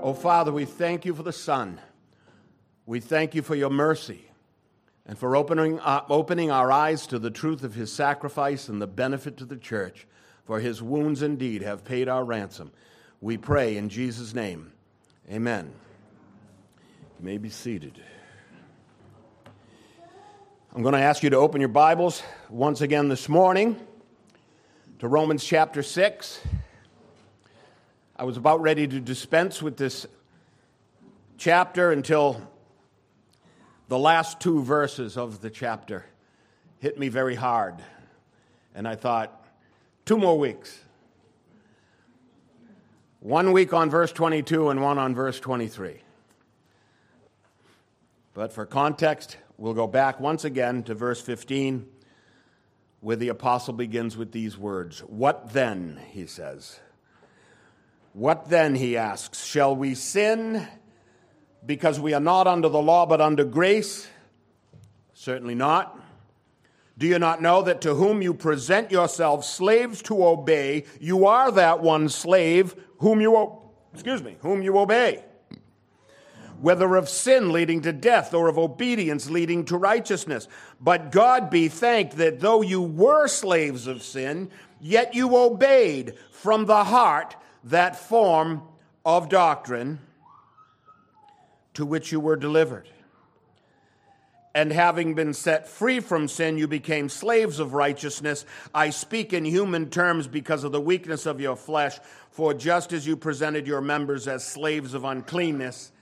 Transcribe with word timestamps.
Oh, 0.00 0.14
Father, 0.14 0.52
we 0.52 0.64
thank 0.64 1.04
you 1.04 1.12
for 1.12 1.24
the 1.24 1.32
Son. 1.32 1.80
We 2.86 3.00
thank 3.00 3.34
you 3.34 3.42
for 3.42 3.56
your 3.56 3.68
mercy 3.68 4.30
and 5.04 5.18
for 5.18 5.34
opening, 5.34 5.80
uh, 5.80 6.04
opening 6.08 6.52
our 6.52 6.70
eyes 6.70 7.04
to 7.08 7.18
the 7.18 7.32
truth 7.32 7.64
of 7.64 7.74
his 7.74 7.92
sacrifice 7.92 8.68
and 8.68 8.80
the 8.80 8.86
benefit 8.86 9.36
to 9.38 9.44
the 9.44 9.56
church. 9.56 10.06
For 10.44 10.60
his 10.60 10.80
wounds 10.80 11.20
indeed 11.20 11.62
have 11.62 11.84
paid 11.84 12.08
our 12.08 12.24
ransom. 12.24 12.70
We 13.20 13.38
pray 13.38 13.76
in 13.76 13.88
Jesus' 13.88 14.34
name. 14.34 14.72
Amen. 15.28 15.72
You 17.18 17.24
may 17.26 17.38
be 17.38 17.50
seated. 17.50 18.00
I'm 20.74 20.82
going 20.82 20.94
to 20.94 21.00
ask 21.00 21.24
you 21.24 21.30
to 21.30 21.36
open 21.36 21.60
your 21.60 21.68
Bibles 21.68 22.22
once 22.48 22.82
again 22.82 23.08
this 23.08 23.28
morning 23.28 23.76
to 25.00 25.08
Romans 25.08 25.42
chapter 25.42 25.82
6. 25.82 26.40
I 28.20 28.24
was 28.24 28.36
about 28.36 28.60
ready 28.60 28.88
to 28.88 28.98
dispense 28.98 29.62
with 29.62 29.76
this 29.76 30.04
chapter 31.36 31.92
until 31.92 32.42
the 33.86 33.98
last 33.98 34.40
two 34.40 34.60
verses 34.64 35.16
of 35.16 35.40
the 35.40 35.50
chapter 35.50 36.04
hit 36.80 36.98
me 36.98 37.10
very 37.10 37.36
hard. 37.36 37.76
And 38.74 38.88
I 38.88 38.96
thought, 38.96 39.46
two 40.04 40.18
more 40.18 40.36
weeks. 40.36 40.80
One 43.20 43.52
week 43.52 43.72
on 43.72 43.88
verse 43.88 44.10
22 44.10 44.70
and 44.70 44.82
one 44.82 44.98
on 44.98 45.14
verse 45.14 45.38
23. 45.38 46.02
But 48.34 48.52
for 48.52 48.66
context, 48.66 49.36
we'll 49.58 49.74
go 49.74 49.86
back 49.86 50.18
once 50.18 50.44
again 50.44 50.82
to 50.84 50.94
verse 50.94 51.20
15, 51.20 51.86
where 52.98 53.14
the 53.14 53.28
apostle 53.28 53.74
begins 53.74 54.16
with 54.16 54.32
these 54.32 54.58
words 54.58 55.04
What 55.06 55.52
then, 55.52 56.00
he 56.10 56.26
says. 56.26 56.80
What 58.12 58.48
then, 58.48 58.74
he 58.74 58.96
asks, 58.96 59.44
shall 59.44 59.76
we 59.76 59.94
sin 59.94 60.66
because 61.64 62.00
we 62.00 62.14
are 62.14 62.20
not 62.20 62.46
under 62.46 62.68
the 62.68 62.82
law 62.82 63.06
but 63.06 63.20
under 63.20 63.44
grace? 63.44 64.08
Certainly 65.14 65.54
not. 65.54 66.00
Do 66.96 67.06
you 67.06 67.18
not 67.20 67.40
know 67.40 67.62
that 67.62 67.80
to 67.82 67.94
whom 67.94 68.22
you 68.22 68.34
present 68.34 68.90
yourselves 68.90 69.46
slaves 69.46 70.02
to 70.02 70.26
obey, 70.26 70.84
you 71.00 71.26
are 71.26 71.52
that 71.52 71.80
one 71.80 72.08
slave 72.08 72.74
whom 72.98 73.20
you, 73.20 73.60
excuse 73.94 74.22
me, 74.22 74.36
whom 74.40 74.62
you 74.62 74.76
obey? 74.78 75.22
Whether 76.60 76.96
of 76.96 77.08
sin 77.08 77.52
leading 77.52 77.82
to 77.82 77.92
death 77.92 78.34
or 78.34 78.48
of 78.48 78.58
obedience 78.58 79.30
leading 79.30 79.64
to 79.66 79.76
righteousness. 79.76 80.48
But 80.80 81.12
God 81.12 81.50
be 81.50 81.68
thanked 81.68 82.16
that 82.16 82.40
though 82.40 82.62
you 82.62 82.82
were 82.82 83.28
slaves 83.28 83.86
of 83.86 84.02
sin, 84.02 84.50
yet 84.80 85.14
you 85.14 85.36
obeyed 85.36 86.14
from 86.32 86.66
the 86.66 86.82
heart 86.82 87.36
that 87.70 87.96
form 87.96 88.62
of 89.04 89.28
doctrine 89.28 89.98
to 91.74 91.86
which 91.86 92.12
you 92.12 92.20
were 92.20 92.36
delivered. 92.36 92.88
And 94.54 94.72
having 94.72 95.14
been 95.14 95.34
set 95.34 95.68
free 95.68 96.00
from 96.00 96.26
sin, 96.26 96.58
you 96.58 96.66
became 96.66 97.08
slaves 97.08 97.60
of 97.60 97.74
righteousness. 97.74 98.44
I 98.74 98.90
speak 98.90 99.32
in 99.32 99.44
human 99.44 99.88
terms 99.90 100.26
because 100.26 100.64
of 100.64 100.72
the 100.72 100.80
weakness 100.80 101.26
of 101.26 101.40
your 101.40 101.54
flesh. 101.54 101.98
For 102.30 102.54
just 102.54 102.92
as 102.92 103.06
you 103.06 103.16
presented 103.16 103.66
your 103.66 103.80
members 103.80 104.26
as 104.26 104.44
slaves 104.44 104.94
of 104.94 105.04
uncleanness 105.04 105.92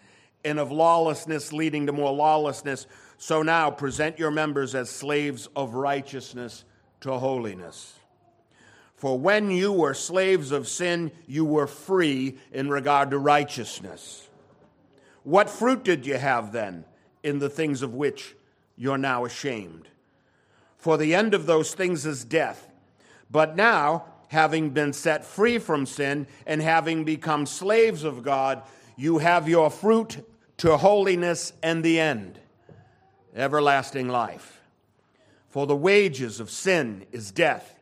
and 0.44 0.58
of 0.58 0.70
lawlessness 0.70 1.52
leading 1.52 1.86
to 1.86 1.92
more 1.92 2.12
lawlessness, 2.12 2.86
so 3.18 3.42
now 3.42 3.70
present 3.70 4.18
your 4.18 4.30
members 4.30 4.74
as 4.74 4.88
slaves 4.88 5.48
of 5.56 5.74
righteousness 5.74 6.64
to 7.00 7.12
holiness. 7.12 7.95
For 8.96 9.18
when 9.18 9.50
you 9.50 9.72
were 9.72 9.92
slaves 9.92 10.50
of 10.50 10.66
sin, 10.66 11.12
you 11.26 11.44
were 11.44 11.66
free 11.66 12.38
in 12.50 12.70
regard 12.70 13.10
to 13.10 13.18
righteousness. 13.18 14.26
What 15.22 15.50
fruit 15.50 15.84
did 15.84 16.06
you 16.06 16.16
have 16.16 16.52
then 16.52 16.86
in 17.22 17.38
the 17.38 17.50
things 17.50 17.82
of 17.82 17.94
which 17.94 18.34
you're 18.74 18.96
now 18.96 19.26
ashamed? 19.26 19.88
For 20.78 20.96
the 20.96 21.14
end 21.14 21.34
of 21.34 21.44
those 21.44 21.74
things 21.74 22.06
is 22.06 22.24
death. 22.24 22.70
But 23.30 23.54
now, 23.54 24.06
having 24.28 24.70
been 24.70 24.94
set 24.94 25.26
free 25.26 25.58
from 25.58 25.84
sin 25.84 26.26
and 26.46 26.62
having 26.62 27.04
become 27.04 27.44
slaves 27.44 28.02
of 28.02 28.22
God, 28.22 28.62
you 28.96 29.18
have 29.18 29.46
your 29.46 29.68
fruit 29.68 30.26
to 30.58 30.78
holiness 30.78 31.52
and 31.62 31.84
the 31.84 32.00
end, 32.00 32.38
everlasting 33.34 34.08
life. 34.08 34.62
For 35.50 35.66
the 35.66 35.76
wages 35.76 36.40
of 36.40 36.50
sin 36.50 37.04
is 37.12 37.30
death 37.30 37.75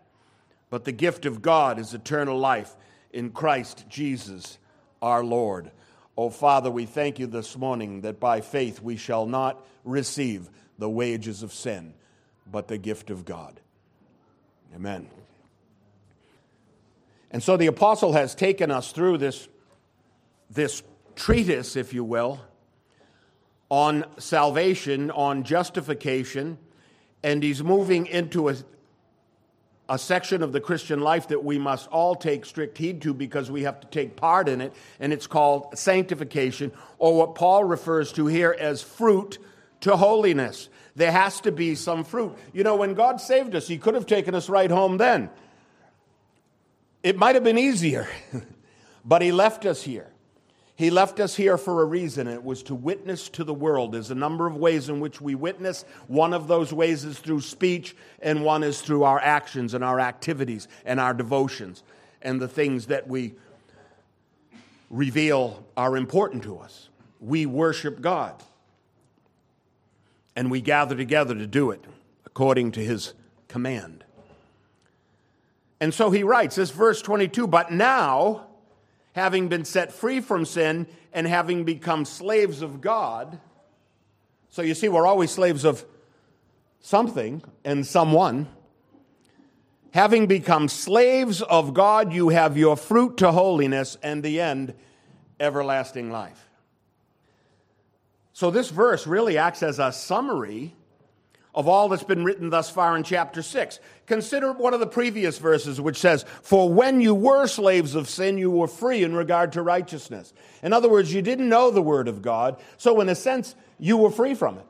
but 0.74 0.82
the 0.82 0.90
gift 0.90 1.24
of 1.24 1.40
God 1.40 1.78
is 1.78 1.94
eternal 1.94 2.36
life 2.36 2.74
in 3.12 3.30
Christ 3.30 3.84
Jesus 3.88 4.58
our 5.00 5.22
Lord. 5.22 5.70
Oh, 6.18 6.30
Father, 6.30 6.68
we 6.68 6.84
thank 6.84 7.20
you 7.20 7.28
this 7.28 7.56
morning 7.56 8.00
that 8.00 8.18
by 8.18 8.40
faith 8.40 8.82
we 8.82 8.96
shall 8.96 9.24
not 9.24 9.64
receive 9.84 10.50
the 10.76 10.90
wages 10.90 11.44
of 11.44 11.52
sin, 11.52 11.94
but 12.50 12.66
the 12.66 12.76
gift 12.76 13.10
of 13.10 13.24
God. 13.24 13.60
Amen. 14.74 15.08
And 17.30 17.40
so 17.40 17.56
the 17.56 17.68
apostle 17.68 18.12
has 18.14 18.34
taken 18.34 18.72
us 18.72 18.90
through 18.90 19.18
this, 19.18 19.48
this 20.50 20.82
treatise, 21.14 21.76
if 21.76 21.94
you 21.94 22.02
will, 22.02 22.40
on 23.68 24.06
salvation, 24.18 25.12
on 25.12 25.44
justification, 25.44 26.58
and 27.22 27.44
he's 27.44 27.62
moving 27.62 28.06
into 28.06 28.48
a, 28.48 28.56
a 29.88 29.98
section 29.98 30.42
of 30.42 30.52
the 30.52 30.60
Christian 30.60 31.00
life 31.00 31.28
that 31.28 31.44
we 31.44 31.58
must 31.58 31.88
all 31.88 32.14
take 32.14 32.46
strict 32.46 32.78
heed 32.78 33.02
to 33.02 33.12
because 33.12 33.50
we 33.50 33.64
have 33.64 33.80
to 33.80 33.86
take 33.88 34.16
part 34.16 34.48
in 34.48 34.60
it, 34.60 34.72
and 34.98 35.12
it's 35.12 35.26
called 35.26 35.78
sanctification, 35.78 36.72
or 36.98 37.16
what 37.16 37.34
Paul 37.34 37.64
refers 37.64 38.12
to 38.12 38.26
here 38.26 38.56
as 38.58 38.82
fruit 38.82 39.38
to 39.80 39.96
holiness. 39.96 40.68
There 40.96 41.12
has 41.12 41.40
to 41.42 41.52
be 41.52 41.74
some 41.74 42.04
fruit. 42.04 42.34
You 42.52 42.64
know, 42.64 42.76
when 42.76 42.94
God 42.94 43.20
saved 43.20 43.54
us, 43.54 43.68
He 43.68 43.76
could 43.76 43.94
have 43.94 44.06
taken 44.06 44.34
us 44.34 44.48
right 44.48 44.70
home 44.70 44.96
then. 44.96 45.28
It 47.02 47.18
might 47.18 47.34
have 47.34 47.44
been 47.44 47.58
easier, 47.58 48.08
but 49.04 49.20
He 49.20 49.32
left 49.32 49.66
us 49.66 49.82
here. 49.82 50.13
He 50.76 50.90
left 50.90 51.20
us 51.20 51.36
here 51.36 51.56
for 51.56 51.82
a 51.82 51.84
reason. 51.84 52.26
It 52.26 52.42
was 52.42 52.62
to 52.64 52.74
witness 52.74 53.28
to 53.30 53.44
the 53.44 53.54
world. 53.54 53.92
There's 53.92 54.10
a 54.10 54.14
number 54.14 54.46
of 54.46 54.56
ways 54.56 54.88
in 54.88 54.98
which 54.98 55.20
we 55.20 55.36
witness. 55.36 55.84
One 56.08 56.32
of 56.32 56.48
those 56.48 56.72
ways 56.72 57.04
is 57.04 57.18
through 57.18 57.42
speech, 57.42 57.94
and 58.20 58.44
one 58.44 58.64
is 58.64 58.80
through 58.80 59.04
our 59.04 59.20
actions 59.20 59.74
and 59.74 59.84
our 59.84 60.00
activities 60.00 60.66
and 60.84 60.98
our 60.98 61.14
devotions 61.14 61.84
and 62.22 62.40
the 62.40 62.48
things 62.48 62.86
that 62.86 63.06
we 63.06 63.34
reveal 64.90 65.64
are 65.76 65.96
important 65.96 66.42
to 66.44 66.58
us. 66.58 66.88
We 67.20 67.46
worship 67.46 68.00
God, 68.00 68.42
and 70.34 70.50
we 70.50 70.60
gather 70.60 70.96
together 70.96 71.34
to 71.34 71.46
do 71.46 71.70
it 71.70 71.84
according 72.26 72.72
to 72.72 72.80
His 72.80 73.14
command. 73.46 74.04
And 75.80 75.92
so 75.92 76.10
he 76.10 76.22
writes 76.22 76.56
this 76.56 76.70
verse 76.70 77.02
22 77.02 77.46
But 77.46 77.70
now, 77.70 78.46
having 79.14 79.48
been 79.48 79.64
set 79.64 79.92
free 79.92 80.20
from 80.20 80.44
sin 80.44 80.86
and 81.12 81.26
having 81.26 81.64
become 81.64 82.04
slaves 82.04 82.62
of 82.62 82.80
God. 82.80 83.40
So 84.50 84.62
you 84.62 84.74
see, 84.74 84.88
we're 84.88 85.06
always 85.06 85.30
slaves 85.30 85.64
of 85.64 85.84
something 86.80 87.42
and 87.64 87.86
someone. 87.86 88.48
Having 89.92 90.26
become 90.26 90.68
slaves 90.68 91.40
of 91.42 91.72
God, 91.74 92.12
you 92.12 92.30
have 92.30 92.58
your 92.58 92.76
fruit 92.76 93.16
to 93.18 93.30
holiness 93.30 93.96
and 94.02 94.22
the 94.22 94.40
end, 94.40 94.74
everlasting 95.38 96.10
life. 96.10 96.48
So 98.32 98.50
this 98.50 98.70
verse 98.70 99.06
really 99.06 99.38
acts 99.38 99.62
as 99.62 99.78
a 99.78 99.92
summary 99.92 100.74
of 101.54 101.68
all 101.68 101.88
that's 101.88 102.02
been 102.02 102.24
written 102.24 102.50
thus 102.50 102.68
far 102.68 102.96
in 102.96 103.04
chapter 103.04 103.40
6. 103.40 103.78
Consider 104.06 104.52
one 104.52 104.74
of 104.74 104.80
the 104.80 104.86
previous 104.86 105.38
verses, 105.38 105.80
which 105.80 105.96
says, 105.96 106.24
For 106.42 106.68
when 106.68 107.00
you 107.00 107.14
were 107.14 107.46
slaves 107.46 107.94
of 107.94 108.08
sin, 108.08 108.38
you 108.38 108.50
were 108.50 108.66
free 108.66 109.04
in 109.04 109.14
regard 109.14 109.52
to 109.52 109.62
righteousness. 109.62 110.32
In 110.62 110.72
other 110.72 110.88
words, 110.88 111.14
you 111.14 111.22
didn't 111.22 111.48
know 111.48 111.70
the 111.70 111.82
Word 111.82 112.08
of 112.08 112.22
God, 112.22 112.60
so 112.76 113.00
in 113.00 113.08
a 113.08 113.14
sense, 113.14 113.54
you 113.78 113.96
were 113.96 114.10
free 114.10 114.34
from 114.34 114.58
it. 114.58 114.66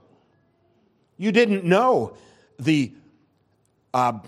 You 1.16 1.32
didn't 1.32 1.64
know 1.64 2.16
the, 2.58 2.92
uh, 3.94 4.18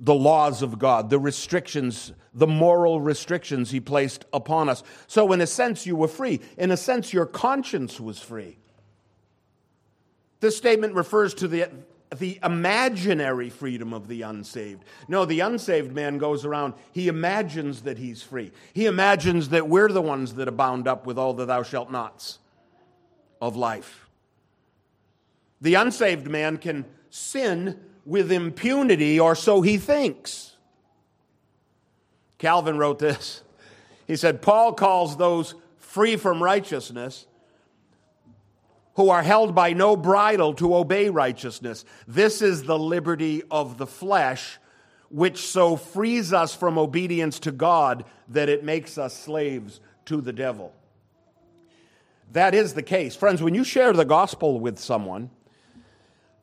the 0.00 0.14
laws 0.14 0.62
of 0.62 0.78
God, 0.78 1.10
the 1.10 1.18
restrictions, 1.18 2.12
the 2.32 2.46
moral 2.46 3.00
restrictions 3.00 3.70
He 3.70 3.80
placed 3.80 4.24
upon 4.32 4.68
us. 4.68 4.82
So, 5.06 5.32
in 5.32 5.40
a 5.40 5.46
sense, 5.46 5.86
you 5.86 5.94
were 5.94 6.08
free. 6.08 6.40
In 6.58 6.70
a 6.70 6.76
sense, 6.76 7.12
your 7.12 7.26
conscience 7.26 8.00
was 8.00 8.18
free. 8.18 8.58
This 10.44 10.58
statement 10.58 10.92
refers 10.92 11.32
to 11.36 11.48
the, 11.48 11.70
the 12.18 12.38
imaginary 12.42 13.48
freedom 13.48 13.94
of 13.94 14.08
the 14.08 14.20
unsaved. 14.20 14.84
No, 15.08 15.24
the 15.24 15.40
unsaved 15.40 15.94
man 15.94 16.18
goes 16.18 16.44
around, 16.44 16.74
he 16.92 17.08
imagines 17.08 17.80
that 17.84 17.96
he's 17.96 18.22
free. 18.22 18.52
He 18.74 18.84
imagines 18.84 19.48
that 19.48 19.70
we're 19.70 19.88
the 19.88 20.02
ones 20.02 20.34
that 20.34 20.46
are 20.46 20.50
bound 20.50 20.86
up 20.86 21.06
with 21.06 21.16
all 21.16 21.32
the 21.32 21.46
thou 21.46 21.62
shalt 21.62 21.90
nots 21.90 22.40
of 23.40 23.56
life. 23.56 24.10
The 25.62 25.76
unsaved 25.76 26.28
man 26.28 26.58
can 26.58 26.84
sin 27.08 27.80
with 28.04 28.30
impunity, 28.30 29.18
or 29.18 29.34
so 29.34 29.62
he 29.62 29.78
thinks. 29.78 30.56
Calvin 32.36 32.76
wrote 32.76 32.98
this. 32.98 33.42
He 34.06 34.16
said, 34.16 34.42
Paul 34.42 34.74
calls 34.74 35.16
those 35.16 35.54
free 35.78 36.16
from 36.16 36.42
righteousness, 36.42 37.24
who 38.96 39.10
are 39.10 39.22
held 39.22 39.54
by 39.54 39.72
no 39.72 39.96
bridle 39.96 40.54
to 40.54 40.76
obey 40.76 41.10
righteousness. 41.10 41.84
This 42.06 42.42
is 42.42 42.62
the 42.62 42.78
liberty 42.78 43.42
of 43.50 43.76
the 43.76 43.86
flesh, 43.86 44.58
which 45.10 45.46
so 45.46 45.76
frees 45.76 46.32
us 46.32 46.54
from 46.54 46.78
obedience 46.78 47.38
to 47.40 47.52
God 47.52 48.04
that 48.28 48.48
it 48.48 48.64
makes 48.64 48.96
us 48.96 49.14
slaves 49.14 49.80
to 50.06 50.20
the 50.20 50.32
devil. 50.32 50.72
That 52.32 52.54
is 52.54 52.74
the 52.74 52.82
case. 52.82 53.14
Friends, 53.14 53.42
when 53.42 53.54
you 53.54 53.64
share 53.64 53.92
the 53.92 54.04
gospel 54.04 54.58
with 54.58 54.78
someone, 54.78 55.30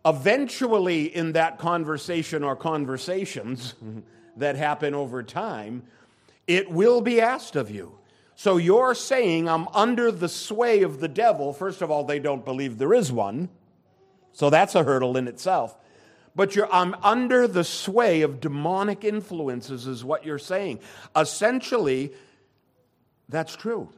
eventually 0.05 1.13
in 1.13 1.33
that 1.33 1.57
conversation 1.57 2.43
or 2.43 2.55
conversations 2.55 3.75
that 4.37 4.55
happen 4.55 4.93
over 4.93 5.23
time, 5.23 5.83
it 6.47 6.69
will 6.69 7.01
be 7.01 7.21
asked 7.21 7.55
of 7.55 7.69
you. 7.69 7.97
So 8.41 8.57
you're 8.57 8.95
saying, 8.95 9.47
I'm 9.47 9.67
under 9.67 10.11
the 10.11 10.27
sway 10.27 10.81
of 10.81 10.99
the 10.99 11.07
devil. 11.07 11.53
First 11.53 11.83
of 11.83 11.91
all, 11.91 12.05
they 12.05 12.17
don't 12.17 12.43
believe 12.43 12.79
there 12.79 12.91
is 12.91 13.11
one. 13.11 13.49
So 14.31 14.49
that's 14.49 14.73
a 14.73 14.83
hurdle 14.83 15.15
in 15.15 15.27
itself. 15.27 15.77
But 16.35 16.57
I'm 16.73 16.95
under 17.03 17.47
the 17.47 17.63
sway 17.63 18.23
of 18.23 18.39
demonic 18.39 19.03
influences, 19.03 19.85
is 19.85 20.03
what 20.03 20.25
you're 20.25 20.39
saying. 20.39 20.79
Essentially, 21.15 22.13
that's 23.29 23.55
true. 23.55 23.89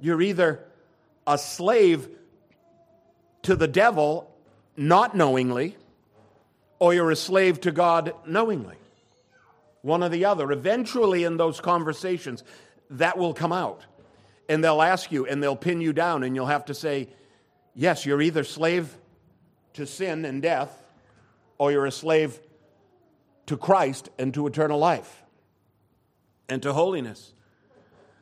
You're 0.00 0.22
either 0.22 0.64
a 1.26 1.36
slave 1.36 2.08
to 3.42 3.54
the 3.54 3.68
devil 3.68 4.34
not 4.78 5.14
knowingly, 5.14 5.76
or 6.78 6.94
you're 6.94 7.10
a 7.10 7.16
slave 7.16 7.60
to 7.60 7.70
God 7.70 8.14
knowingly. 8.26 8.79
One 9.82 10.02
or 10.02 10.08
the 10.08 10.24
other. 10.24 10.52
Eventually, 10.52 11.24
in 11.24 11.36
those 11.36 11.60
conversations, 11.60 12.44
that 12.90 13.16
will 13.16 13.34
come 13.34 13.52
out. 13.52 13.82
And 14.48 14.62
they'll 14.64 14.82
ask 14.82 15.12
you 15.12 15.26
and 15.26 15.42
they'll 15.42 15.56
pin 15.56 15.80
you 15.80 15.92
down, 15.92 16.22
and 16.24 16.34
you'll 16.34 16.46
have 16.46 16.64
to 16.66 16.74
say, 16.74 17.08
Yes, 17.74 18.04
you're 18.04 18.20
either 18.20 18.42
slave 18.44 18.96
to 19.74 19.86
sin 19.86 20.24
and 20.24 20.42
death, 20.42 20.84
or 21.56 21.70
you're 21.70 21.86
a 21.86 21.92
slave 21.92 22.40
to 23.46 23.56
Christ 23.56 24.08
and 24.18 24.34
to 24.34 24.46
eternal 24.46 24.78
life 24.78 25.22
and 26.48 26.62
to 26.62 26.72
holiness. 26.72 27.32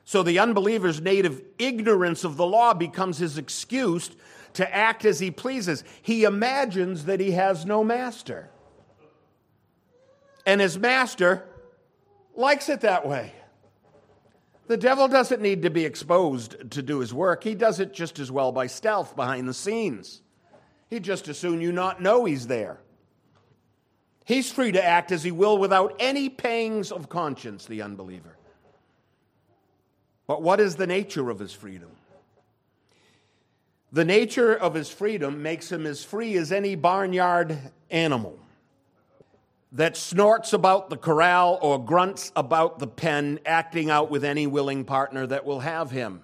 So 0.04 0.22
the 0.22 0.38
unbeliever's 0.38 1.00
native 1.00 1.42
ignorance 1.58 2.24
of 2.24 2.36
the 2.36 2.46
law 2.46 2.74
becomes 2.74 3.18
his 3.18 3.36
excuse 3.36 4.10
to 4.54 4.74
act 4.74 5.04
as 5.04 5.20
he 5.20 5.30
pleases. 5.30 5.84
He 6.00 6.24
imagines 6.24 7.04
that 7.04 7.20
he 7.20 7.32
has 7.32 7.66
no 7.66 7.84
master. 7.84 8.50
And 10.48 10.62
his 10.62 10.78
master 10.78 11.44
likes 12.34 12.70
it 12.70 12.80
that 12.80 13.06
way. 13.06 13.34
The 14.66 14.78
devil 14.78 15.06
doesn't 15.06 15.42
need 15.42 15.60
to 15.60 15.68
be 15.68 15.84
exposed 15.84 16.70
to 16.70 16.80
do 16.80 17.00
his 17.00 17.12
work. 17.12 17.44
He 17.44 17.54
does 17.54 17.80
it 17.80 17.92
just 17.92 18.18
as 18.18 18.32
well 18.32 18.50
by 18.50 18.66
stealth 18.66 19.14
behind 19.14 19.46
the 19.46 19.52
scenes. 19.52 20.22
He'd 20.88 21.02
just 21.02 21.28
as 21.28 21.38
soon 21.38 21.60
you 21.60 21.70
not 21.70 22.00
know 22.00 22.24
he's 22.24 22.46
there. 22.46 22.80
He's 24.24 24.50
free 24.50 24.72
to 24.72 24.82
act 24.82 25.12
as 25.12 25.22
he 25.22 25.30
will 25.30 25.58
without 25.58 25.94
any 25.98 26.30
pangs 26.30 26.92
of 26.92 27.10
conscience, 27.10 27.66
the 27.66 27.82
unbeliever. 27.82 28.34
But 30.26 30.40
what 30.40 30.60
is 30.60 30.76
the 30.76 30.86
nature 30.86 31.28
of 31.28 31.38
his 31.38 31.52
freedom? 31.52 31.90
The 33.92 34.06
nature 34.06 34.54
of 34.54 34.72
his 34.72 34.88
freedom 34.88 35.42
makes 35.42 35.70
him 35.70 35.84
as 35.84 36.02
free 36.02 36.38
as 36.38 36.52
any 36.52 36.74
barnyard 36.74 37.58
animal 37.90 38.38
that 39.72 39.96
snorts 39.96 40.52
about 40.52 40.88
the 40.88 40.96
corral 40.96 41.58
or 41.60 41.82
grunts 41.82 42.32
about 42.34 42.78
the 42.78 42.86
pen, 42.86 43.38
acting 43.44 43.90
out 43.90 44.10
with 44.10 44.24
any 44.24 44.46
willing 44.46 44.84
partner 44.84 45.26
that 45.26 45.44
will 45.44 45.60
have 45.60 45.90
him. 45.90 46.22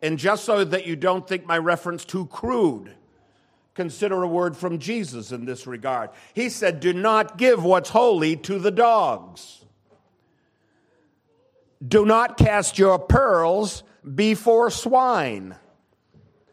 And 0.00 0.18
just 0.18 0.44
so 0.44 0.64
that 0.64 0.86
you 0.86 0.94
don't 0.94 1.26
think 1.26 1.44
my 1.44 1.58
reference 1.58 2.04
too 2.04 2.26
crude, 2.26 2.94
consider 3.74 4.22
a 4.22 4.28
word 4.28 4.56
from 4.56 4.78
Jesus 4.78 5.32
in 5.32 5.44
this 5.44 5.66
regard. 5.66 6.10
He 6.34 6.50
said, 6.50 6.80
Do 6.80 6.92
not 6.92 7.36
give 7.36 7.64
what's 7.64 7.90
holy 7.90 8.36
to 8.36 8.58
the 8.58 8.70
dogs. 8.70 9.64
Do 11.86 12.04
not 12.04 12.36
cast 12.36 12.78
your 12.78 12.98
pearls 12.98 13.82
before 14.14 14.70
swine, 14.70 15.56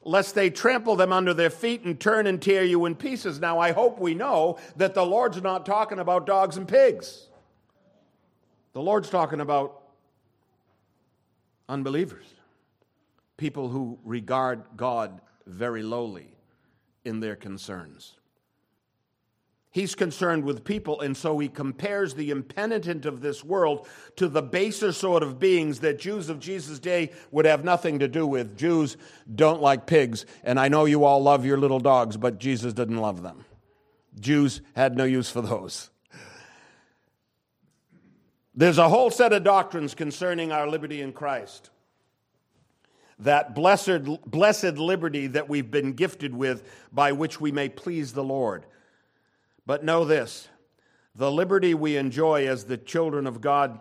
lest 0.05 0.35
they 0.35 0.49
trample 0.49 0.95
them 0.95 1.11
under 1.11 1.33
their 1.33 1.49
feet 1.49 1.83
and 1.83 1.99
turn 1.99 2.27
and 2.27 2.41
tear 2.41 2.63
you 2.63 2.85
in 2.85 2.95
pieces. 2.95 3.41
Now, 3.41 3.59
I 3.59 3.71
hope 3.71 3.99
we 3.99 4.13
know 4.13 4.59
that 4.77 4.93
the 4.93 5.05
Lord's 5.05 5.41
not 5.41 5.65
talking 5.65 5.99
about 5.99 6.25
dogs 6.25 6.55
and 6.55 6.67
pigs. 6.67 7.27
The 8.73 8.81
Lord's 8.81 9.09
talking 9.09 9.41
about 9.41 9.81
unbelievers, 11.67 12.25
people 13.35 13.67
who 13.69 13.97
regard 14.03 14.63
God 14.77 15.19
very 15.47 15.81
lowly 15.81 16.35
in 17.03 17.19
their 17.19 17.35
concerns. 17.35 18.13
He's 19.75 19.93
concerned 19.93 20.45
with 20.45 20.63
people, 20.63 21.01
and 21.01 21.17
so 21.17 21.37
he 21.37 21.49
compares 21.49 22.13
the 22.13 22.29
impenitent 22.29 23.05
of 23.05 23.19
this 23.19 23.43
world 23.43 23.85
to 24.15 24.29
the 24.29 24.41
baser 24.41 24.93
sort 24.93 25.21
of 25.21 25.37
beings 25.37 25.81
that 25.81 25.99
Jews 25.99 26.29
of 26.29 26.39
Jesus' 26.39 26.79
day 26.79 27.11
would 27.29 27.43
have 27.43 27.65
nothing 27.65 27.99
to 27.99 28.07
do 28.07 28.25
with. 28.25 28.57
Jews 28.57 28.95
don't 29.35 29.61
like 29.61 29.85
pigs, 29.85 30.25
and 30.45 30.61
I 30.61 30.69
know 30.69 30.85
you 30.85 31.03
all 31.03 31.21
love 31.21 31.45
your 31.45 31.57
little 31.57 31.81
dogs, 31.81 32.15
but 32.15 32.39
Jesus 32.39 32.71
didn't 32.71 32.99
love 32.99 33.21
them. 33.21 33.43
Jews 34.17 34.61
had 34.77 34.95
no 34.95 35.03
use 35.03 35.29
for 35.29 35.41
those. 35.41 35.89
There's 38.55 38.77
a 38.77 38.87
whole 38.87 39.11
set 39.11 39.33
of 39.33 39.43
doctrines 39.43 39.93
concerning 39.93 40.53
our 40.53 40.69
liberty 40.69 41.01
in 41.01 41.11
Christ. 41.11 41.69
That 43.19 43.53
blessed, 43.53 44.05
blessed 44.25 44.77
liberty 44.77 45.27
that 45.27 45.49
we've 45.49 45.69
been 45.69 45.91
gifted 45.91 46.33
with 46.33 46.63
by 46.93 47.11
which 47.11 47.41
we 47.41 47.51
may 47.51 47.67
please 47.67 48.13
the 48.13 48.23
Lord. 48.23 48.65
But 49.65 49.83
know 49.83 50.05
this 50.05 50.47
the 51.15 51.31
liberty 51.31 51.73
we 51.73 51.97
enjoy 51.97 52.47
as 52.47 52.65
the 52.65 52.77
children 52.77 53.25
of 53.25 53.41
God 53.41 53.79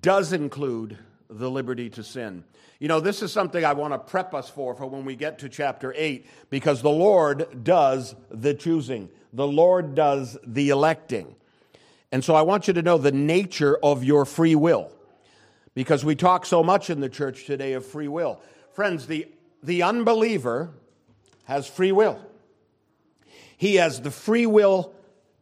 does 0.00 0.32
include 0.32 0.98
the 1.30 1.50
liberty 1.50 1.90
to 1.90 2.02
sin. 2.02 2.44
You 2.78 2.88
know, 2.88 3.00
this 3.00 3.22
is 3.22 3.32
something 3.32 3.64
I 3.64 3.72
want 3.72 3.94
to 3.94 3.98
prep 3.98 4.34
us 4.34 4.50
for 4.50 4.74
for 4.74 4.86
when 4.86 5.04
we 5.04 5.16
get 5.16 5.38
to 5.40 5.48
chapter 5.48 5.94
8 5.96 6.26
because 6.50 6.82
the 6.82 6.90
Lord 6.90 7.64
does 7.64 8.14
the 8.30 8.52
choosing. 8.52 9.08
The 9.32 9.46
Lord 9.46 9.94
does 9.94 10.36
the 10.46 10.68
electing. 10.68 11.34
And 12.12 12.22
so 12.22 12.34
I 12.34 12.42
want 12.42 12.68
you 12.68 12.74
to 12.74 12.82
know 12.82 12.98
the 12.98 13.12
nature 13.12 13.78
of 13.82 14.04
your 14.04 14.24
free 14.24 14.54
will 14.54 14.92
because 15.74 16.04
we 16.04 16.14
talk 16.14 16.46
so 16.46 16.62
much 16.62 16.90
in 16.90 17.00
the 17.00 17.08
church 17.08 17.46
today 17.46 17.72
of 17.72 17.84
free 17.84 18.08
will. 18.08 18.40
Friends, 18.72 19.06
the, 19.06 19.26
the 19.62 19.82
unbeliever 19.82 20.70
has 21.44 21.66
free 21.66 21.92
will. 21.92 22.20
He 23.64 23.76
has 23.76 24.02
the 24.02 24.10
free 24.10 24.44
will 24.44 24.92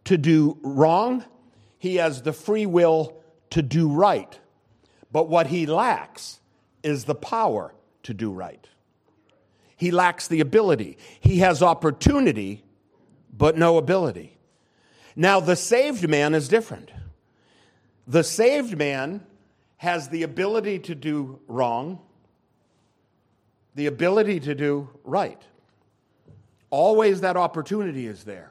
to 0.05 0.17
do 0.17 0.57
wrong, 0.62 1.25
he 1.81 1.97
has 1.97 2.23
the 2.23 2.33
free 2.33 2.67
will 2.67 3.21
to 3.50 3.62
do 3.62 3.88
right. 3.88 4.38
But 5.11 5.29
what 5.29 5.49
he 5.49 5.67
lacks 5.67 6.38
is 6.85 7.02
the 7.02 7.17
power 7.17 7.75
to 8.05 8.14
do 8.14 8.31
right. 8.31 8.64
He 9.76 9.91
lacks 9.91 10.29
the 10.29 10.38
ability. 10.38 10.99
He 11.19 11.38
has 11.38 11.64
opportunity, 11.64 12.62
but 13.37 13.59
no 13.59 13.76
ability. 13.76 14.38
Now, 15.17 15.41
the 15.41 15.57
saved 15.57 16.09
man 16.09 16.33
is 16.33 16.47
different. 16.47 16.93
The 18.07 18.23
saved 18.23 18.79
man 18.79 19.26
has 19.79 20.11
the 20.11 20.23
ability 20.23 20.79
to 20.79 20.95
do 20.95 21.41
wrong, 21.49 21.99
the 23.75 23.87
ability 23.87 24.38
to 24.38 24.55
do 24.55 24.91
right. 25.02 25.43
Always 26.73 27.21
that 27.21 27.37
opportunity 27.37 28.07
is 28.07 28.25
there. 28.25 28.50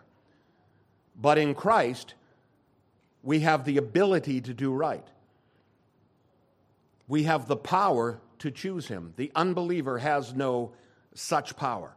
But 1.19 1.39
in 1.39 1.55
Christ, 1.55 2.13
we 3.23 3.39
have 3.39 3.65
the 3.65 3.77
ability 3.77 4.41
to 4.41 4.53
do 4.53 4.71
right. 4.71 5.05
We 7.07 7.23
have 7.23 7.47
the 7.47 7.55
power 7.55 8.21
to 8.39 8.51
choose 8.51 8.87
him. 8.87 9.13
The 9.17 9.31
unbeliever 9.35 9.97
has 9.97 10.35
no 10.35 10.71
such 11.15 11.57
power. 11.57 11.95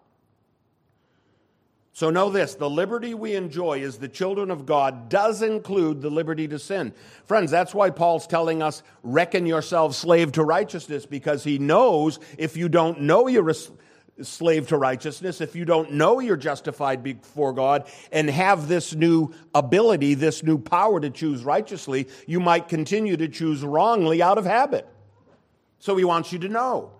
So 1.93 2.09
know 2.09 2.31
this 2.31 2.55
the 2.55 2.71
liberty 2.71 3.13
we 3.13 3.35
enjoy 3.35 3.83
as 3.83 3.99
the 3.99 4.09
children 4.09 4.51
of 4.51 4.65
God 4.65 5.11
does 5.11 5.43
include 5.43 6.01
the 6.01 6.11
liberty 6.11 6.49
to 6.49 6.59
sin. 6.59 6.95
Friends, 7.27 7.51
that's 7.51 7.75
why 7.75 7.91
Paul's 7.91 8.27
telling 8.27 8.63
us, 8.63 8.83
reckon 9.03 9.45
yourself 9.45 9.95
slave 9.95 10.33
to 10.33 10.43
righteousness, 10.43 11.05
because 11.05 11.45
he 11.45 11.59
knows 11.59 12.19
if 12.39 12.57
you 12.57 12.71
don't 12.71 13.03
know 13.03 13.27
you're 13.27 13.51
a 13.51 13.55
slave 14.23 14.69
to 14.69 14.77
righteousness, 14.77 15.41
if 15.41 15.57
you 15.57 15.65
don't 15.65 15.93
know 15.93 16.21
you're 16.21 16.37
justified 16.37 17.03
before 17.03 17.53
God 17.53 17.89
and 18.13 18.31
have 18.31 18.69
this 18.69 18.95
new 18.95 19.35
ability, 19.55 20.15
this 20.15 20.43
new 20.43 20.59
power 20.59 21.01
to 21.01 21.11
choose 21.11 21.45
righteously, 21.45 22.09
you 22.27 22.41
might 22.41 22.69
continue 22.69 23.17
to 23.17 23.29
choose 23.29 23.63
wrongly 23.63 24.23
out 24.23 24.39
of 24.39 24.45
habit. 24.45 24.87
So 25.79 25.97
he 25.97 26.05
wants 26.05 26.33
you 26.33 26.39
to 26.41 26.49
know. 26.49 26.93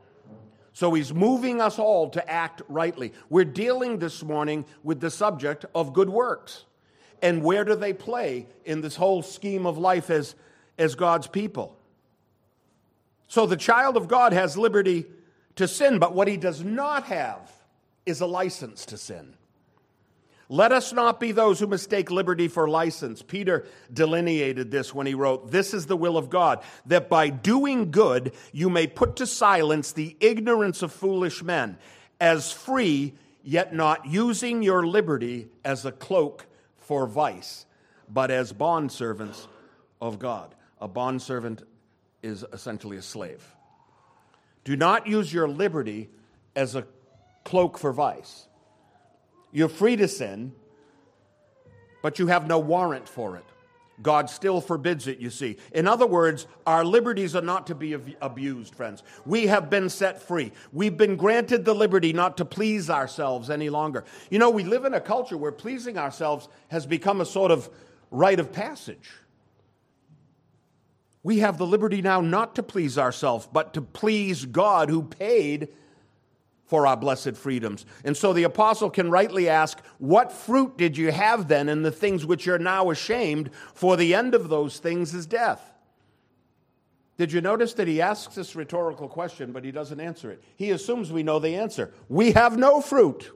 So 0.73 0.93
he's 0.93 1.15
moving 1.15 1.61
us 1.61 1.79
all 1.79 2.11
to 2.11 2.29
act 2.29 2.63
rightly. 2.69 3.13
We're 3.31 3.45
dealing 3.45 4.01
this 4.01 4.25
morning 4.25 4.65
with 4.83 5.01
the 5.01 5.11
subject 5.11 5.65
of 5.73 5.93
good 5.93 6.11
works. 6.11 6.65
And 7.23 7.45
where 7.45 7.65
do 7.65 7.77
they 7.77 7.93
play 7.93 8.49
in 8.65 8.81
this 8.81 8.97
whole 8.97 9.23
scheme 9.23 9.67
of 9.67 9.79
life 9.79 10.11
as, 10.11 10.35
as 10.77 10.97
God's 10.97 11.29
people? 11.29 11.79
So 13.29 13.47
the 13.47 13.57
child 13.57 13.97
of 13.97 14.09
God 14.09 14.33
has 14.33 14.57
liberty 14.57 15.07
to 15.57 15.69
sin, 15.69 15.99
but 15.99 16.15
what 16.15 16.29
he 16.29 16.37
does 16.37 16.63
not 16.63 17.05
have 17.05 17.53
is 18.07 18.21
a 18.21 18.27
license 18.27 18.87
to 18.87 18.97
sin. 18.97 19.35
Let 20.49 20.73
us 20.73 20.93
not 20.93 21.21
be 21.21 21.33
those 21.33 21.59
who 21.59 21.67
mistake 21.67 22.11
liberty 22.11 22.49
for 22.49 22.69
license. 22.69 23.23
Peter 23.23 23.65
delineated 23.93 24.71
this 24.71 24.95
when 24.95 25.07
he 25.07 25.15
wrote, 25.15 25.51
This 25.51 25.73
is 25.73 25.87
the 25.87 25.97
will 25.97 26.19
of 26.19 26.29
God, 26.29 26.63
that 26.87 27.09
by 27.09 27.31
doing 27.31 27.91
good 27.91 28.33
you 28.53 28.69
may 28.69 28.87
put 28.87 29.17
to 29.17 29.27
silence 29.27 29.93
the 29.93 30.17
ignorance 30.21 30.83
of 30.83 30.93
foolish 30.93 31.43
men, 31.43 31.79
as 32.21 32.53
free, 32.53 33.15
yet 33.43 33.75
not 33.75 34.07
using 34.07 34.63
your 34.63 34.87
liberty 34.87 35.49
as 35.65 35.87
a 35.87 35.93
cloak 35.93 36.47
for 36.77 37.07
vice, 37.07 37.65
but 38.09 38.31
as 38.31 38.53
bondservants 38.53 39.47
of 40.01 40.19
God. 40.19 40.55
A 40.79 40.89
bondservant 40.89 41.63
is 42.23 42.45
essentially 42.53 42.99
a 42.99 43.03
slave. 43.03 43.43
Do 44.65 44.77
not 44.77 45.07
use 45.07 45.33
your 45.33 45.49
liberty 45.49 46.09
as 46.57 46.75
a 46.75 46.87
cloak 47.45 47.79
for 47.79 47.93
vice. 47.93 48.47
You're 49.53 49.69
free 49.69 49.97
to 49.97 50.09
sin, 50.09 50.53
but 52.03 52.19
you 52.19 52.27
have 52.27 52.47
no 52.47 52.59
warrant 52.59 53.09
for 53.09 53.37
it. 53.37 53.45
God 54.03 54.29
still 54.29 54.61
forbids 54.61 55.07
it, 55.07 55.19
you 55.19 55.31
see. 55.31 55.57
In 55.73 55.87
other 55.87 56.07
words, 56.07 56.49
our 56.67 56.85
liberties 56.85 57.37
are 57.37 57.43
not 57.43 57.69
to 57.69 57.75
be 57.75 57.97
abused, 58.21 58.75
friends. 58.75 59.05
We 59.25 59.47
have 59.47 59.71
been 59.71 59.89
set 59.89 60.21
free. 60.21 60.51
We've 60.73 60.97
been 60.97 61.17
granted 61.17 61.65
the 61.65 61.75
liberty 61.75 62.13
not 62.13 62.37
to 62.39 62.45
please 62.45 62.91
ourselves 62.91 63.51
any 63.51 63.71
longer. 63.71 64.05
You 64.31 64.41
know, 64.41 64.51
we 64.51 64.65
live 64.65 64.85
in 64.85 64.95
a 64.95 65.01
culture 65.01 65.37
where 65.37 65.53
pleasing 65.53 65.97
ourselves 65.97 66.49
has 66.69 66.87
become 66.87 67.21
a 67.21 67.25
sort 67.25 67.53
of 67.53 67.71
rite 68.11 68.41
of 68.41 68.53
passage. 68.53 69.11
We 71.25 71.39
have 71.39 71.59
the 71.59 71.67
liberty 71.67 72.03
now 72.03 72.21
not 72.21 72.55
to 72.57 72.63
please 72.63 72.97
ourselves, 72.99 73.49
but 73.51 73.75
to 73.75 73.83
please 73.83 74.45
God 74.45 74.91
who 74.91 75.03
paid 75.03 75.69
for 76.67 76.87
our 76.87 76.97
blessed 76.97 77.37
freedoms. 77.37 77.87
And 78.05 78.17
so 78.17 78.33
the 78.33 78.43
apostle 78.45 78.91
can 78.91 79.11
rightly 79.11 79.49
ask, 79.49 79.81
What 79.99 80.31
fruit 80.31 80.77
did 80.77 80.99
you 80.99 81.11
have 81.13 81.49
then 81.49 81.69
in 81.71 81.83
the 81.83 81.91
things 81.91 82.27
which 82.27 82.45
you're 82.45 82.59
now 82.59 82.91
ashamed? 82.91 83.51
For 83.73 83.97
the 83.97 84.15
end 84.15 84.35
of 84.35 84.51
those 84.51 84.79
things 84.79 85.15
is 85.15 85.25
death. 85.25 85.73
Did 87.17 87.33
you 87.33 87.41
notice 87.41 87.73
that 87.75 87.89
he 87.89 88.03
asks 88.03 88.35
this 88.35 88.55
rhetorical 88.55 89.09
question, 89.09 89.53
but 89.53 89.65
he 89.65 89.71
doesn't 89.71 90.01
answer 90.01 90.31
it? 90.31 90.43
He 90.57 90.73
assumes 90.73 91.11
we 91.11 91.23
know 91.23 91.39
the 91.39 91.57
answer. 91.57 91.95
We 92.09 92.33
have 92.33 92.59
no 92.59 92.81
fruit, 92.81 93.31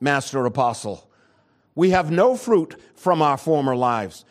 Master 0.00 0.44
Apostle. 0.44 1.08
We 1.74 1.90
have 1.90 2.10
no 2.10 2.36
fruit 2.36 2.74
from 2.94 3.22
our 3.22 3.36
former 3.36 3.76
lives. 3.76 4.24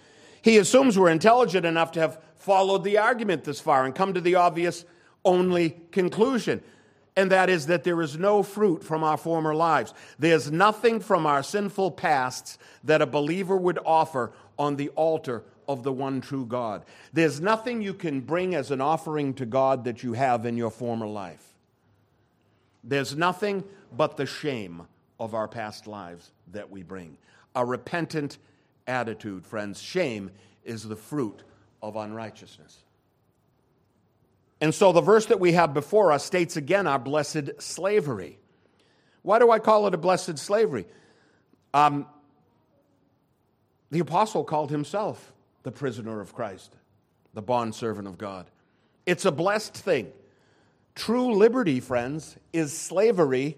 He 0.48 0.60
assumes 0.60 0.98
we're 0.98 1.10
intelligent 1.10 1.66
enough 1.66 1.92
to 1.92 2.00
have 2.00 2.22
followed 2.38 2.86
the 2.86 3.00
argument 3.00 3.44
this 3.44 3.60
far 3.60 3.84
and 3.84 3.94
come 3.94 4.14
to 4.14 4.22
the 4.22 4.36
obvious 4.36 4.86
only 5.26 5.76
conclusion 5.92 6.64
and 7.18 7.32
that 7.32 7.50
is 7.50 7.66
that 7.66 7.84
there 7.84 8.02
is 8.02 8.18
no 8.18 8.44
fruit 8.44 8.82
from 8.82 9.04
our 9.04 9.18
former 9.18 9.54
lives. 9.54 9.94
There's 10.20 10.50
nothing 10.50 11.02
from 11.02 11.26
our 11.26 11.44
sinful 11.44 11.92
pasts 11.92 12.60
that 12.86 13.02
a 13.02 13.08
believer 13.08 13.58
would 13.58 13.80
offer 13.84 14.32
on 14.58 14.78
the 14.78 14.90
altar 14.90 15.44
of 15.68 15.82
the 15.84 15.92
one 15.92 16.22
true 16.22 16.46
God. 16.46 16.86
There's 17.12 17.42
nothing 17.42 17.82
you 17.82 17.94
can 17.94 18.22
bring 18.22 18.56
as 18.56 18.72
an 18.72 18.80
offering 18.80 19.34
to 19.34 19.46
God 19.46 19.84
that 19.84 20.02
you 20.04 20.14
have 20.14 20.46
in 20.46 20.56
your 20.56 20.70
former 20.70 21.08
life. 21.08 21.44
There's 22.86 23.18
nothing 23.18 23.66
but 23.92 24.16
the 24.16 24.28
shame 24.28 24.84
of 25.20 25.34
our 25.34 25.48
past 25.50 25.88
lives 25.88 26.32
that 26.54 26.70
we 26.70 26.84
bring. 26.84 27.18
A 27.54 27.66
repentant 27.66 28.38
attitude, 28.88 29.46
friends. 29.46 29.82
Shame 29.82 30.32
is 30.64 30.84
the 30.84 30.96
fruit 30.96 31.44
of 31.82 31.96
unrighteousness. 31.96 32.78
And 34.60 34.74
so 34.74 34.92
the 34.92 35.02
verse 35.02 35.28
that 35.28 35.40
we 35.40 35.54
have 35.54 35.74
before 35.74 36.12
us 36.12 36.26
states 36.26 36.58
again 36.58 36.88
our 36.88 36.98
blessed 36.98 37.62
slavery. 37.62 38.40
Why 39.22 39.40
do 39.40 39.52
I 39.52 39.60
call 39.60 39.88
it 39.88 39.94
a 39.94 39.98
blessed 39.98 40.40
slavery? 40.40 40.86
Um, 41.74 42.08
the 43.92 44.00
apostle 44.00 44.44
called 44.44 44.72
himself 44.72 45.32
the 45.64 45.72
prisoner 45.72 46.22
of 46.22 46.34
Christ, 46.34 46.76
the 47.34 47.42
bondservant 47.42 48.08
of 48.08 48.18
God. 48.18 48.50
It's 49.06 49.26
a 49.26 49.32
blessed 49.32 49.76
thing. 49.76 50.12
True 50.96 51.36
liberty, 51.36 51.80
friends, 51.80 52.36
is 52.52 52.76
slavery 52.76 53.58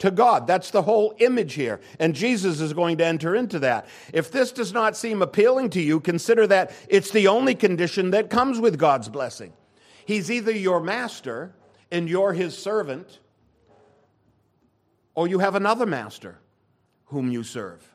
to 0.00 0.10
God. 0.10 0.46
That's 0.46 0.70
the 0.70 0.82
whole 0.82 1.14
image 1.18 1.54
here. 1.54 1.80
And 1.98 2.14
Jesus 2.14 2.60
is 2.60 2.72
going 2.72 2.98
to 2.98 3.06
enter 3.06 3.34
into 3.36 3.60
that. 3.60 3.86
If 4.12 4.30
this 4.30 4.52
does 4.52 4.72
not 4.72 4.96
seem 4.96 5.22
appealing 5.22 5.70
to 5.70 5.80
you, 5.80 6.00
consider 6.00 6.46
that 6.48 6.72
it's 6.88 7.10
the 7.10 7.28
only 7.28 7.54
condition 7.54 8.10
that 8.10 8.28
comes 8.28 8.58
with 8.58 8.78
God's 8.78 9.08
blessing. 9.08 9.52
He's 10.04 10.30
either 10.30 10.52
your 10.52 10.80
master 10.80 11.54
and 11.90 12.08
you're 12.08 12.32
his 12.32 12.56
servant, 12.56 13.18
or 15.14 15.28
you 15.28 15.40
have 15.40 15.54
another 15.54 15.86
master 15.86 16.38
whom 17.06 17.30
you 17.30 17.42
serve. 17.42 17.86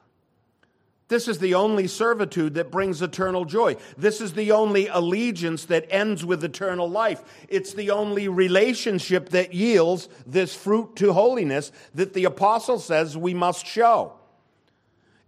This 1.07 1.27
is 1.27 1.37
the 1.37 1.53
only 1.53 1.87
servitude 1.87 2.55
that 2.55 2.71
brings 2.71 3.01
eternal 3.01 3.45
joy. 3.45 3.77
This 3.95 4.21
is 4.21 4.33
the 4.33 4.51
only 4.51 4.87
allegiance 4.87 5.65
that 5.65 5.85
ends 5.91 6.25
with 6.25 6.43
eternal 6.43 6.89
life. 6.89 7.23
It's 7.47 7.73
the 7.73 7.91
only 7.91 8.27
relationship 8.27 9.29
that 9.29 9.53
yields 9.53 10.09
this 10.25 10.55
fruit 10.55 10.95
to 10.95 11.13
holiness 11.13 11.71
that 11.93 12.13
the 12.13 12.25
apostle 12.25 12.79
says 12.79 13.15
we 13.15 13.35
must 13.35 13.67
show. 13.67 14.13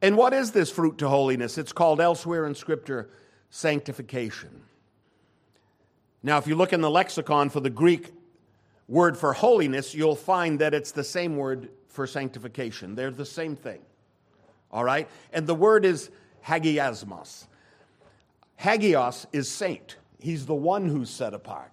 And 0.01 0.17
what 0.17 0.33
is 0.33 0.51
this 0.51 0.71
fruit 0.71 0.97
to 0.99 1.09
holiness? 1.09 1.59
It's 1.59 1.73
called 1.73 2.01
elsewhere 2.01 2.47
in 2.47 2.55
Scripture 2.55 3.09
sanctification. 3.51 4.63
Now, 6.23 6.39
if 6.39 6.47
you 6.47 6.55
look 6.55 6.73
in 6.73 6.81
the 6.81 6.89
lexicon 6.89 7.49
for 7.49 7.59
the 7.59 7.69
Greek 7.69 8.11
word 8.87 9.15
for 9.15 9.33
holiness, 9.33 9.93
you'll 9.93 10.15
find 10.15 10.59
that 10.59 10.73
it's 10.73 10.91
the 10.91 11.03
same 11.03 11.37
word 11.37 11.69
for 11.87 12.07
sanctification. 12.07 12.95
They're 12.95 13.11
the 13.11 13.25
same 13.25 13.55
thing. 13.55 13.79
All 14.71 14.83
right? 14.83 15.07
And 15.31 15.47
the 15.47 15.55
word 15.55 15.85
is 15.85 16.09
hagiasmos. 16.45 17.45
Hagios 18.59 19.27
is 19.31 19.49
saint, 19.49 19.97
he's 20.19 20.45
the 20.45 20.55
one 20.55 20.89
who's 20.89 21.09
set 21.09 21.33
apart. 21.33 21.71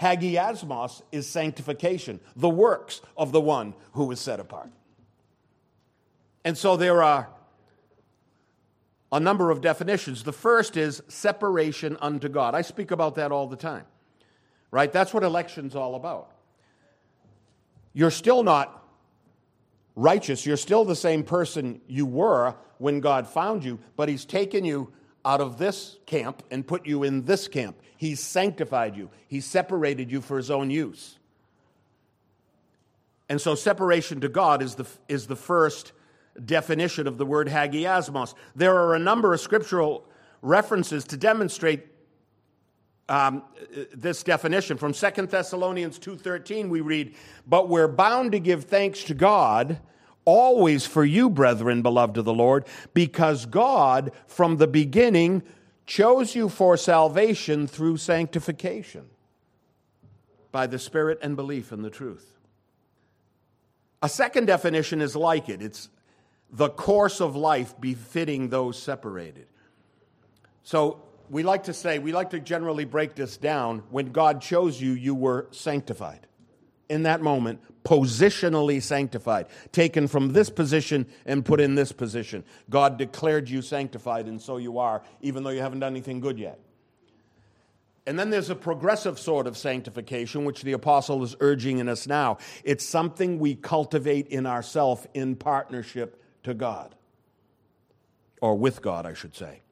Hagiasmos 0.00 1.02
is 1.12 1.28
sanctification, 1.28 2.20
the 2.34 2.48
works 2.48 3.00
of 3.16 3.30
the 3.32 3.40
one 3.40 3.74
who 3.92 4.10
is 4.10 4.20
set 4.20 4.40
apart. 4.40 4.70
And 6.44 6.58
so 6.58 6.76
there 6.76 7.02
are 7.02 7.30
a 9.12 9.20
number 9.20 9.50
of 9.50 9.60
definitions. 9.60 10.24
The 10.24 10.32
first 10.32 10.76
is 10.76 11.00
separation 11.06 11.96
unto 12.00 12.28
God. 12.28 12.54
I 12.54 12.62
speak 12.62 12.90
about 12.90 13.14
that 13.14 13.30
all 13.30 13.46
the 13.46 13.56
time, 13.56 13.84
right? 14.72 14.92
That's 14.92 15.14
what 15.14 15.22
election's 15.22 15.76
all 15.76 15.94
about. 15.94 16.32
You're 17.92 18.10
still 18.10 18.42
not 18.42 18.83
righteous. 19.96 20.44
You're 20.44 20.56
still 20.56 20.84
the 20.84 20.96
same 20.96 21.22
person 21.22 21.80
you 21.86 22.06
were 22.06 22.54
when 22.78 23.00
God 23.00 23.26
found 23.26 23.64
you, 23.64 23.78
but 23.96 24.08
He's 24.08 24.24
taken 24.24 24.64
you 24.64 24.92
out 25.24 25.40
of 25.40 25.58
this 25.58 25.98
camp 26.06 26.42
and 26.50 26.66
put 26.66 26.86
you 26.86 27.02
in 27.02 27.24
this 27.24 27.48
camp. 27.48 27.76
He's 27.96 28.20
sanctified 28.20 28.96
you, 28.96 29.10
He's 29.28 29.44
separated 29.44 30.10
you 30.10 30.20
for 30.20 30.36
His 30.36 30.50
own 30.50 30.70
use. 30.70 31.18
And 33.28 33.40
so, 33.40 33.54
separation 33.54 34.20
to 34.20 34.28
God 34.28 34.62
is 34.62 34.74
the, 34.74 34.86
is 35.08 35.26
the 35.26 35.36
first 35.36 35.92
definition 36.44 37.06
of 37.06 37.16
the 37.16 37.24
word 37.24 37.48
hagiasmos. 37.48 38.34
There 38.54 38.76
are 38.76 38.94
a 38.94 38.98
number 38.98 39.32
of 39.32 39.40
scriptural 39.40 40.06
references 40.42 41.04
to 41.04 41.16
demonstrate 41.16 41.86
um, 43.08 43.42
this 43.92 44.22
definition. 44.22 44.76
From 44.76 44.92
2 44.92 45.26
Thessalonians 45.26 45.98
2.13 45.98 46.68
we 46.68 46.80
read, 46.80 47.14
But 47.46 47.68
we're 47.68 47.88
bound 47.88 48.32
to 48.32 48.38
give 48.38 48.64
thanks 48.64 49.04
to 49.04 49.14
God 49.14 49.80
always 50.24 50.86
for 50.86 51.04
you, 51.04 51.28
brethren, 51.28 51.82
beloved 51.82 52.16
of 52.16 52.24
the 52.24 52.32
Lord, 52.32 52.66
because 52.94 53.46
God 53.46 54.12
from 54.26 54.56
the 54.56 54.66
beginning 54.66 55.42
chose 55.86 56.34
you 56.34 56.48
for 56.48 56.76
salvation 56.76 57.66
through 57.66 57.98
sanctification 57.98 59.04
by 60.50 60.66
the 60.66 60.78
Spirit 60.78 61.18
and 61.20 61.36
belief 61.36 61.72
in 61.72 61.82
the 61.82 61.90
truth. 61.90 62.32
A 64.02 64.08
second 64.08 64.46
definition 64.46 65.00
is 65.00 65.14
like 65.16 65.48
it. 65.48 65.60
It's 65.60 65.88
the 66.50 66.70
course 66.70 67.20
of 67.20 67.36
life 67.36 67.78
befitting 67.80 68.48
those 68.48 68.80
separated. 68.80 69.46
So 70.62 71.02
we 71.30 71.42
like 71.42 71.64
to 71.64 71.72
say, 71.72 71.98
we 71.98 72.12
like 72.12 72.30
to 72.30 72.40
generally 72.40 72.84
break 72.84 73.14
this 73.14 73.36
down. 73.36 73.82
When 73.90 74.12
God 74.12 74.40
chose 74.40 74.80
you, 74.80 74.92
you 74.92 75.14
were 75.14 75.48
sanctified. 75.50 76.26
In 76.88 77.04
that 77.04 77.22
moment, 77.22 77.60
positionally 77.82 78.82
sanctified, 78.82 79.46
taken 79.72 80.06
from 80.06 80.32
this 80.32 80.50
position 80.50 81.06
and 81.24 81.44
put 81.44 81.60
in 81.60 81.74
this 81.74 81.92
position. 81.92 82.44
God 82.68 82.98
declared 82.98 83.48
you 83.48 83.62
sanctified, 83.62 84.26
and 84.26 84.40
so 84.40 84.58
you 84.58 84.78
are, 84.78 85.02
even 85.22 85.44
though 85.44 85.50
you 85.50 85.60
haven't 85.60 85.80
done 85.80 85.92
anything 85.92 86.20
good 86.20 86.38
yet. 86.38 86.60
And 88.06 88.18
then 88.18 88.28
there's 88.28 88.50
a 88.50 88.54
progressive 88.54 89.18
sort 89.18 89.46
of 89.46 89.56
sanctification, 89.56 90.44
which 90.44 90.62
the 90.62 90.72
apostle 90.72 91.22
is 91.24 91.36
urging 91.40 91.78
in 91.78 91.88
us 91.88 92.06
now. 92.06 92.36
It's 92.62 92.84
something 92.84 93.38
we 93.38 93.54
cultivate 93.54 94.28
in 94.28 94.44
ourselves 94.44 95.06
in 95.14 95.36
partnership 95.36 96.22
to 96.42 96.52
God, 96.52 96.94
or 98.42 98.56
with 98.56 98.82
God, 98.82 99.06
I 99.06 99.14
should 99.14 99.34
say. 99.34 99.63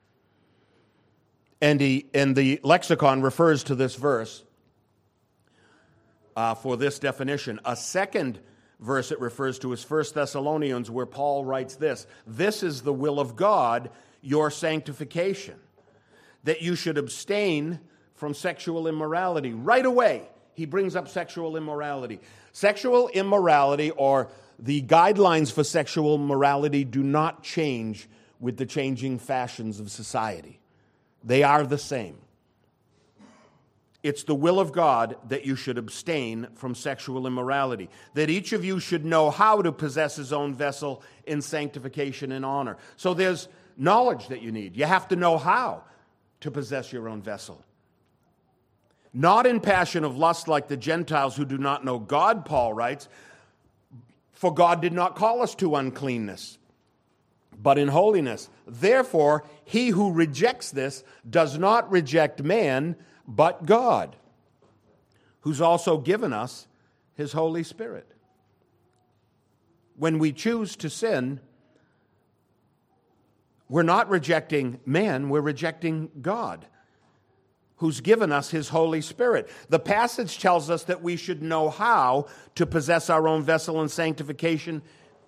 And, 1.63 1.81
he, 1.81 2.07
and 2.13 2.37
the 2.37 2.61
lexicon 2.63 3.23
refers 3.23 3.65
to 3.65 3.75
this 3.75 3.95
verse 3.95 4.43
uh, 6.37 6.55
for 6.55 6.77
this 6.77 6.99
definition. 6.99 7.61
A 7.65 7.77
second 7.77 8.41
verse 8.81 9.13
it 9.13 9.21
refers 9.21 9.59
to 9.61 9.73
is 9.73 9.89
1 9.89 10.05
Thessalonians, 10.15 10.91
where 10.91 11.07
Paul 11.07 11.45
writes 11.45 11.77
this 11.77 12.07
This 12.27 12.63
is 12.63 12.83
the 12.83 12.93
will 12.93 13.21
of 13.21 13.37
God, 13.37 13.91
your 14.21 14.51
sanctification, 14.51 15.55
that 16.45 16.63
you 16.63 16.75
should 16.75 16.99
abstain 16.99 17.79
from 18.15 18.35
sexual 18.35 18.87
immorality. 18.87 19.53
Right 19.53 19.87
away, 19.87 20.29
he 20.55 20.67
brings 20.67 20.97
up 20.97 21.09
sexual 21.09 21.57
immorality. 21.57 22.21
Sexual 22.53 23.09
immorality 23.09 23.91
or 23.93 24.29
the 24.59 24.83
guidelines 24.83 25.53
for 25.53 25.65
sexual 25.65 26.19
morality 26.19 26.85
do 26.85 27.03
not 27.03 27.43
change 27.43 28.09
with 28.39 28.57
the 28.57 28.67
changing 28.67 29.19
fashions 29.19 29.81
of 29.81 29.91
society, 29.91 30.59
they 31.25 31.43
are 31.43 31.65
the 31.65 31.79
same. 31.79 32.17
It's 34.03 34.25
the 34.25 34.35
will 34.35 34.59
of 34.59 34.73
God 34.73 35.17
that 35.29 35.47
you 35.47 35.55
should 35.55 35.79
abstain 35.79 36.49
from 36.55 36.75
sexual 36.75 37.27
immorality, 37.27 37.89
that 38.15 38.31
each 38.31 38.53
of 38.53 38.65
you 38.65 38.81
should 38.81 39.05
know 39.05 39.31
how 39.31 39.63
to 39.63 39.71
possess 39.71 40.17
his 40.17 40.33
own 40.33 40.55
vessel 40.55 41.03
in 41.25 41.41
sanctification 41.41 42.33
and 42.33 42.45
honor. 42.45 42.77
So 42.97 43.15
there's 43.15 43.49
knowledge 43.77 44.29
that 44.29 44.43
you 44.43 44.51
need. 44.51 44.77
You 44.77 44.87
have 44.87 45.07
to 45.09 45.17
know 45.17 45.39
how 45.39 45.85
to 46.41 46.51
possess 46.51 46.93
your 46.93 47.09
own 47.09 47.23
vessel. 47.23 47.65
Not 49.15 49.47
in 49.47 49.61
passion 49.61 50.05
of 50.05 50.17
lust 50.17 50.49
like 50.49 50.67
the 50.67 50.77
Gentiles 50.77 51.37
who 51.37 51.45
do 51.45 51.59
not 51.59 51.85
know 51.85 51.99
God, 51.99 52.45
Paul 52.45 52.73
writes, 52.73 53.09
for 54.33 54.53
God 54.53 54.81
did 54.81 54.93
not 54.93 55.15
call 55.15 55.43
us 55.43 55.55
to 55.57 55.77
uncleanness, 55.77 56.59
but 57.61 57.79
in 57.79 57.89
holiness. 57.89 58.49
Therefore, 58.67 59.45
he 59.65 59.89
who 59.89 60.13
rejects 60.13 60.71
this 60.71 61.05
does 61.29 61.59
not 61.59 61.91
reject 61.91 62.43
man 62.43 62.97
but 63.27 63.67
God, 63.67 64.17
who's 65.41 65.61
also 65.61 65.99
given 65.99 66.33
us 66.33 66.67
his 67.15 67.33
Holy 67.33 67.63
Spirit. 67.63 68.07
When 69.97 70.19
we 70.19 70.33
choose 70.33 70.77
to 70.77 70.91
sin, 70.91 71.41
we're 73.69 73.83
not 73.83 74.11
rejecting 74.11 74.81
man, 74.85 75.29
we're 75.29 75.41
rejecting 75.41 76.11
God, 76.21 76.67
who's 77.77 78.01
given 78.01 78.33
us 78.33 78.51
his 78.51 78.69
Holy 78.69 79.01
Spirit. 79.01 79.49
The 79.69 79.79
passage 79.79 80.39
tells 80.39 80.69
us 80.69 80.85
that 80.85 81.03
we 81.03 81.17
should 81.17 81.43
know 81.43 81.71
how 81.71 82.27
to 82.57 82.67
possess 82.67 83.09
our 83.09 83.27
own 83.29 83.43
vessel 83.43 83.81
in 83.83 83.89
sanctification 83.89 84.83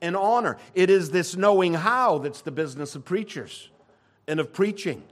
and 0.05 0.17
honor. 0.17 0.59
It 0.75 0.91
is 0.91 1.11
this 1.11 1.35
knowing 1.35 1.73
how 1.73 2.19
that's 2.19 2.43
the 2.43 2.51
business 2.51 2.95
of 2.95 3.05
preachers 3.07 3.71
and 4.29 4.39
of 4.39 4.53
preaching 4.53 5.03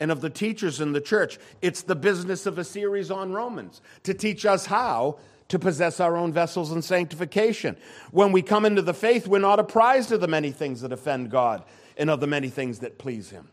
and 0.00 0.10
of 0.10 0.20
the 0.20 0.30
teachers 0.30 0.80
in 0.80 0.92
the 0.92 1.00
church. 1.00 1.38
It's 1.62 1.82
the 1.82 1.94
business 1.94 2.44
of 2.44 2.58
a 2.58 2.64
series 2.64 3.10
on 3.10 3.32
Romans 3.32 3.80
to 4.02 4.14
teach 4.14 4.44
us 4.44 4.66
how 4.66 5.18
to 5.46 5.58
possess 5.58 6.00
our 6.00 6.16
own 6.16 6.32
vessels 6.32 6.72
in 6.72 6.82
sanctification. 6.82 7.76
When 8.10 8.32
we 8.32 8.42
come 8.42 8.66
into 8.66 8.82
the 8.82 8.92
faith, 8.92 9.28
we're 9.28 9.38
not 9.38 9.60
apprised 9.60 10.10
of 10.10 10.20
the 10.20 10.28
many 10.28 10.50
things 10.50 10.80
that 10.80 10.92
offend 10.92 11.30
God 11.30 11.62
and 11.96 12.10
of 12.10 12.20
the 12.20 12.26
many 12.26 12.48
things 12.48 12.80
that 12.80 12.98
please 12.98 13.30
Him. 13.30 13.48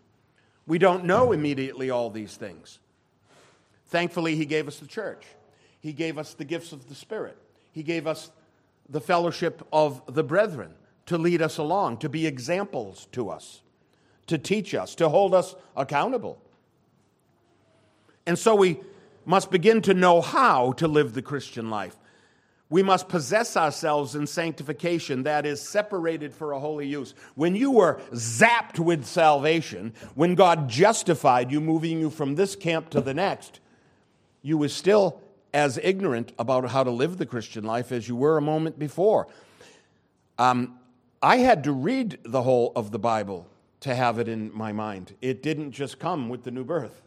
We 0.66 0.80
don't 0.80 1.06
know 1.06 1.32
immediately 1.32 1.92
all 1.92 2.10
these 2.10 2.36
things. 2.36 2.80
Thankfully, 3.88 4.36
He 4.36 4.46
gave 4.46 4.68
us 4.68 4.80
the 4.80 4.88
church, 4.88 5.24
He 5.82 5.94
gave 5.94 6.18
us 6.18 6.34
the 6.34 6.46
gifts 6.46 6.72
of 6.72 6.90
the 6.90 6.96
Spirit, 6.96 7.38
He 7.72 7.84
gave 7.84 8.08
us 8.08 8.32
the 8.90 9.02
fellowship 9.02 9.66
of 9.72 10.02
the 10.14 10.24
brethren 10.24 10.74
to 11.08 11.18
lead 11.18 11.42
us 11.42 11.58
along, 11.58 11.98
to 11.98 12.10
be 12.10 12.26
examples 12.26 13.08
to 13.12 13.30
us 13.30 13.62
to 14.28 14.38
teach 14.38 14.74
us, 14.74 14.96
to 14.96 15.10
hold 15.10 15.34
us 15.34 15.56
accountable. 15.76 16.42
And 18.26 18.38
so 18.38 18.56
we 18.56 18.80
must 19.26 19.52
begin 19.52 19.82
to 19.84 19.94
know 19.94 20.22
how 20.22 20.74
to 20.74 20.88
live 20.88 21.14
the 21.14 21.22
Christian 21.22 21.70
life. 21.70 21.96
We 22.70 22.82
must 22.82 23.08
possess 23.08 23.56
ourselves 23.56 24.16
in 24.16 24.26
sanctification, 24.26 25.24
that 25.24 25.46
is, 25.46 25.62
separated 25.62 26.34
for 26.34 26.52
a 26.52 26.60
holy 26.60 26.88
use. 26.88 27.14
When 27.36 27.56
you 27.56 27.72
were 27.72 28.02
zapped 28.12 28.80
with 28.80 29.06
salvation, 29.06 29.94
when 30.16 30.34
God 30.34 30.68
justified 30.68 31.52
you, 31.52 31.62
moving 31.62 32.00
you 32.00 32.10
from 32.10 32.34
this 32.34 32.56
camp 32.56 32.90
to 32.90 33.02
the 33.02 33.14
next, 33.14 33.60
you 34.42 34.58
were 34.58 34.70
still 34.70 35.22
as 35.56 35.80
ignorant 35.82 36.34
about 36.38 36.70
how 36.70 36.84
to 36.84 36.92
live 36.92 37.18
the 37.18 37.26
Christian 37.26 37.64
life 37.64 37.94
as 37.94 38.10
you 38.10 38.16
were 38.16 38.38
a 38.38 38.42
moment 38.42 38.78
before. 38.78 39.26
Um, 40.38 40.78
I 41.22 41.38
had 41.38 41.64
to 41.64 41.72
read 41.72 42.20
the 42.26 42.42
whole 42.42 42.74
of 42.76 42.92
the 42.92 43.00
Bible 43.00 43.48
to 43.80 43.96
have 43.96 44.20
it 44.20 44.28
in 44.28 44.52
my 44.54 44.74
mind. 44.74 45.16
It 45.22 45.42
didn't 45.42 45.72
just 45.72 45.98
come 45.98 46.28
with 46.28 46.44
the 46.44 46.52
new 46.52 46.66
birth, 46.66 47.02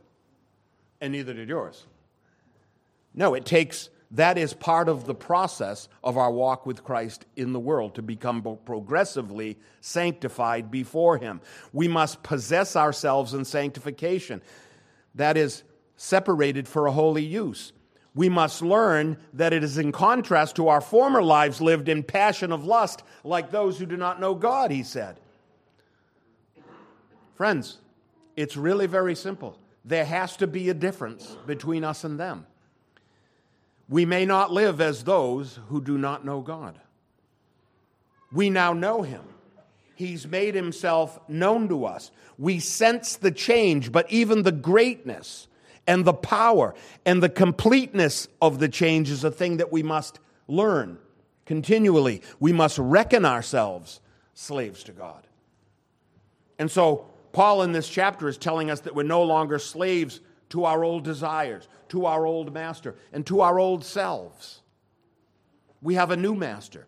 and 0.99 1.13
neither 1.13 1.35
did 1.35 1.51
yours. 1.51 1.85
No, 3.15 3.35
it 3.35 3.45
takes, 3.45 3.91
that 4.13 4.39
is 4.39 4.55
part 4.55 4.89
of 4.89 5.05
the 5.05 5.15
process 5.15 5.87
of 6.03 6.17
our 6.17 6.31
walk 6.33 6.65
with 6.65 6.83
Christ 6.83 7.27
in 7.37 7.53
the 7.53 7.61
world 7.61 7.97
to 7.97 8.03
become 8.03 8.59
progressively 8.65 9.59
sanctified 9.83 10.71
before 10.71 11.19
Him. 11.19 11.43
We 11.75 11.87
must 11.87 12.23
possess 12.23 12.77
ourselves 12.77 13.35
in 13.35 13.45
sanctification. 13.45 14.41
That 15.17 15.37
is 15.37 15.65
separated 15.97 16.67
for 16.67 16.87
a 16.87 16.93
holy 16.93 17.25
use. 17.25 17.73
We 18.19 18.29
must 18.29 18.63
learn 18.63 19.17
that 19.35 19.53
it 19.53 19.63
is 19.63 19.79
in 19.79 19.93
contrast 19.93 20.57
to 20.57 20.67
our 20.67 20.81
former 20.81 21.23
lives 21.23 21.61
lived 21.61 21.89
in 21.89 22.03
passion 22.03 22.51
of 22.51 22.65
lust, 22.65 23.05
like 23.23 23.53
those 23.53 23.79
who 23.79 23.87
do 23.87 23.97
not 23.97 24.21
know 24.21 24.35
God, 24.35 24.73
he 24.73 24.83
said. 24.83 25.21
Friends, 27.37 27.79
it's 28.35 28.57
really 28.57 28.89
very 28.89 29.15
simple. 29.15 29.57
There 29.85 30.05
has 30.05 30.37
to 30.39 30.49
be 30.49 30.69
a 30.69 30.75
difference 30.75 31.37
between 31.47 31.85
us 31.85 32.03
and 32.03 32.19
them. 32.19 32.45
We 33.89 34.05
may 34.05 34.27
not 34.27 34.51
live 34.51 34.81
as 34.81 35.05
those 35.05 35.61
who 35.69 35.81
do 35.81 35.97
not 35.97 36.25
know 36.25 36.41
God. 36.41 36.77
We 38.33 38.51
now 38.51 38.73
know 38.73 39.03
Him. 39.03 39.23
He's 39.95 40.27
made 40.27 40.57
Himself 40.57 41.21
known 41.29 41.69
to 41.69 41.85
us. 41.85 42.11
We 42.37 42.59
sense 42.59 43.15
the 43.15 43.31
change, 43.31 43.93
but 43.93 44.11
even 44.11 44.43
the 44.43 44.51
greatness 44.51 45.47
and 45.89 46.05
the 46.05 46.13
power 46.13 46.75
and 47.07 47.21
the 47.21 47.31
completeness 47.31 48.29
of 48.41 48.61
the 48.61 48.69
change 48.69 49.11
is 49.11 49.25
a 49.25 49.31
thing 49.31 49.57
that 49.57 49.73
we 49.73 49.83
must 49.83 50.21
learn 50.47 50.99
continually. 51.47 52.23
We 52.39 52.53
must 52.53 52.79
reckon 52.79 53.25
ourselves 53.25 54.01
slaves 54.35 54.85
to 54.85 54.93
God. 54.93 55.27
And 56.59 56.71
so, 56.71 57.07
Paul 57.33 57.63
in 57.63 57.73
this 57.73 57.89
chapter 57.89 58.29
is 58.29 58.37
telling 58.37 58.71
us 58.71 58.81
that 58.81 58.95
we're 58.95 59.03
no 59.03 59.23
longer 59.23 59.59
slaves 59.59 60.21
to 60.51 60.67
our 60.67 60.85
old 60.85 61.05
desires, 61.05 61.69
to 61.89 62.05
our 62.07 62.27
old 62.27 62.53
master, 62.53 62.95
and 63.13 63.27
to 63.27 63.41
our 63.41 63.59
old 63.59 63.85
selves. 63.85 64.61
We 65.81 65.95
have 65.95 66.11
a 66.11 66.17
new 66.17 66.35
master, 66.35 66.87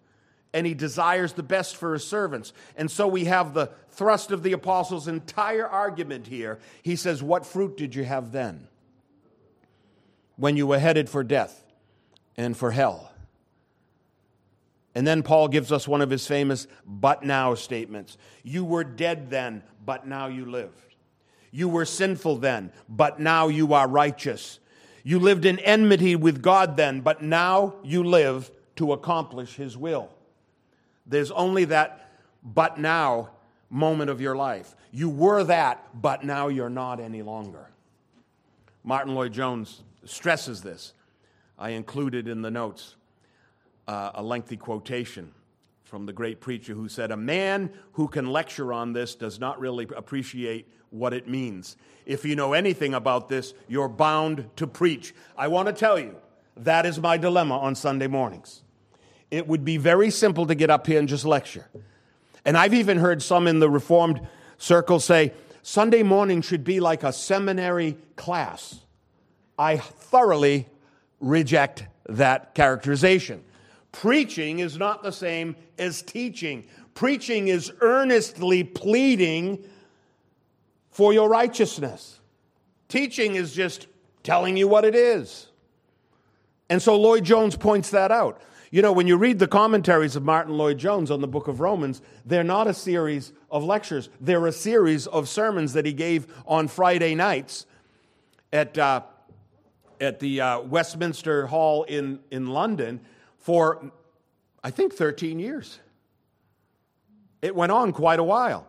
and 0.53 0.67
he 0.67 0.75
desires 0.75 1.33
the 1.33 1.43
best 1.43 1.77
for 1.77 1.95
his 1.95 2.05
servants. 2.05 2.53
And 2.77 2.91
so 2.91 3.07
we 3.07 3.27
have 3.27 3.55
the 3.55 3.71
thrust 3.91 4.31
of 4.31 4.43
the 4.43 4.53
apostles' 4.53 5.09
entire 5.09 5.67
argument 5.67 6.27
here. 6.27 6.59
He 6.83 6.97
says, 6.97 7.23
What 7.23 7.47
fruit 7.47 7.77
did 7.77 7.95
you 7.95 8.05
have 8.05 8.33
then? 8.33 8.67
When 10.40 10.57
you 10.57 10.66
were 10.66 10.79
headed 10.79 11.11
for 11.11 11.22
death 11.22 11.62
and 12.35 12.57
for 12.57 12.70
hell. 12.70 13.12
And 14.94 15.07
then 15.07 15.22
Paul 15.22 15.48
gives 15.48 15.70
us 15.70 15.87
one 15.87 16.00
of 16.00 16.09
his 16.09 16.26
famous 16.26 16.66
but 16.87 17.22
now 17.22 17.55
statements. 17.55 18.16
You 18.42 18.64
were 18.64 18.83
dead 18.83 19.29
then, 19.29 19.62
but 19.85 20.07
now 20.07 20.29
you 20.29 20.46
live. 20.46 20.72
You 21.50 21.68
were 21.68 21.85
sinful 21.85 22.37
then, 22.37 22.72
but 22.88 23.20
now 23.20 23.48
you 23.48 23.74
are 23.74 23.87
righteous. 23.87 24.61
You 25.05 25.18
lived 25.18 25.44
in 25.44 25.59
enmity 25.59 26.16
with 26.16 26.40
God 26.40 26.74
then, 26.74 27.03
but 27.03 27.22
now 27.22 27.74
you 27.85 28.03
live 28.03 28.50
to 28.76 28.94
accomplish 28.94 29.57
his 29.57 29.76
will. 29.76 30.09
There's 31.05 31.31
only 31.33 31.66
that 31.66 32.12
but 32.42 32.79
now 32.79 33.29
moment 33.68 34.09
of 34.09 34.22
your 34.22 34.37
life. 34.37 34.74
You 34.90 35.11
were 35.11 35.44
that, 35.44 35.85
but 36.00 36.24
now 36.24 36.48
you're 36.48 36.70
not 36.70 36.98
any 36.98 37.20
longer. 37.20 37.68
Martyn 38.83 39.14
Lloyd-Jones 39.14 39.83
stresses 40.05 40.63
this. 40.63 40.93
I 41.59 41.71
included 41.71 42.29
in 42.29 42.43
the 42.43 42.51
notes 42.51 42.97
uh, 43.87 44.13
a 44.15 44.23
lengthy 44.23 44.57
quotation 44.57 45.33
from 45.85 46.07
the 46.07 46.13
great 46.13 46.41
preacher 46.41 46.73
who 46.75 46.89
said, 46.89 47.11
A 47.11 47.17
man 47.17 47.71
who 47.93 48.09
can 48.09 48.31
lecture 48.31 48.73
on 48.73 48.93
this 48.93 49.15
does 49.15 49.41
not 49.41 49.59
really 49.61 49.87
appreciate 49.97 50.69
what 50.91 51.13
it 51.13 51.29
means. 51.29 51.77
If 52.07 52.25
you 52.25 52.37
know 52.37 52.53
anything 52.53 52.95
about 52.95 53.29
this, 53.29 53.55
you're 53.69 53.89
bound 53.89 54.49
to 54.57 54.67
preach. 54.67 55.15
I 55.37 55.49
want 55.49 55.67
to 55.67 55.73
tell 55.73 55.99
you, 55.99 56.17
that 56.57 56.87
is 56.87 56.99
my 56.99 57.17
dilemma 57.17 57.59
on 57.59 57.75
Sunday 57.75 58.07
mornings. 58.07 58.63
It 59.31 59.47
would 59.47 59.65
be 59.65 59.77
very 59.77 60.11
simple 60.11 60.47
to 60.47 60.55
get 60.55 60.71
up 60.71 60.87
here 60.87 60.99
and 60.99 61.09
just 61.09 61.25
lecture. 61.25 61.69
And 62.45 62.57
I've 62.57 62.75
even 62.75 62.99
heard 62.99 63.23
some 63.23 63.47
in 63.47 63.61
the 63.61 63.71
Reformed 63.71 64.21
circle 64.59 64.99
say, 65.01 65.33
Sunday 65.63 66.03
morning 66.03 66.43
should 66.43 66.65
be 66.65 66.81
like 66.81 67.03
a 67.03 67.13
seminary 67.13 67.97
class. 68.17 68.81
I 69.61 69.77
thoroughly 69.77 70.66
reject 71.20 71.85
that 72.09 72.55
characterization. 72.55 73.44
Preaching 73.92 74.61
is 74.61 74.79
not 74.79 75.03
the 75.03 75.12
same 75.12 75.55
as 75.79 76.01
teaching. 76.01 76.64
Preaching 76.94 77.49
is 77.49 77.70
earnestly 77.83 78.64
pleading 78.64 79.62
for 80.88 81.12
your 81.12 81.29
righteousness. 81.29 82.20
Teaching 82.88 83.35
is 83.35 83.53
just 83.53 83.87
telling 84.23 84.57
you 84.57 84.66
what 84.66 84.87
it 84.87 84.94
is. 84.94 85.49
And 86.70 86.81
so 86.81 86.99
Lloyd 86.99 87.25
Jones 87.25 87.55
points 87.55 87.90
that 87.90 88.11
out. 88.11 88.40
You 88.70 88.81
know, 88.81 88.92
when 88.92 89.07
you 89.07 89.18
read 89.18 89.38
the 89.38 89.46
commentaries 89.46 90.16
of 90.16 90.23
Martyn 90.23 90.57
Lloyd 90.57 90.79
Jones 90.79 91.11
on 91.11 91.20
the 91.20 91.29
book 91.29 91.49
of 91.49 91.61
Romans, 91.61 92.01
they're 92.25 92.42
not 92.42 92.66
a 92.66 92.73
series 92.73 93.35
of 93.51 93.62
lectures. 93.62 94.09
They're 94.23 94.46
a 94.46 94.53
series 94.53 95.07
of 95.07 95.29
sermons 95.29 95.75
that 95.75 95.85
he 95.85 95.92
gave 95.92 96.33
on 96.46 96.66
Friday 96.66 97.14
nights 97.14 97.66
at, 98.55 98.79
uh, 98.79 99.03
at 100.01 100.19
the 100.19 100.41
uh, 100.41 100.61
Westminster 100.61 101.47
Hall 101.47 101.85
in, 101.85 102.21
in 102.31 102.47
London 102.47 103.01
for, 103.39 103.93
I 104.65 104.71
think, 104.71 104.95
13 104.95 105.39
years. 105.39 105.79
It 107.43 107.55
went 107.55 107.73
on 107.73 107.93
quite 107.93 108.19
a 108.19 108.25
while. 108.25 108.67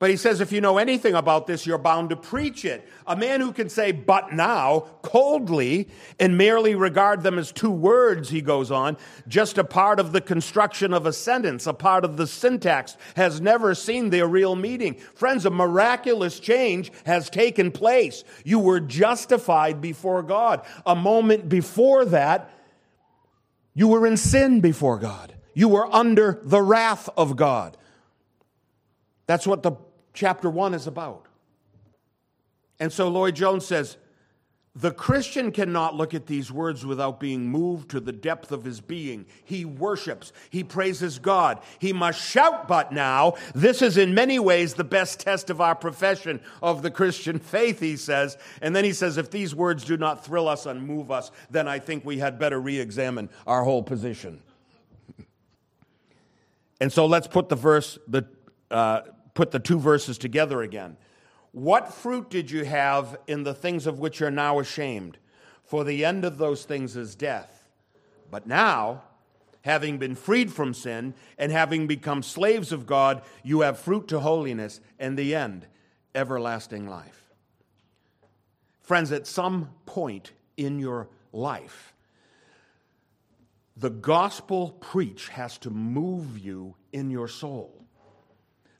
But 0.00 0.10
he 0.10 0.16
says, 0.16 0.40
if 0.40 0.52
you 0.52 0.60
know 0.60 0.78
anything 0.78 1.14
about 1.14 1.48
this, 1.48 1.66
you're 1.66 1.76
bound 1.76 2.10
to 2.10 2.16
preach 2.16 2.64
it. 2.64 2.88
A 3.04 3.16
man 3.16 3.40
who 3.40 3.52
can 3.52 3.68
say, 3.68 3.90
but 3.90 4.32
now, 4.32 4.86
coldly, 5.02 5.88
and 6.20 6.38
merely 6.38 6.76
regard 6.76 7.24
them 7.24 7.36
as 7.36 7.50
two 7.50 7.70
words, 7.70 8.28
he 8.28 8.40
goes 8.40 8.70
on, 8.70 8.96
just 9.26 9.58
a 9.58 9.64
part 9.64 9.98
of 9.98 10.12
the 10.12 10.20
construction 10.20 10.94
of 10.94 11.04
a 11.04 11.12
sentence, 11.12 11.66
a 11.66 11.72
part 11.72 12.04
of 12.04 12.16
the 12.16 12.28
syntax, 12.28 12.96
has 13.16 13.40
never 13.40 13.74
seen 13.74 14.10
their 14.10 14.28
real 14.28 14.54
meaning. 14.54 14.94
Friends, 15.16 15.44
a 15.44 15.50
miraculous 15.50 16.38
change 16.38 16.92
has 17.04 17.28
taken 17.28 17.72
place. 17.72 18.22
You 18.44 18.60
were 18.60 18.78
justified 18.78 19.80
before 19.80 20.22
God. 20.22 20.64
A 20.86 20.94
moment 20.94 21.48
before 21.48 22.04
that, 22.04 22.52
you 23.74 23.88
were 23.88 24.06
in 24.06 24.16
sin 24.16 24.60
before 24.60 24.98
God. 24.98 25.34
You 25.54 25.68
were 25.68 25.92
under 25.92 26.40
the 26.44 26.62
wrath 26.62 27.08
of 27.16 27.34
God. 27.34 27.76
That's 29.26 29.46
what 29.46 29.64
the 29.64 29.72
chapter 30.12 30.50
1 30.50 30.74
is 30.74 30.86
about. 30.86 31.26
And 32.80 32.92
so 32.92 33.08
Lloyd 33.08 33.36
Jones 33.36 33.66
says 33.66 33.96
the 34.78 34.92
Christian 34.92 35.50
cannot 35.50 35.96
look 35.96 36.14
at 36.14 36.26
these 36.26 36.52
words 36.52 36.86
without 36.86 37.18
being 37.18 37.50
moved 37.50 37.90
to 37.90 37.98
the 37.98 38.12
depth 38.12 38.52
of 38.52 38.62
his 38.62 38.80
being. 38.80 39.26
He 39.44 39.64
worships, 39.64 40.32
he 40.50 40.62
praises 40.62 41.18
God. 41.18 41.60
He 41.80 41.92
must 41.92 42.24
shout, 42.24 42.68
but 42.68 42.92
now, 42.92 43.34
this 43.56 43.82
is 43.82 43.96
in 43.96 44.14
many 44.14 44.38
ways 44.38 44.74
the 44.74 44.84
best 44.84 45.18
test 45.18 45.50
of 45.50 45.60
our 45.60 45.74
profession 45.74 46.40
of 46.62 46.82
the 46.82 46.92
Christian 46.92 47.40
faith, 47.40 47.80
he 47.80 47.96
says. 47.96 48.36
And 48.62 48.76
then 48.76 48.84
he 48.84 48.92
says, 48.92 49.16
if 49.16 49.32
these 49.32 49.52
words 49.52 49.84
do 49.84 49.96
not 49.96 50.24
thrill 50.24 50.46
us 50.46 50.64
and 50.64 50.86
move 50.86 51.10
us, 51.10 51.32
then 51.50 51.66
I 51.66 51.80
think 51.80 52.04
we 52.04 52.18
had 52.18 52.38
better 52.38 52.60
re 52.60 52.78
examine 52.78 53.30
our 53.48 53.64
whole 53.64 53.82
position. 53.82 54.40
and 56.80 56.92
so 56.92 57.06
let's 57.06 57.26
put 57.26 57.48
the 57.48 57.56
verse, 57.56 57.98
the 58.06 58.28
uh, 58.70 59.00
put 59.38 59.52
the 59.52 59.60
two 59.60 59.78
verses 59.78 60.18
together 60.18 60.62
again. 60.62 60.96
What 61.52 61.94
fruit 61.94 62.28
did 62.28 62.50
you 62.50 62.64
have 62.64 63.16
in 63.28 63.44
the 63.44 63.54
things 63.54 63.86
of 63.86 64.00
which 64.00 64.18
you're 64.18 64.32
now 64.32 64.58
ashamed? 64.58 65.16
For 65.62 65.84
the 65.84 66.04
end 66.04 66.24
of 66.24 66.38
those 66.38 66.64
things 66.64 66.96
is 66.96 67.14
death. 67.14 67.68
But 68.32 68.48
now, 68.48 69.04
having 69.62 69.96
been 69.96 70.16
freed 70.16 70.52
from 70.52 70.74
sin 70.74 71.14
and 71.38 71.52
having 71.52 71.86
become 71.86 72.24
slaves 72.24 72.72
of 72.72 72.84
God, 72.84 73.22
you 73.44 73.60
have 73.60 73.78
fruit 73.78 74.08
to 74.08 74.18
holiness 74.18 74.80
and 74.98 75.16
the 75.16 75.36
end, 75.36 75.68
everlasting 76.16 76.88
life. 76.88 77.32
Friends, 78.82 79.12
at 79.12 79.28
some 79.28 79.70
point 79.86 80.32
in 80.56 80.80
your 80.80 81.10
life, 81.32 81.94
the 83.76 83.90
gospel 83.90 84.70
preach 84.80 85.28
has 85.28 85.58
to 85.58 85.70
move 85.70 86.36
you 86.36 86.74
in 86.92 87.08
your 87.08 87.28
soul. 87.28 87.78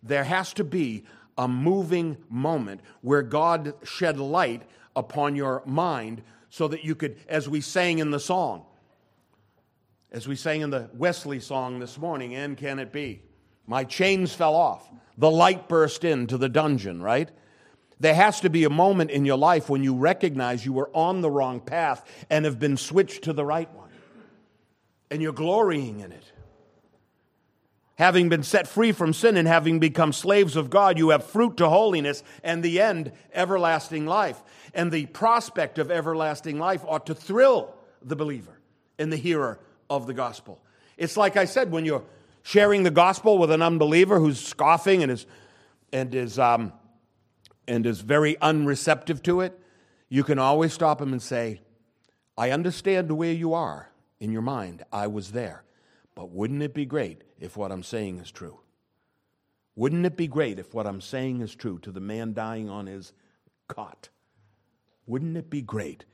There 0.02 0.24
has 0.24 0.52
to 0.54 0.64
be 0.64 1.04
a 1.36 1.48
moving 1.48 2.16
moment 2.28 2.80
where 3.00 3.22
God 3.22 3.74
shed 3.84 4.18
light 4.18 4.62
upon 4.96 5.36
your 5.36 5.62
mind 5.64 6.22
so 6.50 6.68
that 6.68 6.84
you 6.84 6.94
could, 6.94 7.18
as 7.28 7.48
we 7.48 7.60
sang 7.60 7.98
in 7.98 8.10
the 8.10 8.20
song, 8.20 8.64
as 10.10 10.26
we 10.26 10.34
sang 10.34 10.62
in 10.62 10.70
the 10.70 10.90
Wesley 10.94 11.40
song 11.40 11.78
this 11.78 11.98
morning, 11.98 12.34
and 12.34 12.56
can 12.56 12.78
it 12.78 12.92
be? 12.92 13.22
My 13.66 13.84
chains 13.84 14.32
fell 14.32 14.54
off. 14.54 14.88
The 15.18 15.30
light 15.30 15.68
burst 15.68 16.04
into 16.04 16.38
the 16.38 16.48
dungeon, 16.48 17.02
right? 17.02 17.30
There 18.00 18.14
has 18.14 18.40
to 18.40 18.50
be 18.50 18.64
a 18.64 18.70
moment 18.70 19.10
in 19.10 19.24
your 19.24 19.36
life 19.36 19.68
when 19.68 19.82
you 19.82 19.94
recognize 19.94 20.64
you 20.64 20.72
were 20.72 20.90
on 20.94 21.20
the 21.20 21.30
wrong 21.30 21.60
path 21.60 22.04
and 22.30 22.44
have 22.44 22.58
been 22.58 22.76
switched 22.76 23.24
to 23.24 23.32
the 23.32 23.44
right 23.44 23.72
one. 23.74 23.90
And 25.10 25.20
you're 25.20 25.32
glorying 25.32 26.00
in 26.00 26.12
it 26.12 26.32
having 27.98 28.28
been 28.28 28.44
set 28.44 28.68
free 28.68 28.92
from 28.92 29.12
sin 29.12 29.36
and 29.36 29.48
having 29.48 29.80
become 29.80 30.12
slaves 30.12 30.54
of 30.54 30.70
God, 30.70 30.98
you 30.98 31.10
have 31.10 31.24
fruit 31.24 31.56
to 31.56 31.68
holiness 31.68 32.22
and 32.44 32.62
the 32.62 32.80
end, 32.80 33.10
everlasting 33.34 34.06
life. 34.06 34.40
And 34.72 34.92
the 34.92 35.06
prospect 35.06 35.78
of 35.78 35.90
everlasting 35.90 36.60
life 36.60 36.84
ought 36.86 37.06
to 37.06 37.14
thrill 37.14 37.74
the 38.00 38.14
believer 38.14 38.60
and 39.00 39.12
the 39.12 39.16
hearer 39.16 39.58
of 39.90 40.06
the 40.06 40.14
gospel. 40.14 40.62
It's 40.96 41.16
like 41.16 41.36
I 41.36 41.44
said, 41.44 41.72
when 41.72 41.84
you're 41.84 42.04
sharing 42.42 42.84
the 42.84 42.92
gospel 42.92 43.36
with 43.36 43.50
an 43.50 43.62
unbeliever 43.62 44.20
who's 44.20 44.40
scoffing 44.40 45.02
and 45.02 45.10
is, 45.10 45.26
and 45.92 46.14
is, 46.14 46.38
um, 46.38 46.72
and 47.66 47.84
is 47.84 48.00
very 48.00 48.36
unreceptive 48.40 49.24
to 49.24 49.40
it, 49.40 49.58
you 50.08 50.22
can 50.22 50.38
always 50.38 50.72
stop 50.72 51.02
him 51.02 51.12
and 51.12 51.20
say, 51.20 51.62
I 52.36 52.52
understand 52.52 53.10
where 53.10 53.32
you 53.32 53.54
are 53.54 53.90
in 54.20 54.30
your 54.30 54.42
mind. 54.42 54.84
I 54.92 55.08
was 55.08 55.32
there. 55.32 55.64
But 56.14 56.30
wouldn't 56.30 56.62
it 56.62 56.74
be 56.74 56.84
great 56.84 57.24
if 57.38 57.56
what 57.56 57.72
I'm 57.72 57.82
saying 57.82 58.18
is 58.18 58.30
true? 58.30 58.60
Wouldn't 59.76 60.06
it 60.06 60.16
be 60.16 60.26
great 60.26 60.58
if 60.58 60.74
what 60.74 60.86
I'm 60.86 61.00
saying 61.00 61.40
is 61.40 61.54
true 61.54 61.78
to 61.80 61.92
the 61.92 62.00
man 62.00 62.34
dying 62.34 62.68
on 62.68 62.86
his 62.86 63.12
cot? 63.68 64.08
Wouldn't 65.06 65.36
it 65.36 65.48
be 65.48 65.62
great 65.62 66.04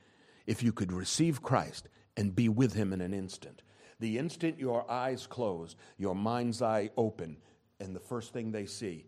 if 0.45 0.61
you 0.61 0.71
could 0.71 0.91
receive 0.91 1.41
Christ 1.41 1.89
and 2.15 2.35
be 2.35 2.47
with 2.47 2.73
him 2.73 2.93
in 2.93 3.01
an 3.01 3.13
instant? 3.13 3.63
The 3.99 4.17
instant 4.17 4.59
your 4.59 4.89
eyes 4.89 5.25
close, 5.25 5.75
your 5.97 6.15
mind's 6.15 6.61
eye 6.61 6.91
open, 6.95 7.37
and 7.79 7.95
the 7.95 7.99
first 7.99 8.33
thing 8.33 8.51
they 8.51 8.65
see 8.65 9.05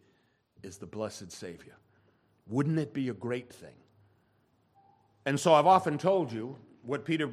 is 0.63 0.77
the 0.77 0.85
blessed 0.87 1.31
Savior. 1.31 1.75
Wouldn't 2.47 2.79
it 2.79 2.93
be 2.93 3.09
a 3.09 3.13
great 3.13 3.53
thing? 3.53 3.75
And 5.25 5.39
so 5.39 5.53
I've 5.53 5.67
often 5.67 5.97
told 5.97 6.31
you 6.31 6.55
what 6.83 7.05
Peter 7.05 7.29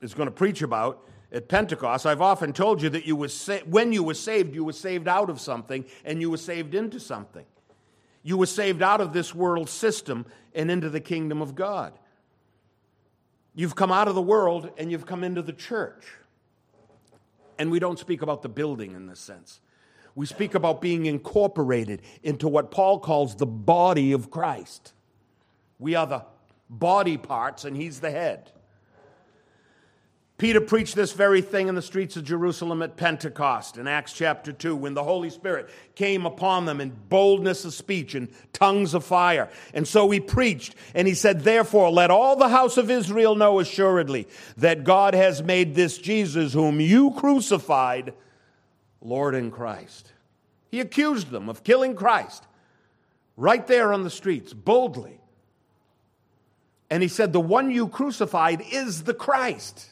is 0.00 0.14
going 0.14 0.26
to 0.26 0.34
preach 0.34 0.62
about 0.62 1.06
at 1.30 1.48
Pentecost, 1.48 2.06
I've 2.06 2.22
often 2.22 2.52
told 2.52 2.80
you 2.80 2.88
that 2.90 3.06
you 3.06 3.14
was 3.14 3.34
sa- 3.34 3.58
when 3.66 3.92
you 3.92 4.02
were 4.02 4.14
saved, 4.14 4.54
you 4.54 4.64
were 4.64 4.72
saved 4.72 5.08
out 5.08 5.28
of 5.28 5.40
something 5.40 5.84
and 6.04 6.20
you 6.20 6.30
were 6.30 6.38
saved 6.38 6.74
into 6.74 6.98
something. 6.98 7.44
You 8.22 8.36
were 8.36 8.46
saved 8.46 8.82
out 8.82 9.00
of 9.00 9.12
this 9.12 9.34
world 9.34 9.68
system 9.68 10.26
and 10.54 10.70
into 10.70 10.88
the 10.90 11.00
kingdom 11.00 11.42
of 11.42 11.54
God. 11.54 11.92
You've 13.54 13.76
come 13.76 13.92
out 13.92 14.08
of 14.08 14.14
the 14.14 14.22
world 14.22 14.70
and 14.78 14.90
you've 14.90 15.06
come 15.06 15.22
into 15.22 15.42
the 15.42 15.52
church. 15.52 16.06
And 17.58 17.70
we 17.70 17.78
don't 17.78 17.98
speak 17.98 18.22
about 18.22 18.42
the 18.42 18.48
building 18.48 18.92
in 18.92 19.06
this 19.06 19.20
sense. 19.20 19.60
We 20.14 20.26
speak 20.26 20.54
about 20.54 20.80
being 20.80 21.06
incorporated 21.06 22.02
into 22.22 22.48
what 22.48 22.70
Paul 22.70 23.00
calls 23.00 23.36
the 23.36 23.46
body 23.46 24.12
of 24.12 24.30
Christ. 24.30 24.92
We 25.78 25.94
are 25.94 26.06
the 26.06 26.24
body 26.68 27.16
parts, 27.16 27.64
and 27.64 27.76
he's 27.76 28.00
the 28.00 28.10
head. 28.10 28.50
Peter 30.38 30.60
preached 30.60 30.94
this 30.94 31.12
very 31.12 31.42
thing 31.42 31.66
in 31.66 31.74
the 31.74 31.82
streets 31.82 32.16
of 32.16 32.22
Jerusalem 32.22 32.80
at 32.80 32.96
Pentecost 32.96 33.76
in 33.76 33.88
Acts 33.88 34.12
chapter 34.12 34.52
2 34.52 34.76
when 34.76 34.94
the 34.94 35.02
Holy 35.02 35.30
Spirit 35.30 35.68
came 35.96 36.26
upon 36.26 36.64
them 36.64 36.80
in 36.80 36.96
boldness 37.08 37.64
of 37.64 37.74
speech 37.74 38.14
and 38.14 38.28
tongues 38.52 38.94
of 38.94 39.04
fire. 39.04 39.50
And 39.74 39.86
so 39.86 40.08
he 40.08 40.20
preached 40.20 40.76
and 40.94 41.08
he 41.08 41.14
said, 41.14 41.40
Therefore, 41.40 41.90
let 41.90 42.12
all 42.12 42.36
the 42.36 42.50
house 42.50 42.76
of 42.76 42.88
Israel 42.88 43.34
know 43.34 43.58
assuredly 43.58 44.28
that 44.58 44.84
God 44.84 45.14
has 45.14 45.42
made 45.42 45.74
this 45.74 45.98
Jesus, 45.98 46.52
whom 46.52 46.80
you 46.80 47.10
crucified, 47.10 48.14
Lord 49.00 49.34
and 49.34 49.52
Christ. 49.52 50.12
He 50.70 50.78
accused 50.78 51.30
them 51.30 51.48
of 51.48 51.64
killing 51.64 51.96
Christ 51.96 52.46
right 53.36 53.66
there 53.66 53.92
on 53.92 54.04
the 54.04 54.10
streets, 54.10 54.52
boldly. 54.52 55.18
And 56.90 57.02
he 57.02 57.08
said, 57.08 57.32
The 57.32 57.40
one 57.40 57.72
you 57.72 57.88
crucified 57.88 58.62
is 58.70 59.02
the 59.02 59.14
Christ. 59.14 59.90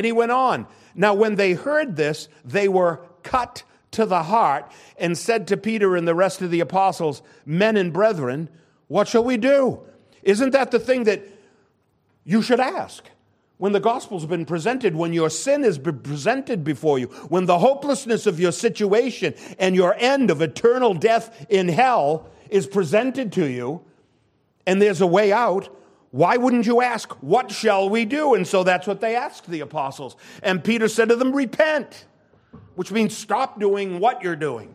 And 0.00 0.06
he 0.06 0.12
went 0.12 0.32
on. 0.32 0.66
Now, 0.94 1.12
when 1.12 1.34
they 1.34 1.52
heard 1.52 1.96
this, 1.96 2.30
they 2.42 2.68
were 2.68 3.02
cut 3.22 3.64
to 3.90 4.06
the 4.06 4.22
heart 4.22 4.72
and 4.96 5.18
said 5.18 5.46
to 5.48 5.58
Peter 5.58 5.94
and 5.94 6.08
the 6.08 6.14
rest 6.14 6.40
of 6.40 6.50
the 6.50 6.60
apostles, 6.60 7.20
Men 7.44 7.76
and 7.76 7.92
brethren, 7.92 8.48
what 8.88 9.08
shall 9.08 9.22
we 9.22 9.36
do? 9.36 9.82
Isn't 10.22 10.52
that 10.52 10.70
the 10.70 10.78
thing 10.78 11.04
that 11.04 11.20
you 12.24 12.40
should 12.40 12.60
ask? 12.60 13.04
When 13.58 13.72
the 13.72 13.78
gospel's 13.78 14.24
been 14.24 14.46
presented, 14.46 14.96
when 14.96 15.12
your 15.12 15.28
sin 15.28 15.64
has 15.64 15.76
been 15.76 15.98
presented 15.98 16.64
before 16.64 16.98
you, 16.98 17.08
when 17.28 17.44
the 17.44 17.58
hopelessness 17.58 18.26
of 18.26 18.40
your 18.40 18.52
situation 18.52 19.34
and 19.58 19.76
your 19.76 19.94
end 19.98 20.30
of 20.30 20.40
eternal 20.40 20.94
death 20.94 21.44
in 21.50 21.68
hell 21.68 22.26
is 22.48 22.66
presented 22.66 23.32
to 23.32 23.44
you, 23.44 23.82
and 24.66 24.80
there's 24.80 25.02
a 25.02 25.06
way 25.06 25.30
out, 25.30 25.68
why 26.10 26.36
wouldn't 26.36 26.66
you 26.66 26.82
ask, 26.82 27.12
What 27.22 27.50
shall 27.50 27.88
we 27.88 28.04
do? 28.04 28.34
And 28.34 28.46
so 28.46 28.64
that's 28.64 28.86
what 28.86 29.00
they 29.00 29.14
asked 29.14 29.46
the 29.46 29.60
apostles. 29.60 30.16
And 30.42 30.62
Peter 30.62 30.88
said 30.88 31.08
to 31.08 31.16
them, 31.16 31.32
Repent, 31.32 32.06
which 32.74 32.90
means 32.90 33.16
stop 33.16 33.60
doing 33.60 34.00
what 34.00 34.22
you're 34.22 34.36
doing. 34.36 34.74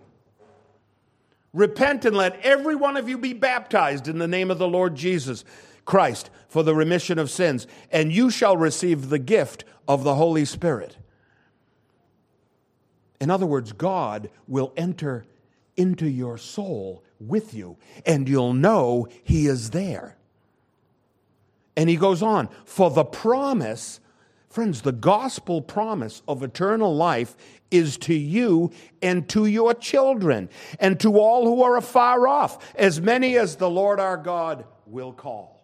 Repent 1.54 2.04
and 2.06 2.16
let 2.16 2.40
every 2.42 2.76
one 2.76 2.98
of 2.98 3.08
you 3.08 3.18
be 3.18 3.34
baptized 3.34 4.08
in 4.08 4.18
the 4.18 4.28
name 4.28 4.52
of 4.52 4.58
the 4.58 4.68
Lord 4.68 4.96
Jesus 4.96 5.46
Christ 5.86 6.30
for 6.48 6.64
the 6.64 6.76
remission 6.76 7.20
of 7.20 7.30
sins, 7.30 7.68
and 7.92 8.12
you 8.12 8.30
shall 8.30 8.58
receive 8.58 9.10
the 9.10 9.20
gift 9.20 9.64
of 9.88 10.04
the 10.04 10.16
Holy 10.16 10.46
Spirit. 10.46 10.98
In 13.22 13.30
other 13.30 13.46
words, 13.46 13.72
God 13.72 14.30
will 14.48 14.74
enter 14.76 15.26
into 15.78 16.08
your 16.10 16.38
soul 16.38 17.04
with 17.20 17.54
you, 17.54 17.78
and 18.06 18.28
you'll 18.28 18.54
know 18.54 19.08
He 19.24 19.48
is 19.48 19.70
there. 19.70 20.18
And 21.78 21.90
he 21.90 21.96
goes 21.96 22.22
on, 22.22 22.50
for 22.66 22.90
the 22.90 23.04
promise, 23.04 24.00
friends, 24.50 24.82
the 24.82 24.92
gospel 24.92 25.62
promise 25.62 26.22
of 26.28 26.42
eternal 26.42 26.96
life 26.96 27.36
is 27.70 27.98
to 27.98 28.14
you 28.14 28.72
and 29.02 29.28
to 29.30 29.46
your 29.46 29.74
children 29.74 30.50
and 30.80 31.00
to 31.02 31.18
all 31.20 31.46
who 31.46 31.64
are 31.64 31.76
afar 31.76 32.28
off, 32.28 32.74
as 32.76 33.02
many 33.02 33.38
as 33.38 33.58
the 33.58 33.70
Lord 33.70 34.00
our 34.00 34.18
God 34.18 34.66
will 34.86 35.12
call. 35.12 35.56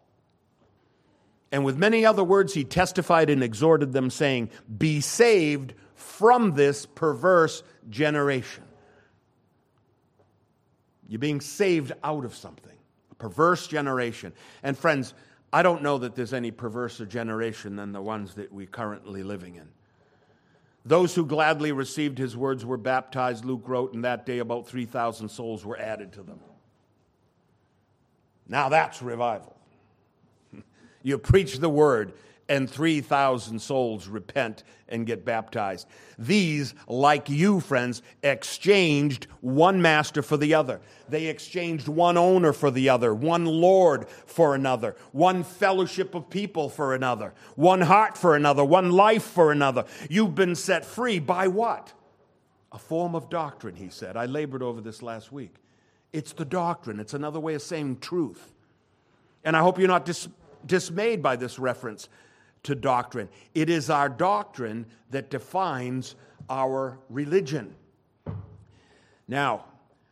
And 1.52 1.66
with 1.66 1.78
many 1.78 2.06
other 2.06 2.24
words, 2.24 2.54
he 2.54 2.64
testified 2.64 3.30
and 3.30 3.44
exhorted 3.44 3.92
them, 3.92 4.10
saying, 4.10 4.50
Be 4.78 5.02
saved 5.02 5.74
from 5.96 6.54
this 6.54 6.86
perverse 6.86 7.64
generation. 7.90 8.64
You're 11.08 11.20
being 11.20 11.42
saved 11.42 11.92
out 12.06 12.24
of 12.24 12.34
something, 12.36 12.78
a 13.12 13.16
perverse 13.16 13.68
generation. 13.68 14.32
And 14.64 14.78
friends, 14.78 15.14
I 15.54 15.64
don't 15.64 15.82
know 15.82 15.98
that 15.98 16.16
there's 16.16 16.34
any 16.34 16.52
perverser 16.52 17.08
generation 17.08 17.76
than 17.76 17.92
the 17.92 18.02
ones 18.02 18.36
that 18.36 18.52
we're 18.52 18.68
currently 18.68 19.24
living 19.24 19.56
in. 19.56 19.68
Those 20.86 21.14
who 21.14 21.26
gladly 21.26 21.72
received 21.72 22.18
his 22.18 22.36
words 22.36 22.66
were 22.66 22.78
baptized, 22.78 23.46
Luke 23.46 23.64
wrote, 23.66 23.94
and 23.94 24.04
that 24.04 24.26
day 24.26 24.40
about 24.40 24.68
3,000 24.68 25.30
souls 25.30 25.66
were 25.66 25.78
added 25.78 26.14
to 26.14 26.24
them. 26.24 26.40
Now 28.48 28.70
that's 28.70 29.02
revival. 29.02 29.56
you 31.04 31.18
preach 31.18 31.60
the 31.60 31.70
word, 31.70 32.14
and 32.52 32.70
3,000 32.70 33.60
souls 33.60 34.10
repent 34.10 34.66
and 34.90 35.08
get 35.08 35.24
baptized. 35.24 35.88
These, 36.20 36.76
like 36.86 37.30
you, 37.30 37.62
friends, 37.62 38.02
exchanged 38.24 39.28
one 39.40 39.82
master 39.82 40.22
for 40.22 40.36
the 40.36 40.54
other. 40.54 40.82
They 41.08 41.28
exchanged 41.28 41.88
one 41.88 42.18
owner 42.18 42.52
for 42.52 42.70
the 42.70 42.90
other, 42.90 43.16
one 43.16 43.46
Lord 43.46 44.10
for 44.10 44.54
another, 44.54 44.98
one 45.14 45.46
fellowship 45.46 46.14
of 46.14 46.30
people 46.30 46.68
for 46.68 46.94
another, 46.94 47.34
one 47.56 47.80
heart 47.80 48.18
for 48.18 48.36
another, 48.36 48.66
one 48.66 48.92
life 48.92 49.24
for 49.24 49.54
another. 49.54 49.86
You've 50.10 50.36
been 50.36 50.56
set 50.56 50.84
free 50.84 51.20
by 51.20 51.48
what? 51.48 51.94
A 52.74 52.78
form 52.78 53.16
of 53.16 53.30
doctrine, 53.30 53.76
he 53.78 53.88
said. 53.88 54.18
I 54.18 54.26
labored 54.26 54.62
over 54.62 54.82
this 54.82 55.02
last 55.02 55.32
week. 55.32 55.56
It's 56.12 56.34
the 56.34 56.44
doctrine, 56.44 57.00
it's 57.00 57.14
another 57.14 57.40
way 57.40 57.54
of 57.54 57.62
saying 57.62 58.00
truth. 58.00 58.52
And 59.46 59.56
I 59.56 59.62
hope 59.62 59.80
you're 59.80 59.88
not 59.88 60.04
dis- 60.04 60.28
dismayed 60.66 61.24
by 61.24 61.38
this 61.38 61.58
reference 61.58 62.10
to 62.64 62.76
doctrine. 62.76 63.30
It 63.54 63.70
is 63.70 63.90
our 63.90 64.10
doctrine 64.10 64.86
that 65.10 65.30
defines 65.30 66.16
our 66.50 67.00
religion. 67.10 67.76
Now, 69.28 69.66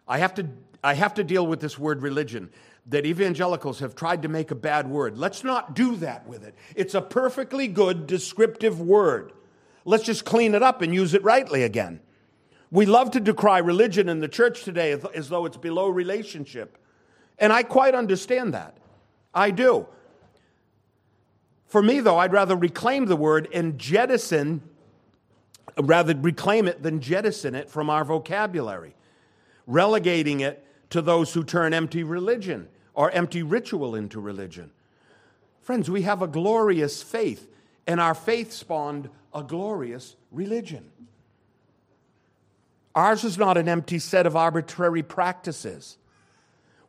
I 0.07 0.17
have 0.19 0.33
to, 0.35 0.47
I 0.83 0.93
have 0.93 1.13
to 1.15 1.23
deal 1.23 1.45
with 1.45 1.59
this 1.59 1.77
word 1.77 2.01
religion 2.01 2.49
that 2.87 3.05
evangelicals 3.05 3.79
have 3.79 3.95
tried 3.95 4.23
to 4.23 4.27
make 4.27 4.49
a 4.49 4.55
bad 4.55 4.89
word. 4.89 5.17
Let's 5.17 5.43
not 5.43 5.75
do 5.75 5.95
that 5.97 6.27
with 6.27 6.43
it. 6.43 6.55
It's 6.75 6.95
a 6.95 7.01
perfectly 7.01 7.67
good 7.67 8.07
descriptive 8.07 8.81
word. 8.81 9.33
Let's 9.85 10.03
just 10.03 10.25
clean 10.25 10.55
it 10.55 10.63
up 10.63 10.81
and 10.81 10.93
use 10.93 11.13
it 11.13 11.23
rightly 11.23 11.63
again. 11.63 11.99
We 12.71 12.85
love 12.85 13.11
to 13.11 13.19
decry 13.19 13.59
religion 13.59 14.09
in 14.09 14.19
the 14.19 14.27
church 14.27 14.63
today 14.63 14.91
as 15.13 15.29
though 15.29 15.45
it's 15.45 15.57
below 15.57 15.89
relationship. 15.89 16.77
And 17.37 17.53
I 17.53 17.63
quite 17.63 17.95
understand 17.95 18.53
that. 18.53 18.77
I 19.33 19.51
do. 19.51 19.87
For 21.69 21.83
me, 21.83 21.99
though, 21.99 22.17
I'd 22.17 22.33
rather 22.33 22.55
reclaim 22.55 23.05
the 23.05 23.15
word 23.15 23.47
and 23.53 23.77
jettison, 23.77 24.61
rather 25.77 26.15
reclaim 26.15 26.67
it 26.67 26.81
than 26.81 26.99
jettison 26.99 27.53
it 27.53 27.69
from 27.69 27.91
our 27.91 28.03
vocabulary, 28.03 28.95
relegating 29.67 30.39
it 30.39 30.65
to 30.89 31.01
those 31.03 31.31
who 31.33 31.43
turn 31.43 31.75
empty 31.75 32.03
religion 32.03 32.67
or 32.95 33.11
empty 33.11 33.43
ritual 33.43 33.93
into 33.93 34.19
religion. 34.19 34.71
Friends, 35.61 35.91
we 35.91 36.01
have 36.01 36.23
a 36.23 36.27
glorious 36.27 37.03
faith, 37.03 37.47
and 37.85 38.01
our 38.01 38.15
faith 38.15 38.51
spawned 38.51 39.07
a 39.31 39.43
glorious 39.43 40.15
religion. 40.31 40.89
Ours 42.95 43.23
is 43.23 43.37
not 43.37 43.57
an 43.57 43.69
empty 43.69 43.99
set 43.99 44.25
of 44.25 44.35
arbitrary 44.35 45.03
practices. 45.03 45.99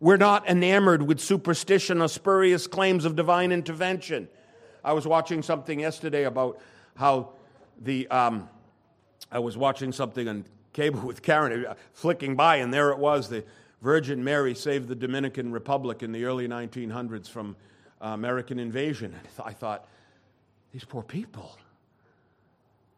We're 0.01 0.17
not 0.17 0.49
enamored 0.49 1.03
with 1.03 1.21
superstition 1.21 2.01
or 2.01 2.09
spurious 2.09 2.67
claims 2.67 3.05
of 3.05 3.15
divine 3.15 3.53
intervention. 3.53 4.29
I 4.85 4.93
was 4.93 5.07
watching 5.07 5.43
something 5.43 5.81
yesterday 5.81 6.25
about 6.25 6.61
how 6.97 7.31
the, 7.81 8.09
um, 8.09 8.49
I 9.31 9.39
was 9.39 9.57
watching 9.57 9.93
something 9.93 10.29
on 10.29 10.45
cable 10.73 11.01
with 11.07 11.23
Karen, 11.23 11.67
uh, 11.67 11.75
flicking 11.93 12.37
by, 12.37 12.57
and 12.57 12.73
there 12.73 12.91
it 12.91 12.99
was 12.99 13.29
the 13.29 13.45
Virgin 13.83 14.23
Mary 14.23 14.55
saved 14.55 14.89
the 14.89 14.95
Dominican 14.95 15.53
Republic 15.53 16.03
in 16.03 16.13
the 16.13 16.25
early 16.25 16.47
1900s 16.47 17.29
from 17.29 17.57
uh, 18.03 18.09
American 18.09 18.59
invasion. 18.59 19.15
And 19.15 19.47
I 19.47 19.53
thought, 19.53 19.89
these 20.73 20.85
poor 20.85 21.03
people, 21.03 21.59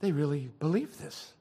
they 0.00 0.12
really 0.12 0.50
believe 0.58 0.98
this. 0.98 1.32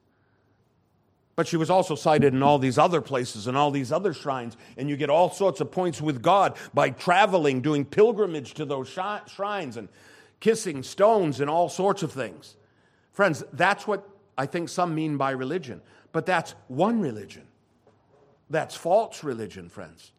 But 1.34 1.46
she 1.46 1.56
was 1.56 1.70
also 1.70 1.94
cited 1.94 2.34
in 2.34 2.42
all 2.42 2.58
these 2.58 2.78
other 2.78 3.00
places 3.00 3.46
and 3.46 3.56
all 3.56 3.70
these 3.70 3.90
other 3.90 4.12
shrines, 4.12 4.56
and 4.76 4.88
you 4.88 4.96
get 4.96 5.10
all 5.10 5.30
sorts 5.30 5.60
of 5.60 5.70
points 5.70 6.00
with 6.00 6.22
God 6.22 6.56
by 6.74 6.90
traveling, 6.90 7.62
doing 7.62 7.84
pilgrimage 7.84 8.54
to 8.54 8.64
those 8.64 8.88
shrines. 9.26 9.76
And 9.76 9.88
kissing 10.42 10.82
stones 10.82 11.40
and 11.40 11.48
all 11.48 11.68
sorts 11.68 12.02
of 12.02 12.10
things. 12.10 12.56
Friends, 13.12 13.44
that's 13.52 13.86
what 13.86 14.08
I 14.36 14.44
think 14.44 14.68
some 14.68 14.92
mean 14.92 15.16
by 15.16 15.30
religion. 15.30 15.80
But 16.10 16.26
that's 16.26 16.56
one 16.66 17.00
religion. 17.00 17.44
That's 18.50 18.74
false 18.74 19.22
religion, 19.22 19.68
friends. 19.68 20.10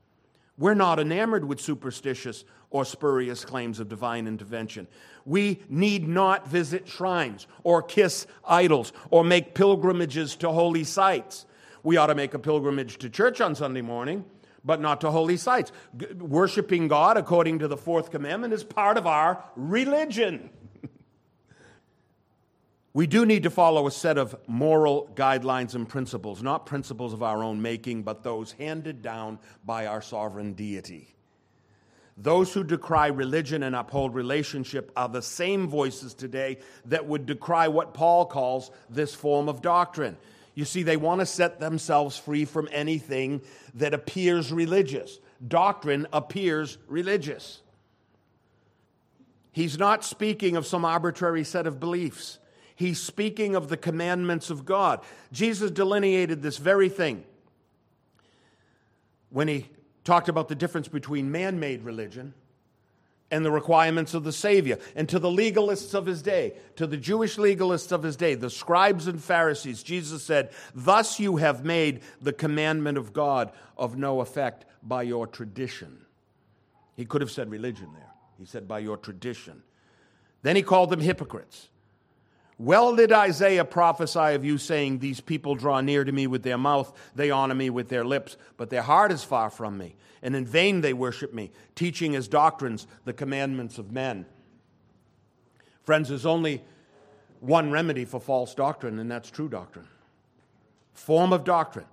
We're 0.57 0.75
not 0.75 0.97
enamored 0.97 1.43
with 1.43 1.59
superstitious 1.59 2.45
or 2.69 2.85
spurious 2.85 3.43
claims 3.43 3.81
of 3.81 3.89
divine 3.89 4.25
intervention. 4.25 4.87
We 5.25 5.61
need 5.67 6.07
not 6.07 6.47
visit 6.47 6.87
shrines 6.87 7.45
or 7.63 7.83
kiss 7.83 8.25
idols 8.47 8.93
or 9.09 9.25
make 9.25 9.53
pilgrimages 9.53 10.37
to 10.37 10.51
holy 10.53 10.85
sites. 10.85 11.45
We 11.83 11.97
ought 11.97 12.07
to 12.07 12.15
make 12.15 12.33
a 12.33 12.39
pilgrimage 12.39 12.97
to 12.99 13.09
church 13.09 13.41
on 13.41 13.55
Sunday 13.55 13.81
morning 13.81 14.23
but 14.63 14.81
not 14.81 15.01
to 15.01 15.11
holy 15.11 15.37
sites. 15.37 15.71
G- 15.97 16.07
worshiping 16.13 16.87
God 16.87 17.17
according 17.17 17.59
to 17.59 17.67
the 17.67 17.77
fourth 17.77 18.11
commandment 18.11 18.53
is 18.53 18.63
part 18.63 18.97
of 18.97 19.05
our 19.07 19.43
religion. 19.55 20.49
we 22.93 23.07
do 23.07 23.25
need 23.25 23.43
to 23.43 23.49
follow 23.49 23.87
a 23.87 23.91
set 23.91 24.17
of 24.17 24.35
moral 24.47 25.09
guidelines 25.15 25.75
and 25.75 25.87
principles, 25.87 26.41
not 26.41 26.65
principles 26.65 27.13
of 27.13 27.23
our 27.23 27.43
own 27.43 27.61
making, 27.61 28.03
but 28.03 28.23
those 28.23 28.53
handed 28.53 29.01
down 29.01 29.39
by 29.65 29.85
our 29.85 30.01
sovereign 30.01 30.53
deity. 30.53 31.13
Those 32.15 32.53
who 32.53 32.63
decry 32.63 33.07
religion 33.07 33.63
and 33.63 33.75
uphold 33.75 34.13
relationship 34.13 34.91
are 34.95 35.09
the 35.09 35.21
same 35.21 35.67
voices 35.67 36.13
today 36.13 36.59
that 36.85 37.07
would 37.07 37.25
decry 37.25 37.67
what 37.67 37.95
Paul 37.95 38.27
calls 38.27 38.69
this 38.89 39.15
form 39.15 39.49
of 39.49 39.61
doctrine. 39.61 40.17
You 40.55 40.65
see, 40.65 40.83
they 40.83 40.97
want 40.97 41.19
to 41.21 41.25
set 41.25 41.59
themselves 41.59 42.17
free 42.17 42.45
from 42.45 42.69
anything 42.71 43.41
that 43.75 43.93
appears 43.93 44.51
religious. 44.51 45.19
Doctrine 45.45 46.07
appears 46.13 46.77
religious. 46.87 47.61
He's 49.51 49.77
not 49.77 50.03
speaking 50.03 50.55
of 50.55 50.65
some 50.65 50.85
arbitrary 50.85 51.43
set 51.43 51.67
of 51.67 51.79
beliefs. 51.79 52.39
He's 52.75 52.99
speaking 52.99 53.55
of 53.55 53.69
the 53.69 53.77
commandments 53.77 54.49
of 54.49 54.65
God. 54.65 55.01
Jesus 55.31 55.71
delineated 55.71 56.41
this 56.41 56.57
very 56.57 56.89
thing 56.89 57.23
when 59.29 59.47
he 59.47 59.69
talked 60.03 60.29
about 60.29 60.47
the 60.47 60.55
difference 60.55 60.87
between 60.87 61.31
man 61.31 61.59
made 61.59 61.83
religion 61.83 62.33
and 63.33 63.43
the 63.43 63.51
requirements 63.51 64.13
of 64.13 64.23
the 64.23 64.31
Savior. 64.31 64.77
And 64.95 65.09
to 65.09 65.17
the 65.17 65.27
legalists 65.27 65.95
of 65.95 66.05
his 66.05 66.21
day, 66.21 66.53
to 66.75 66.85
the 66.85 66.97
Jewish 66.97 67.37
legalists 67.37 67.91
of 67.91 68.03
his 68.03 68.15
day, 68.15 68.35
the 68.35 68.49
scribes 68.49 69.07
and 69.07 69.21
Pharisees, 69.21 69.81
Jesus 69.81 70.23
said, 70.23 70.51
Thus 70.75 71.19
you 71.19 71.37
have 71.37 71.65
made 71.65 72.01
the 72.21 72.31
commandment 72.31 72.99
of 72.99 73.11
God 73.11 73.51
of 73.75 73.97
no 73.97 74.21
effect 74.21 74.65
by 74.83 75.01
your 75.01 75.25
tradition. 75.25 76.05
He 76.95 77.05
could 77.05 77.21
have 77.21 77.31
said 77.31 77.49
religion 77.49 77.89
there. 77.95 78.11
He 78.37 78.45
said, 78.45 78.67
by 78.67 78.79
your 78.79 78.97
tradition. 78.97 79.63
Then 80.43 80.55
he 80.55 80.61
called 80.61 80.91
them 80.91 81.01
hypocrites. 81.01 81.69
Well 82.59 82.95
did 82.95 83.11
Isaiah 83.11 83.65
prophesy 83.65 84.35
of 84.35 84.45
you, 84.45 84.57
saying, 84.57 84.99
These 84.99 85.21
people 85.21 85.55
draw 85.55 85.81
near 85.81 86.03
to 86.03 86.11
me 86.11 86.27
with 86.27 86.43
their 86.43 86.57
mouth, 86.57 86.93
they 87.15 87.31
honor 87.31 87.55
me 87.55 87.69
with 87.69 87.89
their 87.89 88.05
lips, 88.05 88.37
but 88.57 88.69
their 88.69 88.83
heart 88.83 89.11
is 89.11 89.23
far 89.23 89.49
from 89.49 89.77
me, 89.77 89.95
and 90.21 90.35
in 90.35 90.45
vain 90.45 90.81
they 90.81 90.93
worship 90.93 91.33
me, 91.33 91.51
teaching 91.75 92.15
as 92.15 92.27
doctrines 92.27 92.87
the 93.05 93.13
commandments 93.13 93.77
of 93.77 93.91
men. 93.91 94.25
Friends, 95.83 96.09
there's 96.09 96.25
only 96.25 96.63
one 97.39 97.71
remedy 97.71 98.05
for 98.05 98.19
false 98.19 98.53
doctrine, 98.53 98.99
and 98.99 99.11
that's 99.11 99.29
true 99.29 99.49
doctrine. 99.49 99.87
Form 100.93 101.33
of 101.33 101.43
doctrine. 101.43 101.87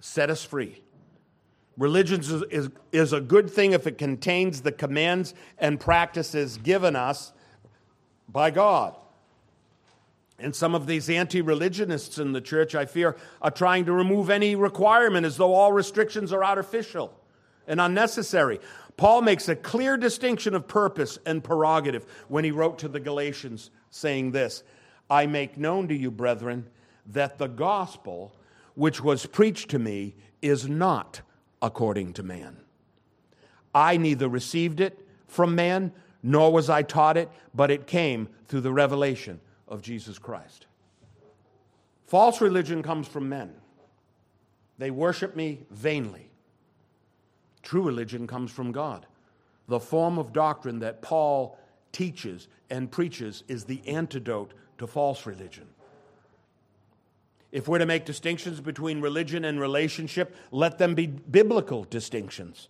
Set 0.00 0.28
us 0.28 0.44
free. 0.44 0.82
Religion 1.78 2.20
is, 2.20 2.30
is, 2.50 2.70
is 2.90 3.12
a 3.12 3.20
good 3.20 3.48
thing 3.48 3.72
if 3.72 3.86
it 3.86 3.98
contains 3.98 4.60
the 4.60 4.72
commands 4.72 5.32
and 5.58 5.78
practices 5.78 6.58
given 6.58 6.96
us 6.96 7.32
by 8.28 8.50
God. 8.50 8.96
And 10.38 10.54
some 10.54 10.74
of 10.74 10.86
these 10.86 11.10
anti 11.10 11.42
religionists 11.42 12.18
in 12.18 12.32
the 12.32 12.40
church, 12.40 12.74
I 12.74 12.86
fear, 12.86 13.16
are 13.42 13.50
trying 13.50 13.86
to 13.86 13.92
remove 13.92 14.30
any 14.30 14.54
requirement 14.54 15.26
as 15.26 15.36
though 15.36 15.52
all 15.52 15.72
restrictions 15.72 16.32
are 16.32 16.44
artificial 16.44 17.12
and 17.66 17.80
unnecessary. 17.80 18.60
Paul 18.96 19.22
makes 19.22 19.48
a 19.48 19.56
clear 19.56 19.96
distinction 19.96 20.54
of 20.54 20.68
purpose 20.68 21.18
and 21.26 21.42
prerogative 21.42 22.06
when 22.28 22.44
he 22.44 22.50
wrote 22.50 22.78
to 22.80 22.88
the 22.88 23.00
Galatians, 23.00 23.70
saying 23.90 24.30
this 24.30 24.62
I 25.10 25.26
make 25.26 25.56
known 25.56 25.88
to 25.88 25.94
you, 25.94 26.10
brethren, 26.10 26.66
that 27.06 27.38
the 27.38 27.48
gospel 27.48 28.32
which 28.74 29.02
was 29.02 29.26
preached 29.26 29.70
to 29.70 29.78
me 29.78 30.14
is 30.40 30.68
not 30.68 31.20
according 31.60 32.12
to 32.12 32.22
man. 32.22 32.58
I 33.74 33.96
neither 33.96 34.28
received 34.28 34.80
it 34.80 35.04
from 35.26 35.56
man, 35.56 35.92
nor 36.22 36.52
was 36.52 36.70
I 36.70 36.82
taught 36.82 37.16
it, 37.16 37.28
but 37.52 37.72
it 37.72 37.88
came 37.88 38.28
through 38.46 38.60
the 38.60 38.72
revelation 38.72 39.40
of 39.68 39.82
Jesus 39.82 40.18
Christ. 40.18 40.66
False 42.06 42.40
religion 42.40 42.82
comes 42.82 43.06
from 43.06 43.28
men. 43.28 43.52
They 44.78 44.90
worship 44.90 45.36
me 45.36 45.60
vainly. 45.70 46.30
True 47.62 47.82
religion 47.82 48.26
comes 48.26 48.50
from 48.50 48.72
God. 48.72 49.06
The 49.66 49.80
form 49.80 50.18
of 50.18 50.32
doctrine 50.32 50.78
that 50.78 51.02
Paul 51.02 51.58
teaches 51.92 52.48
and 52.70 52.90
preaches 52.90 53.44
is 53.48 53.64
the 53.64 53.82
antidote 53.86 54.54
to 54.78 54.86
false 54.86 55.26
religion. 55.26 55.66
If 57.50 57.66
we're 57.66 57.78
to 57.78 57.86
make 57.86 58.04
distinctions 58.04 58.60
between 58.60 59.00
religion 59.00 59.44
and 59.44 59.60
relationship, 59.60 60.36
let 60.50 60.78
them 60.78 60.94
be 60.94 61.06
biblical 61.06 61.84
distinctions. 61.84 62.68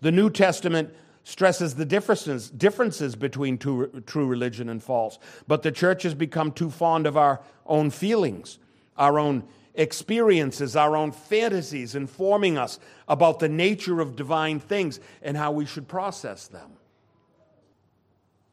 The 0.00 0.12
New 0.12 0.30
Testament 0.30 0.94
stresses 1.24 1.74
the 1.74 1.84
differences, 1.84 2.50
differences 2.50 3.16
between 3.16 3.58
true, 3.58 4.02
true 4.06 4.26
religion 4.26 4.68
and 4.68 4.82
false, 4.82 5.18
but 5.46 5.62
the 5.62 5.72
church 5.72 6.02
has 6.02 6.14
become 6.14 6.52
too 6.52 6.70
fond 6.70 7.06
of 7.06 7.16
our 7.16 7.40
own 7.66 7.90
feelings, 7.90 8.58
our 8.96 9.18
own 9.18 9.44
experiences, 9.74 10.76
our 10.76 10.96
own 10.96 11.12
fantasies, 11.12 11.94
informing 11.94 12.58
us 12.58 12.78
about 13.08 13.38
the 13.38 13.48
nature 13.48 14.00
of 14.00 14.16
divine 14.16 14.58
things 14.60 15.00
and 15.22 15.36
how 15.36 15.52
we 15.52 15.66
should 15.66 15.88
process 15.88 16.48
them. 16.48 16.72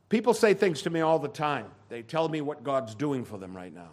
People 0.09 0.33
say 0.33 0.53
things 0.53 0.83
to 0.83 0.89
me 0.89 1.01
all 1.01 1.19
the 1.19 1.27
time. 1.27 1.65
They 1.89 2.01
tell 2.01 2.29
me 2.29 2.41
what 2.41 2.63
God's 2.63 2.95
doing 2.95 3.25
for 3.25 3.37
them 3.37 3.55
right 3.55 3.73
now. 3.73 3.91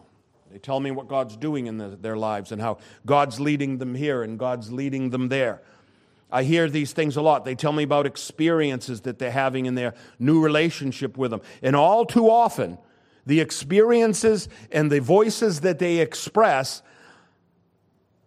They 0.51 0.59
tell 0.59 0.79
me 0.79 0.93
what 0.93 1.09
God's 1.09 1.37
doing 1.37 1.67
in 1.67 1.79
the, 1.79 1.89
their 1.89 2.17
lives 2.17 2.53
and 2.53 2.61
how 2.61 2.79
God's 3.05 3.41
leading 3.41 3.79
them 3.79 3.95
here 3.95 4.23
and 4.23 4.39
God's 4.39 4.71
leading 4.71 5.11
them 5.11 5.29
there. 5.29 5.63
I 6.35 6.43
hear 6.43 6.69
these 6.69 6.93
things 6.93 7.15
a 7.17 7.23
lot. 7.23 7.45
They 7.45 7.55
tell 7.55 7.73
me 7.73 7.85
about 7.85 8.07
experiences 8.07 9.03
that 9.03 9.21
they're 9.21 9.31
having 9.31 9.67
in 9.67 9.77
their 9.77 9.95
new 10.19 10.43
relationship 10.43 11.17
with 11.17 11.31
them. 11.31 11.43
And 11.63 11.77
all 11.77 12.05
too 12.05 12.29
often, 12.29 12.77
the 13.25 13.41
experiences 13.41 14.49
and 14.73 14.91
the 14.91 15.01
voices 15.01 15.61
that 15.61 15.79
they 15.79 15.99
express 16.01 16.83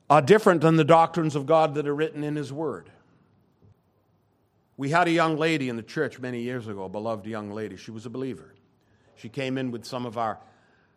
are 0.10 0.22
different 0.22 0.62
than 0.62 0.78
the 0.78 0.86
doctrines 0.86 1.36
of 1.36 1.46
God 1.46 1.76
that 1.76 1.86
are 1.86 1.94
written 1.94 2.24
in 2.24 2.38
His 2.38 2.54
Word. 2.54 2.90
We 4.78 4.90
had 4.90 5.10
a 5.10 5.12
young 5.12 5.36
lady 5.36 5.68
in 5.68 5.76
the 5.76 5.84
church 5.84 6.18
many 6.18 6.40
years 6.40 6.70
ago, 6.70 6.86
a 6.86 6.90
beloved 6.90 7.26
young 7.26 7.52
lady. 7.52 7.76
She 7.76 7.92
was 7.92 8.06
a 8.06 8.10
believer. 8.10 8.56
She 9.16 9.28
came 9.28 9.58
in 9.58 9.70
with 9.70 9.84
some 9.84 10.06
of 10.06 10.18
our 10.18 10.40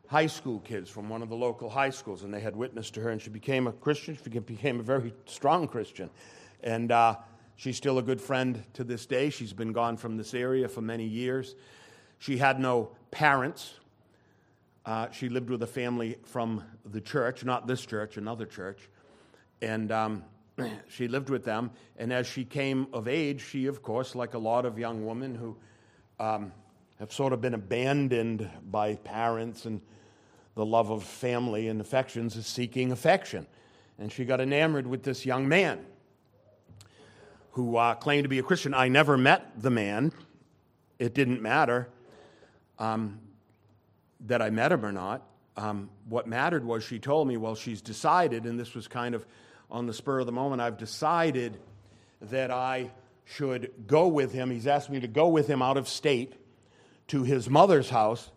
high 0.07 0.29
school 0.29 0.61
kids 0.61 0.89
from 0.89 1.09
one 1.09 1.23
of 1.23 1.29
the 1.29 1.35
local 1.35 1.71
high 1.71 1.91
schools, 1.91 2.23
and 2.23 2.33
they 2.33 2.41
had 2.41 2.55
witnessed 2.55 2.95
to 2.95 3.01
her, 3.01 3.11
and 3.11 3.21
she 3.21 3.31
became 3.31 3.67
a 3.67 3.73
Christian. 3.73 4.17
She 4.23 4.31
became 4.31 4.79
a 4.79 4.85
very 4.85 5.13
strong 5.27 5.67
Christian. 5.67 6.09
And 6.63 6.93
uh, 6.93 7.17
she's 7.57 7.77
still 7.77 7.99
a 7.99 8.03
good 8.03 8.21
friend 8.21 8.65
to 8.75 8.85
this 8.85 9.07
day. 9.07 9.31
She's 9.31 9.53
been 9.53 9.73
gone 9.73 9.97
from 9.97 10.17
this 10.17 10.35
area 10.35 10.69
for 10.69 10.81
many 10.81 11.05
years. 11.05 11.55
She 12.19 12.37
had 12.37 12.61
no 12.61 12.91
parents. 13.11 13.75
Uh, 14.85 15.11
she 15.11 15.29
lived 15.29 15.51
with 15.51 15.63
a 15.63 15.67
family 15.67 16.17
from 16.25 16.65
the 16.85 17.01
church, 17.01 17.45
not 17.45 17.67
this 17.67 17.85
church, 17.85 18.17
another 18.17 18.47
church. 18.47 18.89
And 19.63 19.93
um, 19.93 20.25
she 20.89 21.09
lived 21.09 21.31
with 21.31 21.45
them. 21.45 21.71
And 21.97 22.13
as 22.13 22.27
she 22.27 22.45
came 22.45 22.87
of 22.93 23.09
age, 23.09 23.43
she, 23.43 23.67
of 23.67 23.83
course, 23.83 24.15
like 24.15 24.35
a 24.35 24.39
lot 24.39 24.65
of 24.65 24.79
young 24.79 25.07
women 25.07 25.35
who 25.35 25.57
um, 26.19 26.53
have 26.99 27.13
sort 27.13 27.33
of 27.33 27.41
been 27.41 27.55
abandoned 27.55 28.49
by 28.71 28.95
parents 28.97 29.65
and 29.65 29.81
the 30.55 30.67
love 30.67 30.91
of 30.91 31.05
family 31.05 31.69
and 31.69 31.81
affections 31.81 32.37
is 32.37 32.47
seeking 32.47 32.93
affection. 32.93 33.47
And 33.99 34.11
she 34.11 34.25
got 34.25 34.41
enamored 34.41 34.87
with 34.87 35.03
this 35.03 35.25
young 35.25 35.49
man 35.49 35.85
who 37.53 37.77
uh, 37.77 37.95
claimed 37.95 38.25
to 38.25 38.29
be 38.29 38.39
a 38.39 38.43
Christian. 38.43 38.75
I 38.75 38.89
never 38.89 39.17
met 39.17 39.61
the 39.61 39.71
man. 39.71 40.13
It 40.99 41.15
didn't 41.15 41.43
matter 41.43 41.89
um, 42.79 43.19
that 44.27 44.43
I 44.43 44.51
met 44.51 44.73
him 44.73 44.85
or 44.85 44.93
not. 44.93 45.23
Um, 45.57 45.91
what 46.09 46.27
mattered 46.27 46.65
was 46.65 46.85
she 46.85 46.99
told 46.99 47.29
me, 47.29 47.37
well, 47.37 47.55
she's 47.55 47.83
decided, 47.83 48.45
and 48.45 48.59
this 48.59 48.75
was 48.75 48.89
kind 48.89 49.15
of 49.15 49.27
on 49.71 49.87
the 49.87 49.95
spur 49.95 50.21
of 50.21 50.27
the 50.27 50.33
moment, 50.33 50.63
I've 50.63 50.79
decided 50.79 51.59
that 52.23 52.51
I 52.51 52.91
should 53.25 53.73
go 53.87 54.09
with 54.09 54.33
him. 54.33 54.51
He's 54.51 54.67
asked 54.67 54.91
me 54.91 55.01
to 55.01 55.09
go 55.09 55.29
with 55.29 55.47
him 55.47 55.63
out 55.63 55.77
of 55.77 55.89
state 55.89 56.35
to 57.09 57.23
his 57.25 57.49
mother's 57.49 57.91
house 57.91 58.31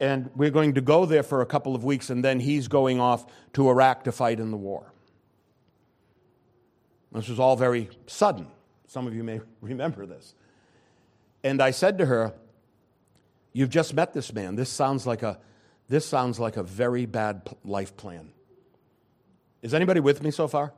and 0.00 0.30
we're 0.34 0.50
going 0.50 0.74
to 0.74 0.80
go 0.80 1.06
there 1.06 1.22
for 1.22 1.40
a 1.40 1.46
couple 1.46 1.74
of 1.74 1.84
weeks, 1.84 2.10
and 2.10 2.24
then 2.24 2.40
he's 2.40 2.68
going 2.68 3.00
off 3.00 3.26
to 3.52 3.68
Iraq 3.68 4.04
to 4.04 4.12
fight 4.12 4.40
in 4.40 4.50
the 4.50 4.56
war. 4.56 4.92
This 7.14 7.28
was 7.28 7.38
all 7.38 7.56
very 7.56 7.88
sudden. 8.06 8.48
Some 8.88 9.06
of 9.06 9.14
you 9.14 9.22
may 9.22 9.40
remember 9.60 10.06
this. 10.06 10.34
And 11.42 11.62
I 11.62 11.70
said 11.70 11.98
to 11.98 12.06
her, 12.06 12.34
You've 13.56 13.70
just 13.70 13.94
met 13.94 14.12
this 14.12 14.32
man. 14.32 14.56
This 14.56 14.68
sounds 14.68 15.06
like 15.06 15.22
a, 15.22 15.38
this 15.88 16.04
sounds 16.04 16.40
like 16.40 16.56
a 16.56 16.64
very 16.64 17.06
bad 17.06 17.48
life 17.64 17.96
plan. 17.96 18.32
Is 19.62 19.72
anybody 19.72 20.00
with 20.00 20.24
me 20.24 20.32
so 20.32 20.48
far? 20.48 20.72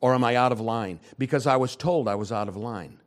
Or 0.00 0.14
am 0.14 0.24
I 0.24 0.34
out 0.34 0.50
of 0.50 0.58
line? 0.58 1.00
Because 1.18 1.46
I 1.46 1.56
was 1.56 1.76
told 1.76 2.08
I 2.08 2.14
was 2.14 2.32
out 2.32 2.48
of 2.48 2.56
line. 2.56 2.98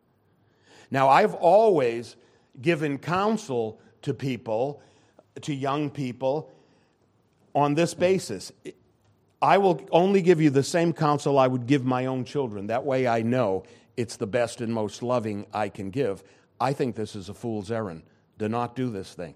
Now, 0.91 1.09
I've 1.09 1.33
always 1.33 2.15
given 2.61 2.99
counsel 2.99 3.79
to 4.03 4.13
people 4.13 4.81
to 5.41 5.53
young 5.55 5.89
people 5.89 6.51
on 7.55 7.73
this 7.73 7.93
basis. 7.93 8.51
I 9.41 9.57
will 9.57 9.81
only 9.91 10.21
give 10.21 10.39
you 10.39 10.49
the 10.49 10.63
same 10.63 10.93
counsel 10.93 11.39
I 11.39 11.47
would 11.47 11.65
give 11.65 11.83
my 11.83 12.05
own 12.05 12.25
children. 12.25 12.67
That 12.67 12.85
way 12.85 13.07
I 13.07 13.23
know 13.23 13.63
it's 13.97 14.17
the 14.17 14.27
best 14.27 14.61
and 14.61 14.71
most 14.73 15.01
loving 15.01 15.47
I 15.53 15.69
can 15.69 15.89
give. 15.89 16.23
I 16.59 16.73
think 16.73 16.95
this 16.95 17.15
is 17.15 17.27
a 17.27 17.33
fool's 17.33 17.71
errand. 17.71 18.03
Do 18.37 18.47
not 18.47 18.75
do 18.75 18.89
this 18.89 19.13
thing. 19.13 19.35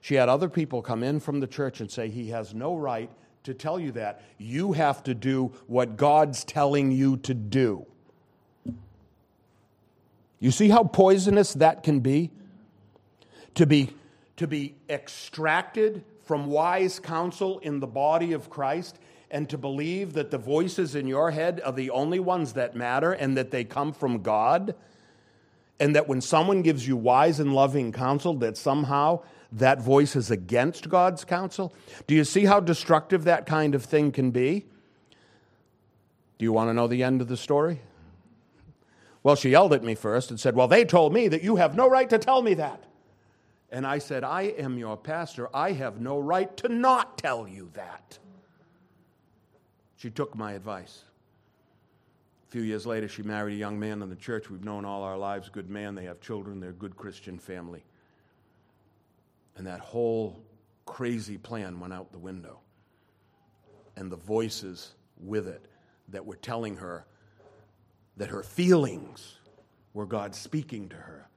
She 0.00 0.16
had 0.16 0.28
other 0.28 0.48
people 0.48 0.82
come 0.82 1.02
in 1.02 1.20
from 1.20 1.40
the 1.40 1.46
church 1.46 1.80
and 1.80 1.90
say, 1.90 2.08
He 2.08 2.30
has 2.30 2.52
no 2.52 2.76
right 2.76 3.10
to 3.44 3.54
tell 3.54 3.78
you 3.78 3.92
that. 3.92 4.22
You 4.38 4.72
have 4.72 5.02
to 5.04 5.14
do 5.14 5.52
what 5.66 5.96
God's 5.96 6.44
telling 6.44 6.90
you 6.90 7.16
to 7.18 7.34
do. 7.34 7.86
You 10.40 10.50
see 10.50 10.68
how 10.68 10.84
poisonous 10.84 11.54
that 11.54 11.82
can 11.82 12.00
be? 12.00 12.30
To 13.54 13.66
be 13.66 13.94
to 14.36 14.48
be 14.48 14.74
extracted 14.90 16.04
from 16.24 16.46
wise 16.46 16.98
counsel 16.98 17.60
in 17.60 17.78
the 17.78 17.86
body 17.86 18.32
of 18.32 18.50
Christ 18.50 18.98
and 19.30 19.48
to 19.50 19.58
believe 19.58 20.12
that 20.14 20.30
the 20.30 20.38
voices 20.38 20.94
in 20.94 21.06
your 21.06 21.30
head 21.30 21.60
are 21.64 21.72
the 21.72 21.90
only 21.90 22.20
ones 22.20 22.52
that 22.52 22.76
matter 22.76 23.12
and 23.12 23.36
that 23.36 23.50
they 23.50 23.64
come 23.64 23.92
from 23.92 24.22
God, 24.22 24.74
and 25.80 25.96
that 25.96 26.08
when 26.08 26.20
someone 26.20 26.62
gives 26.62 26.86
you 26.86 26.96
wise 26.96 27.40
and 27.40 27.52
loving 27.54 27.92
counsel, 27.92 28.34
that 28.34 28.56
somehow 28.56 29.20
that 29.52 29.80
voice 29.80 30.16
is 30.16 30.30
against 30.30 30.88
God's 30.88 31.24
counsel? 31.24 31.72
Do 32.06 32.14
you 32.14 32.24
see 32.24 32.44
how 32.44 32.60
destructive 32.60 33.24
that 33.24 33.46
kind 33.46 33.74
of 33.74 33.84
thing 33.84 34.12
can 34.12 34.30
be? 34.30 34.66
Do 36.38 36.44
you 36.44 36.52
want 36.52 36.70
to 36.70 36.74
know 36.74 36.86
the 36.86 37.02
end 37.02 37.20
of 37.20 37.28
the 37.28 37.36
story? 37.36 37.80
Well, 39.22 39.36
she 39.36 39.50
yelled 39.50 39.72
at 39.72 39.82
me 39.82 39.94
first 39.94 40.30
and 40.30 40.38
said, 40.38 40.54
Well, 40.54 40.68
they 40.68 40.84
told 40.84 41.12
me 41.12 41.28
that 41.28 41.42
you 41.42 41.56
have 41.56 41.74
no 41.74 41.88
right 41.88 42.10
to 42.10 42.18
tell 42.18 42.42
me 42.42 42.54
that. 42.54 42.84
And 43.70 43.86
I 43.86 43.98
said, 43.98 44.22
I 44.22 44.42
am 44.42 44.78
your 44.78 44.96
pastor. 44.96 45.48
I 45.54 45.72
have 45.72 46.00
no 46.00 46.18
right 46.18 46.54
to 46.58 46.68
not 46.68 47.18
tell 47.18 47.48
you 47.48 47.70
that. 47.74 48.18
She 50.04 50.10
took 50.10 50.36
my 50.36 50.52
advice. 50.52 51.02
A 52.46 52.50
few 52.50 52.60
years 52.60 52.84
later, 52.84 53.08
she 53.08 53.22
married 53.22 53.54
a 53.54 53.56
young 53.56 53.80
man 53.80 54.02
in 54.02 54.10
the 54.10 54.16
church 54.16 54.50
we've 54.50 54.62
known 54.62 54.84
all 54.84 55.02
our 55.02 55.16
lives, 55.16 55.48
good 55.48 55.70
man. 55.70 55.94
They 55.94 56.04
have 56.04 56.20
children, 56.20 56.60
they're 56.60 56.68
a 56.68 56.74
good 56.74 56.94
Christian 56.94 57.38
family. 57.38 57.82
And 59.56 59.66
that 59.66 59.80
whole 59.80 60.42
crazy 60.84 61.38
plan 61.38 61.80
went 61.80 61.94
out 61.94 62.12
the 62.12 62.18
window. 62.18 62.60
And 63.96 64.12
the 64.12 64.18
voices 64.18 64.92
with 65.16 65.48
it 65.48 65.64
that 66.08 66.26
were 66.26 66.36
telling 66.36 66.76
her 66.76 67.06
that 68.18 68.28
her 68.28 68.42
feelings 68.42 69.38
were 69.94 70.04
God 70.04 70.34
speaking 70.34 70.90
to 70.90 70.96
her 70.96 71.30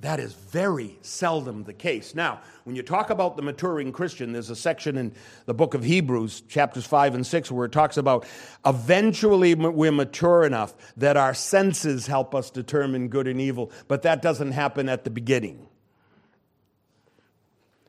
That 0.00 0.20
is 0.20 0.32
very 0.32 0.96
seldom 1.02 1.64
the 1.64 1.72
case. 1.72 2.14
Now, 2.14 2.40
when 2.62 2.76
you 2.76 2.84
talk 2.84 3.10
about 3.10 3.36
the 3.36 3.42
maturing 3.42 3.90
Christian, 3.90 4.32
there's 4.32 4.48
a 4.48 4.54
section 4.54 4.96
in 4.96 5.12
the 5.46 5.54
book 5.54 5.74
of 5.74 5.82
Hebrews, 5.82 6.42
chapters 6.42 6.86
5 6.86 7.16
and 7.16 7.26
6, 7.26 7.50
where 7.50 7.66
it 7.66 7.72
talks 7.72 7.96
about 7.96 8.24
eventually 8.64 9.56
we're 9.56 9.90
mature 9.90 10.44
enough 10.44 10.72
that 10.98 11.16
our 11.16 11.34
senses 11.34 12.06
help 12.06 12.32
us 12.32 12.48
determine 12.48 13.08
good 13.08 13.26
and 13.26 13.40
evil, 13.40 13.72
but 13.88 14.02
that 14.02 14.22
doesn't 14.22 14.52
happen 14.52 14.88
at 14.88 15.02
the 15.02 15.10
beginning. 15.10 15.66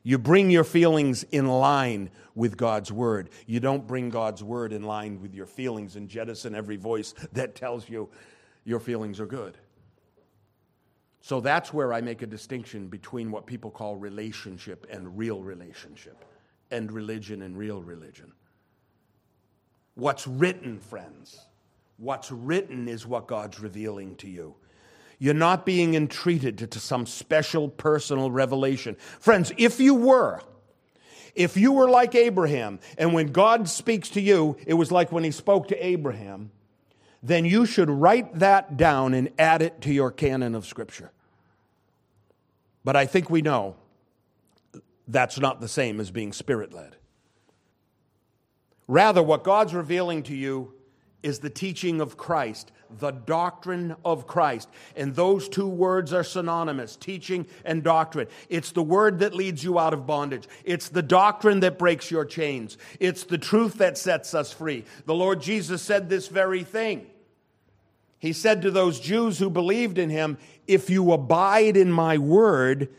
You 0.01 0.17
bring 0.17 0.49
your 0.49 0.63
feelings 0.63 1.21
in 1.31 1.47
line 1.47 2.09
with 2.33 2.57
God's 2.57 2.91
word. 2.91 3.29
You 3.45 3.59
don't 3.59 3.85
bring 3.85 4.09
God's 4.09 4.43
word 4.43 4.73
in 4.73 4.81
line 4.81 5.21
with 5.21 5.35
your 5.35 5.45
feelings 5.45 5.95
and 5.95 6.09
jettison 6.09 6.55
every 6.55 6.77
voice 6.77 7.13
that 7.33 7.53
tells 7.53 7.87
you 7.87 8.09
your 8.65 8.79
feelings 8.79 9.19
are 9.19 9.27
good. 9.27 9.59
So 11.21 11.41
that's 11.41 11.73
where 11.73 11.93
I 11.93 12.01
make 12.01 12.21
a 12.21 12.27
distinction 12.27 12.87
between 12.87 13.31
what 13.31 13.45
people 13.45 13.71
call 13.71 13.97
relationship 13.97 14.87
and 14.89 15.17
real 15.17 15.43
relationship, 15.43 16.23
and 16.71 16.91
religion 16.91 17.41
and 17.41 17.57
real 17.57 17.81
religion. 17.81 18.31
What's 19.95 20.25
written, 20.27 20.79
friends, 20.79 21.45
what's 21.97 22.31
written 22.31 22.87
is 22.87 23.05
what 23.05 23.27
God's 23.27 23.59
revealing 23.59 24.15
to 24.17 24.29
you. 24.29 24.55
You're 25.17 25.33
not 25.33 25.65
being 25.65 25.95
entreated 25.95 26.71
to 26.71 26.79
some 26.79 27.05
special 27.05 27.67
personal 27.67 28.31
revelation. 28.31 28.95
Friends, 29.19 29.51
if 29.57 29.81
you 29.81 29.93
were, 29.93 30.41
if 31.35 31.57
you 31.57 31.73
were 31.73 31.89
like 31.89 32.15
Abraham, 32.15 32.79
and 32.97 33.13
when 33.13 33.33
God 33.33 33.67
speaks 33.67 34.09
to 34.11 34.21
you, 34.21 34.55
it 34.65 34.75
was 34.75 34.91
like 34.91 35.11
when 35.11 35.25
he 35.25 35.31
spoke 35.31 35.67
to 35.67 35.85
Abraham, 35.85 36.51
then 37.21 37.45
you 37.45 37.65
should 37.65 37.89
write 37.89 38.39
that 38.39 38.77
down 38.77 39.13
and 39.13 39.29
add 39.37 39.61
it 39.61 39.81
to 39.81 39.93
your 39.93 40.11
canon 40.11 40.55
of 40.55 40.65
Scripture. 40.65 41.11
But 42.83 42.95
I 42.95 43.05
think 43.05 43.29
we 43.29 43.41
know 43.41 43.75
that's 45.07 45.39
not 45.39 45.59
the 45.59 45.67
same 45.67 45.99
as 45.99 46.11
being 46.11 46.31
spirit 46.31 46.73
led. 46.73 46.95
Rather, 48.87 49.21
what 49.21 49.43
God's 49.43 49.73
revealing 49.73 50.23
to 50.23 50.35
you 50.35 50.73
is 51.21 51.39
the 51.39 51.49
teaching 51.49 51.99
of 51.99 52.17
Christ, 52.17 52.71
the 52.97 53.11
doctrine 53.11 53.95
of 54.03 54.27
Christ. 54.27 54.69
And 54.95 55.15
those 55.15 55.47
two 55.47 55.67
words 55.67 56.13
are 56.13 56.23
synonymous 56.23 56.95
teaching 56.95 57.45
and 57.63 57.83
doctrine. 57.83 58.27
It's 58.49 58.71
the 58.71 58.83
word 58.83 59.19
that 59.19 59.33
leads 59.33 59.63
you 59.63 59.77
out 59.79 59.93
of 59.93 60.07
bondage, 60.07 60.47
it's 60.63 60.89
the 60.89 61.01
doctrine 61.01 61.59
that 61.61 61.77
breaks 61.77 62.09
your 62.09 62.25
chains, 62.25 62.77
it's 62.99 63.23
the 63.23 63.37
truth 63.37 63.75
that 63.75 63.97
sets 63.97 64.33
us 64.33 64.51
free. 64.51 64.85
The 65.05 65.15
Lord 65.15 65.41
Jesus 65.41 65.81
said 65.81 66.09
this 66.09 66.27
very 66.27 66.63
thing. 66.63 67.07
He 68.17 68.33
said 68.33 68.61
to 68.63 68.71
those 68.71 68.99
Jews 68.99 69.39
who 69.39 69.49
believed 69.49 69.97
in 69.97 70.09
him, 70.09 70.37
If 70.67 70.89
you 70.89 71.13
abide 71.13 71.77
in 71.77 71.91
my 71.91 72.17
word, 72.17 72.89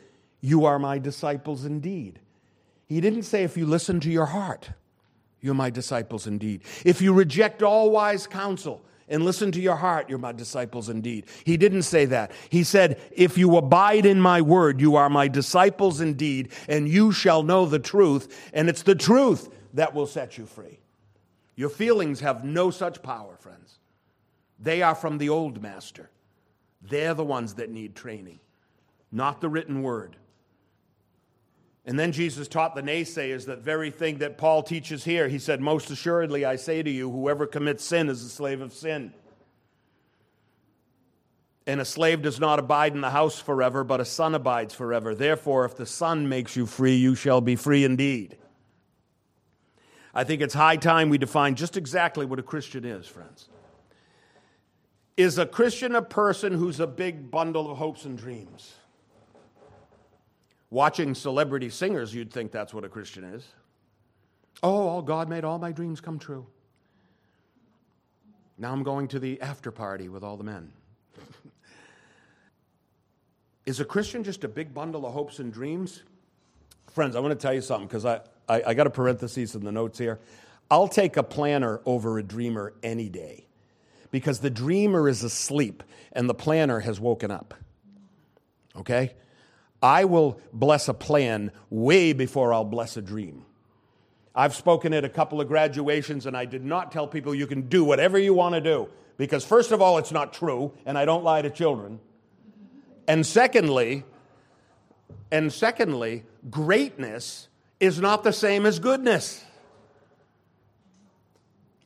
you 0.41 0.65
are 0.65 0.79
my 0.79 0.99
disciples 0.99 1.67
indeed. 1.67 2.21
He 2.87 3.01
didn't 3.01 3.25
say, 3.25 3.45
If 3.45 3.57
you 3.57 3.67
listen 3.67 4.01
to 4.01 4.11
your 4.11 4.27
heart, 4.27 4.71
you're 5.43 5.55
my 5.55 5.71
disciples 5.71 6.27
indeed. 6.27 6.63
If 6.85 7.03
you 7.03 7.13
reject 7.13 7.63
all 7.63 7.91
wise 7.91 8.27
counsel 8.27 8.83
and 9.11 9.25
listen 9.25 9.53
to 9.53 9.61
your 9.61 9.77
heart, 9.77 10.09
you're 10.09 10.19
my 10.19 10.33
disciples 10.33 10.89
indeed. 10.89 11.27
He 11.45 11.57
didn't 11.57 11.83
say 11.83 12.07
that. 12.07 12.31
He 12.49 12.63
said, 12.63 13.01
If 13.11 13.37
you 13.37 13.57
abide 13.57 14.07
in 14.07 14.21
my 14.21 14.41
word, 14.41 14.81
you 14.81 14.97
are 14.97 15.11
my 15.11 15.29
disciples 15.29 16.01
indeed, 16.01 16.53
and 16.69 16.89
you 16.89 17.13
shall 17.13 17.43
know 17.43 17.67
the 17.67 17.81
truth, 17.81 18.51
and 18.55 18.69
it's 18.69 18.83
the 18.83 18.95
truth 18.95 19.53
that 19.75 19.95
will 19.95 20.07
set 20.07 20.39
you 20.39 20.47
free. 20.47 20.81
Your 21.57 21.69
feelings 21.69 22.21
have 22.21 22.45
no 22.45 22.71
such 22.71 23.03
power, 23.03 23.37
friends. 23.37 23.81
They 24.59 24.81
are 24.81 24.95
from 24.95 25.19
the 25.19 25.29
old 25.29 25.61
master. 25.61 26.11
They're 26.81 27.15
the 27.15 27.25
ones 27.25 27.55
that 27.55 27.71
need 27.71 27.95
training, 27.95 28.41
not 29.11 29.41
the 29.41 29.49
written 29.49 29.83
word. 29.83 30.17
And 31.91 31.99
then 31.99 32.13
Jesus 32.13 32.47
taught 32.47 32.77
the 32.77 32.83
naysayers 32.83 33.47
that 33.47 33.63
very 33.63 33.91
thing 33.91 34.19
that 34.19 34.39
Paul 34.39 34.63
teaches 34.63 35.03
here. 35.03 35.27
He 35.27 35.41
said, 35.41 35.61
Most 35.61 35.91
assuredly, 35.91 36.45
I 36.45 36.55
say 36.55 36.85
to 36.85 36.89
you, 36.89 37.11
whoever 37.11 37.49
commits 37.49 37.85
sin 37.85 38.09
is 38.09 38.23
a 38.23 38.29
slave 38.29 38.61
of 38.61 38.73
sin. 38.73 39.13
And 41.67 41.81
a 41.81 41.85
slave 41.85 42.23
does 42.23 42.39
not 42.39 42.61
abide 42.61 42.95
in 42.95 43.01
the 43.01 43.11
house 43.11 43.41
forever, 43.41 43.83
but 43.83 44.01
a 44.01 44.05
son 44.05 44.37
abides 44.37 44.73
forever. 44.73 45.17
Therefore, 45.17 45.65
if 45.65 45.75
the 45.75 45.85
son 45.85 46.29
makes 46.29 46.55
you 46.55 46.65
free, 46.65 46.95
you 46.95 47.17
shall 47.17 47.41
be 47.41 47.57
free 47.57 47.83
indeed. 47.83 48.39
I 50.15 50.23
think 50.23 50.43
it's 50.43 50.55
high 50.55 50.77
time 50.77 51.09
we 51.09 51.19
define 51.19 51.57
just 51.57 51.77
exactly 51.77 52.25
what 52.25 52.39
a 52.39 52.45
Christian 52.45 52.85
is, 52.85 53.09
friends. 53.09 53.49
Is 55.17 55.39
a 55.39 55.45
Christian 55.45 55.97
a 55.97 56.03
person 56.03 56.53
who's 56.53 56.79
a 56.79 56.87
big 56.87 57.33
bundle 57.33 57.69
of 57.69 57.79
hopes 57.79 58.05
and 58.05 58.17
dreams? 58.17 58.77
Watching 60.71 61.15
celebrity 61.15 61.69
singers, 61.69 62.15
you'd 62.15 62.33
think 62.33 62.53
that's 62.53 62.73
what 62.73 62.85
a 62.85 62.89
Christian 62.89 63.25
is. 63.25 63.45
Oh, 64.63 64.89
all 64.89 65.03
God 65.03 65.29
made 65.29 65.45
all 65.45 65.59
my 65.59 65.73
dreams 65.73 66.01
come 66.01 66.19
true. 66.19 66.47
Now 68.57 68.73
I'm 68.73 68.83
going 68.83 69.09
to 69.09 69.19
the 69.19 69.41
after 69.41 69.71
party 69.71 70.09
with 70.09 70.23
all 70.23 70.37
the 70.37 70.45
men. 70.45 70.71
is 73.67 73.81
a 73.81 73.85
Christian 73.85 74.23
just 74.23 74.45
a 74.45 74.49
big 74.49 74.75
bundle 74.75 75.07
of 75.07 75.13
hopes 75.13 75.39
and 75.39 75.53
dreams? 75.53 76.03
Friends, 76.93 77.17
I 77.17 77.21
want 77.21 77.33
to 77.33 77.43
tell 77.43 77.55
you 77.55 77.63
something 77.63 77.89
because 77.89 78.05
I, 78.05 78.21
I, 78.49 78.63
I 78.69 78.75
got 78.75 78.87
a 78.87 78.91
parenthesis 78.91 79.55
in 79.55 79.65
the 79.65 79.73
notes 79.73 79.99
here. 79.99 80.21
I'll 80.71 80.89
take 80.89 81.17
a 81.17 81.23
planner 81.23 81.81
over 81.87 82.19
a 82.19 82.23
dreamer 82.23 82.75
any 82.83 83.09
day 83.09 83.47
because 84.11 84.41
the 84.41 84.51
dreamer 84.51 85.09
is 85.09 85.25
asleep 85.25 85.83
and 86.13 86.29
the 86.29 86.35
planner 86.35 86.81
has 86.81 87.01
woken 87.01 87.31
up. 87.31 87.55
Okay? 88.77 89.15
I 89.83 90.05
will 90.05 90.41
bless 90.53 90.89
a 90.89 90.95
plan 90.95 91.53
way 91.71 92.13
before 92.13 92.53
I'll 92.53 92.65
bless 92.65 92.97
a 92.97 93.03
dream. 93.03 93.45
I've 94.35 94.55
spoken 94.55 94.93
at 94.93 95.05
a 95.05 95.09
couple 95.09 95.41
of 95.41 95.49
graduations 95.49 96.27
and 96.27 96.37
I 96.37 96.45
did 96.45 96.65
not 96.65 96.93
tell 96.93 97.07
people 97.07 97.35
you 97.35 97.47
can 97.47 97.63
do 97.63 97.85
whatever 97.85 98.19
you 98.19 98.35
want 98.35 98.55
to 98.55 98.61
do 98.61 98.89
because, 99.17 99.45
first 99.45 99.73
of 99.73 99.83
all, 99.83 99.99
it's 99.99 100.13
not 100.13 100.33
true 100.33 100.73
and 100.87 100.97
I 100.97 101.05
don't 101.05 101.25
lie 101.25 101.43
to 101.43 101.51
children. 101.51 101.99
And 103.09 103.27
secondly, 103.27 104.05
and 105.33 105.53
secondly, 105.53 106.25
greatness 106.49 107.49
is 107.81 108.01
not 108.01 108.23
the 108.23 108.33
same 108.33 108.67
as 108.67 108.79
goodness. 108.79 109.45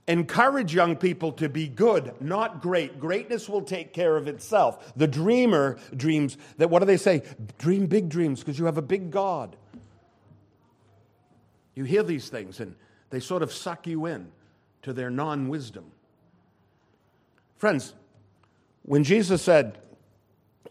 Encourage 0.07 0.75
young 0.75 0.97
people 0.97 1.33
to 1.33 1.49
be 1.49 1.67
good, 1.67 2.13
not 2.21 2.61
great. 2.61 3.01
Greatness 3.01 3.49
will 3.49 3.63
take 3.63 3.95
care 3.95 4.17
of 4.17 4.29
itself. 4.29 4.93
The 4.97 5.07
dreamer 5.07 5.79
dreams 5.97 6.37
that, 6.59 6.69
what 6.69 6.81
do 6.81 6.87
they 6.87 6.99
say? 6.99 7.23
Dream 7.59 7.87
big 7.87 8.11
dreams 8.11 8.41
because 8.41 8.59
you 8.59 8.67
have 8.67 8.77
a 8.77 8.83
big 8.83 9.11
God. 9.11 9.57
You 11.75 11.85
hear 11.85 12.03
these 12.03 12.29
things 12.29 12.61
and 12.61 12.75
they 13.09 13.21
sort 13.21 13.43
of 13.43 13.53
suck 13.53 13.87
you 13.87 14.05
in 14.07 14.31
to 14.83 14.93
their 14.93 15.11
non 15.11 15.49
wisdom. 15.49 15.87
Friends, 17.57 17.95
when 18.83 19.05
Jesus 19.05 19.41
said, 19.41 19.79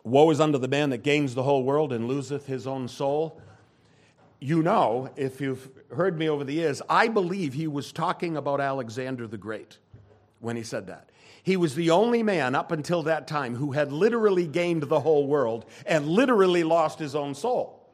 Woe 0.03 0.29
is 0.29 0.39
unto 0.39 0.59
the 0.59 0.67
man 0.67 0.89
that 0.91 1.01
gains 1.01 1.33
the 1.33 1.43
whole 1.43 1.63
world 1.63 1.91
and 1.91 2.07
loseth 2.07 2.45
his 2.45 2.67
own 2.67 2.87
soul, 2.87 3.41
you 4.43 4.61
know, 4.61 5.09
if 5.15 5.39
you've 5.39 5.69
heard 5.95 6.19
me 6.19 6.27
over 6.27 6.43
the 6.43 6.53
years, 6.53 6.81
I 6.89 7.07
believe 7.07 7.53
he 7.53 7.65
was 7.65 7.93
talking 7.93 8.35
about 8.35 8.59
Alexander 8.59 9.25
the 9.25 9.37
Great 9.37 9.77
when 10.41 10.57
he 10.57 10.63
said 10.63 10.87
that. 10.87 11.09
He 11.41 11.55
was 11.55 11.75
the 11.75 11.91
only 11.91 12.23
man 12.23 12.53
up 12.53 12.73
until 12.73 13.03
that 13.03 13.25
time 13.25 13.55
who 13.55 13.71
had 13.71 13.93
literally 13.93 14.45
gained 14.45 14.83
the 14.83 14.99
whole 14.99 15.27
world 15.27 15.65
and 15.85 16.07
literally 16.07 16.65
lost 16.65 16.99
his 16.99 17.15
own 17.15 17.35
soul. 17.35 17.89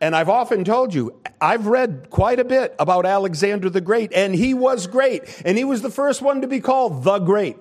And 0.00 0.16
I've 0.16 0.28
often 0.28 0.64
told 0.64 0.92
you, 0.92 1.20
I've 1.40 1.68
read 1.68 2.08
quite 2.10 2.40
a 2.40 2.44
bit 2.44 2.74
about 2.80 3.06
Alexander 3.06 3.70
the 3.70 3.80
Great, 3.80 4.12
and 4.12 4.34
he 4.34 4.54
was 4.54 4.88
great. 4.88 5.42
And 5.44 5.56
he 5.56 5.62
was 5.62 5.82
the 5.82 5.90
first 5.90 6.20
one 6.20 6.40
to 6.40 6.48
be 6.48 6.60
called 6.60 7.04
the 7.04 7.20
Great. 7.20 7.58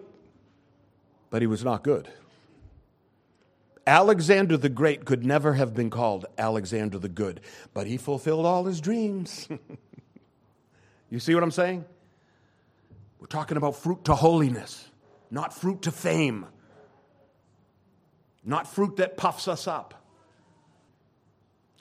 But 1.30 1.44
he 1.44 1.48
was 1.48 1.64
not 1.64 1.84
good. 1.84 2.10
Alexander 3.90 4.56
the 4.56 4.70
Great 4.70 5.04
could 5.04 5.26
never 5.26 5.56
have 5.56 5.74
been 5.74 5.90
called 5.90 6.28
Alexander 6.38 7.00
the 7.00 7.10
Good, 7.10 7.42
but 7.74 7.88
he 7.88 7.98
fulfilled 7.98 8.46
all 8.46 8.66
his 8.66 8.82
dreams. 8.82 9.50
you 11.10 11.20
see 11.20 11.34
what 11.34 11.42
I'm 11.42 11.50
saying? 11.50 11.86
We're 13.20 13.26
talking 13.26 13.58
about 13.58 13.76
fruit 13.76 14.06
to 14.06 14.14
holiness, 14.14 14.88
not 15.32 15.56
fruit 15.56 15.82
to 15.82 15.92
fame, 15.92 16.46
not 18.46 18.68
fruit 18.68 18.98
that 18.98 19.18
puffs 19.18 19.48
us 19.48 19.68
up. 19.68 19.96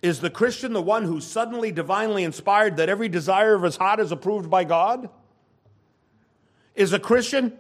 Is 0.01 0.21
the 0.21 0.31
Christian 0.31 0.73
the 0.73 0.81
one 0.81 1.05
who's 1.05 1.27
suddenly 1.27 1.73
divinely 1.73 2.25
inspired 2.25 2.79
that 2.79 2.89
every 2.89 3.11
desire 3.11 3.53
of 3.53 3.63
his 3.63 3.77
heart 3.77 4.01
is 4.01 4.13
approved 4.13 4.49
by 4.49 4.65
God? 4.65 5.11
Is 6.75 6.95
a 6.95 6.99
Christian 6.99 7.59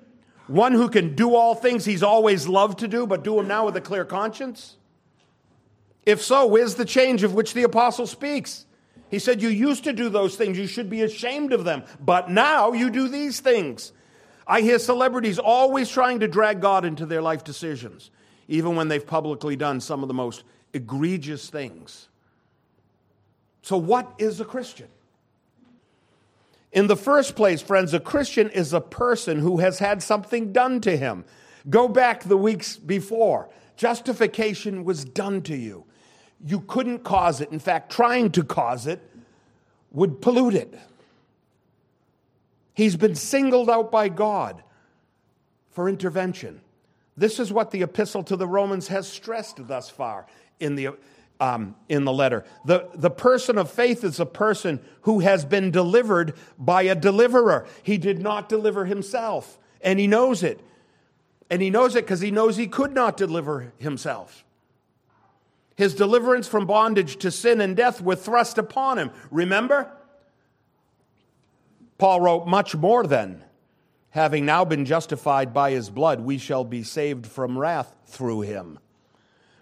one 0.48 0.72
who 0.72 0.88
can 0.88 1.14
do 1.14 1.34
all 1.34 1.54
things 1.54 1.84
he's 1.84 2.02
always 2.02 2.48
loved 2.48 2.80
to 2.80 2.88
do, 2.88 3.06
but 3.06 3.22
do 3.22 3.36
them 3.36 3.48
now 3.48 3.66
with 3.66 3.76
a 3.76 3.80
clear 3.80 4.04
conscience? 4.04 4.76
If 6.04 6.22
so, 6.22 6.46
where's 6.46 6.74
the 6.74 6.84
change 6.84 7.22
of 7.22 7.34
which 7.34 7.54
the 7.54 7.62
apostle 7.62 8.06
speaks? 8.06 8.66
He 9.10 9.18
said, 9.18 9.40
You 9.40 9.48
used 9.48 9.84
to 9.84 9.92
do 9.92 10.08
those 10.08 10.36
things, 10.36 10.58
you 10.58 10.66
should 10.66 10.90
be 10.90 11.02
ashamed 11.02 11.52
of 11.52 11.64
them, 11.64 11.84
but 12.00 12.30
now 12.30 12.72
you 12.72 12.90
do 12.90 13.08
these 13.08 13.40
things. 13.40 13.92
I 14.46 14.62
hear 14.62 14.78
celebrities 14.78 15.38
always 15.38 15.90
trying 15.90 16.20
to 16.20 16.28
drag 16.28 16.60
God 16.62 16.84
into 16.84 17.04
their 17.06 17.22
life 17.22 17.44
decisions. 17.44 18.10
even 18.48 18.74
when 18.74 18.88
they've 18.88 19.06
publicly 19.06 19.54
done 19.56 19.78
some 19.78 20.02
of 20.02 20.08
the 20.08 20.14
most 20.14 20.42
egregious 20.72 21.50
things. 21.50 22.08
So, 23.62 23.76
what 23.76 24.10
is 24.18 24.40
a 24.40 24.44
Christian? 24.44 24.88
In 26.72 26.86
the 26.86 26.96
first 26.96 27.34
place, 27.34 27.62
friends, 27.62 27.94
a 27.94 28.00
Christian 28.00 28.50
is 28.50 28.72
a 28.72 28.80
person 28.80 29.38
who 29.38 29.58
has 29.58 29.78
had 29.78 30.02
something 30.02 30.52
done 30.52 30.80
to 30.82 30.96
him. 30.96 31.24
Go 31.68 31.88
back 31.88 32.24
the 32.24 32.36
weeks 32.36 32.76
before. 32.76 33.48
Justification 33.76 34.84
was 34.84 35.04
done 35.04 35.42
to 35.42 35.56
you. 35.56 35.84
You 36.44 36.60
couldn't 36.60 37.04
cause 37.04 37.40
it. 37.40 37.50
In 37.50 37.58
fact, 37.58 37.90
trying 37.90 38.30
to 38.32 38.44
cause 38.44 38.86
it 38.86 39.00
would 39.90 40.20
pollute 40.20 40.54
it. 40.54 40.78
He's 42.74 42.96
been 42.96 43.14
singled 43.14 43.70
out 43.70 43.90
by 43.90 44.08
God 44.08 44.62
for 45.70 45.88
intervention. 45.88 46.60
This 47.16 47.40
is 47.40 47.52
what 47.52 47.72
the 47.72 47.82
epistle 47.82 48.22
to 48.24 48.36
the 48.36 48.46
Romans 48.46 48.88
has 48.88 49.08
stressed 49.08 49.66
thus 49.66 49.90
far 49.90 50.26
in 50.60 50.76
the, 50.76 50.90
um, 51.40 51.76
in 51.88 52.04
the 52.04 52.12
letter. 52.12 52.44
The, 52.64 52.88
the 52.94 53.10
person 53.10 53.58
of 53.58 53.70
faith 53.70 54.04
is 54.04 54.20
a 54.20 54.26
person 54.26 54.80
who 55.02 55.20
has 55.20 55.44
been 55.44 55.70
delivered 55.70 56.34
by 56.58 56.82
a 56.82 56.94
deliverer. 56.94 57.66
He 57.82 57.98
did 57.98 58.20
not 58.20 58.48
deliver 58.48 58.84
himself, 58.84 59.58
and 59.80 59.98
he 59.98 60.06
knows 60.06 60.42
it. 60.42 60.60
And 61.50 61.62
he 61.62 61.70
knows 61.70 61.96
it 61.96 62.04
because 62.04 62.20
he 62.20 62.30
knows 62.30 62.56
he 62.56 62.66
could 62.66 62.92
not 62.92 63.16
deliver 63.16 63.72
himself. 63.78 64.44
His 65.76 65.94
deliverance 65.94 66.48
from 66.48 66.66
bondage 66.66 67.16
to 67.18 67.30
sin 67.30 67.60
and 67.60 67.76
death 67.76 68.00
were 68.00 68.16
thrust 68.16 68.58
upon 68.58 68.98
him. 68.98 69.10
Remember? 69.30 69.90
Paul 71.98 72.20
wrote, 72.20 72.46
Much 72.46 72.74
more 72.74 73.06
then, 73.06 73.44
having 74.10 74.44
now 74.44 74.64
been 74.64 74.84
justified 74.84 75.54
by 75.54 75.70
his 75.70 75.88
blood, 75.88 76.20
we 76.20 76.36
shall 76.36 76.64
be 76.64 76.82
saved 76.82 77.26
from 77.26 77.56
wrath 77.56 77.94
through 78.06 78.42
him. 78.42 78.78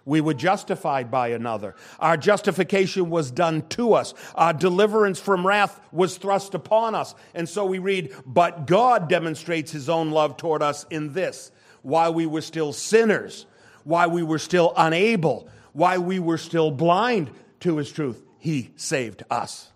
We 0.07 0.21
were 0.21 0.33
justified 0.33 1.11
by 1.11 1.27
another. 1.29 1.75
Our 1.99 2.15
justification 2.15 3.09
was 3.09 3.29
done 3.29 3.67
to 3.71 3.93
us. 3.93 4.13
Our 4.35 4.53
deliverance 4.53 5.19
from 5.19 5.45
wrath 5.45 5.81
was 5.91 6.17
thrust 6.17 6.53
upon 6.53 6.95
us. 6.95 7.13
And 7.35 7.49
so 7.49 7.65
we 7.65 7.79
read, 7.79 8.15
But 8.25 8.67
God 8.67 9.09
demonstrates 9.09 9.69
his 9.69 9.89
own 9.89 10.11
love 10.11 10.37
toward 10.37 10.63
us 10.63 10.85
in 10.89 11.11
this 11.11 11.51
while 11.81 12.13
we 12.13 12.25
were 12.25 12.39
still 12.39 12.71
sinners, 12.71 13.45
while 13.83 14.09
we 14.09 14.23
were 14.23 14.39
still 14.39 14.71
unable, 14.77 15.49
while 15.73 16.01
we 16.01 16.19
were 16.19 16.37
still 16.37 16.71
blind 16.71 17.29
to 17.59 17.75
his 17.75 17.91
truth, 17.91 18.23
he 18.39 18.71
saved 18.77 19.23
us. 19.29 19.69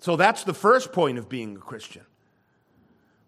So 0.00 0.16
that's 0.16 0.42
the 0.42 0.54
first 0.54 0.90
point 0.90 1.18
of 1.18 1.28
being 1.28 1.54
a 1.54 1.60
Christian. 1.60 2.02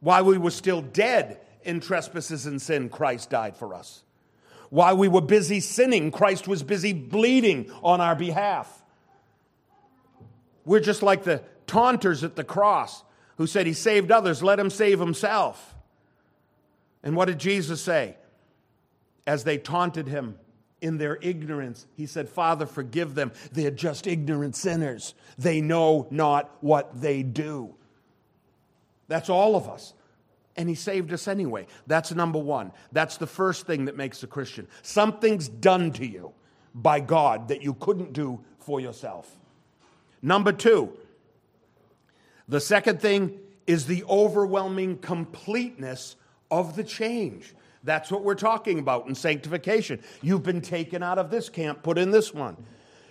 While 0.01 0.25
we 0.25 0.37
were 0.37 0.51
still 0.51 0.83
dead 0.83 1.39
in 1.63 1.79
trespasses 1.79 2.47
and 2.47 2.61
sin, 2.61 2.89
Christ 2.89 3.31
died 3.31 3.57
for 3.57 3.73
us. 3.73 4.03
While 4.71 4.97
we 4.97 5.09
were 5.09 5.21
busy 5.21 5.61
sinning, 5.61 6.11
Christ 6.11 6.49
was 6.49 6.63
busy 6.63 6.93
bleeding 6.93 7.71
on 7.83 8.01
our 8.01 8.15
behalf. 8.15 8.85
We're 10.65 10.81
just 10.81 11.03
like 11.03 11.25
the 11.25 11.43
taunters 11.67 12.25
at 12.25 12.37
the 12.37 12.45
cross 12.45 13.03
who 13.37 13.47
said 13.47 13.67
he 13.67 13.73
saved 13.73 14.13
others, 14.13 14.43
let 14.43 14.59
him 14.59 14.71
save 14.71 15.01
himself. 15.01 15.75
And 17.03 17.17
what 17.17 17.27
did 17.27 17.39
Jesus 17.39 17.81
say? 17.81 18.17
As 19.27 19.45
they 19.45 19.59
taunted 19.59 20.07
him 20.07 20.39
in 20.81 20.99
their 20.99 21.19
ignorance, 21.21 21.87
he 21.97 22.07
said, 22.07 22.29
Father, 22.29 22.67
forgive 22.67 23.15
them. 23.15 23.33
They're 23.53 23.71
just 23.71 24.07
ignorant 24.07 24.57
sinners. 24.57 25.15
They 25.39 25.61
know 25.61 26.07
not 26.11 26.55
what 26.61 27.01
they 27.01 27.23
do. 27.23 27.75
That's 29.09 29.31
all 29.31 29.57
of 29.57 29.69
us. 29.69 29.95
And 30.57 30.69
he 30.69 30.75
saved 30.75 31.13
us 31.13 31.29
anyway. 31.29 31.67
That's 31.87 32.13
number 32.13 32.39
one. 32.39 32.73
That's 32.93 33.17
the 33.17 33.27
first 33.27 33.67
thing 33.67 33.85
that 33.87 33.97
makes 33.97 34.23
a 34.23 34.27
Christian. 34.27 34.67
Something's 34.83 35.49
done 35.49 35.93
to 35.93 36.07
you 36.07 36.33
by 36.75 37.01
God 37.01 37.49
that 37.49 37.63
you 37.63 37.75
couldn't 37.75 38.13
do 38.13 38.41
for 38.59 38.81
yourself. 38.81 39.37
Number 40.23 40.53
two, 40.53 40.93
the 42.49 42.61
second 42.61 43.01
thing 43.01 43.39
is 43.67 43.87
the 43.87 44.05
overwhelming 44.05 44.99
completeness 44.99 46.17
of 46.51 46.77
the 46.77 46.85
change. 46.85 47.55
That's 47.85 48.11
what 48.11 48.23
we're 48.23 48.35
talking 48.35 48.79
about 48.79 49.07
in 49.07 49.15
sanctification. 49.15 50.03
You've 50.21 50.43
been 50.43 50.61
taken 50.61 51.03
out 51.03 51.19
of 51.19 51.31
this 51.31 51.49
camp, 51.49 51.83
put 51.83 51.97
in 51.97 52.11
this 52.11 52.35
one. 52.35 52.57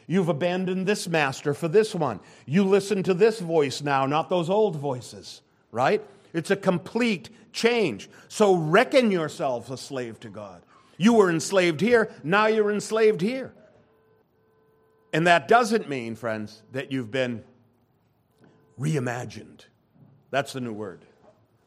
You've 0.05 0.29
abandoned 0.29 0.85
this 0.85 1.07
master 1.07 1.53
for 1.53 1.67
this 1.67 1.95
one. 1.95 2.19
You 2.45 2.63
listen 2.63 3.03
to 3.03 3.13
this 3.13 3.39
voice 3.39 3.81
now, 3.81 4.05
not 4.05 4.29
those 4.29 4.49
old 4.49 4.75
voices, 4.75 5.41
right? 5.71 6.03
It's 6.34 6.51
a 6.51 6.55
complete 6.55 7.30
change. 7.51 8.09
So 8.27 8.55
reckon 8.55 9.11
yourself 9.11 9.69
a 9.69 9.77
slave 9.77 10.19
to 10.21 10.30
God. 10.30 10.61
You 10.97 11.13
were 11.13 11.30
enslaved 11.30 11.82
here, 11.82 12.11
now 12.23 12.47
you're 12.47 12.71
enslaved 12.71 13.21
here. 13.21 13.53
And 15.11 15.25
that 15.25 15.47
doesn't 15.47 15.89
mean, 15.89 16.15
friends, 16.15 16.61
that 16.71 16.91
you've 16.91 17.09
been 17.09 17.43
reimagined. 18.80 19.65
That's 20.30 20.53
the 20.53 20.61
new 20.61 20.73
word. 20.73 21.03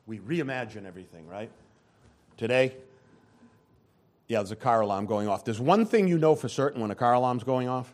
We 0.07 0.21
reimagine 0.21 0.87
everything, 0.87 1.27
right? 1.27 1.51
Today, 2.37 2.77
yeah, 4.29 4.39
there's 4.39 4.53
a 4.53 4.57
car 4.57 4.83
alarm 4.83 5.07
going 5.07 5.29
off. 5.29 5.45
There's 5.45 5.61
one 5.61 5.87
thing 5.87 6.07
you 6.07 6.19
know 6.19 6.37
for 6.37 6.49
certain 6.49 6.81
when 6.81 6.91
a 6.91 6.95
car 6.95 7.15
alarm's 7.15 7.43
going 7.43 7.69
off 7.69 7.93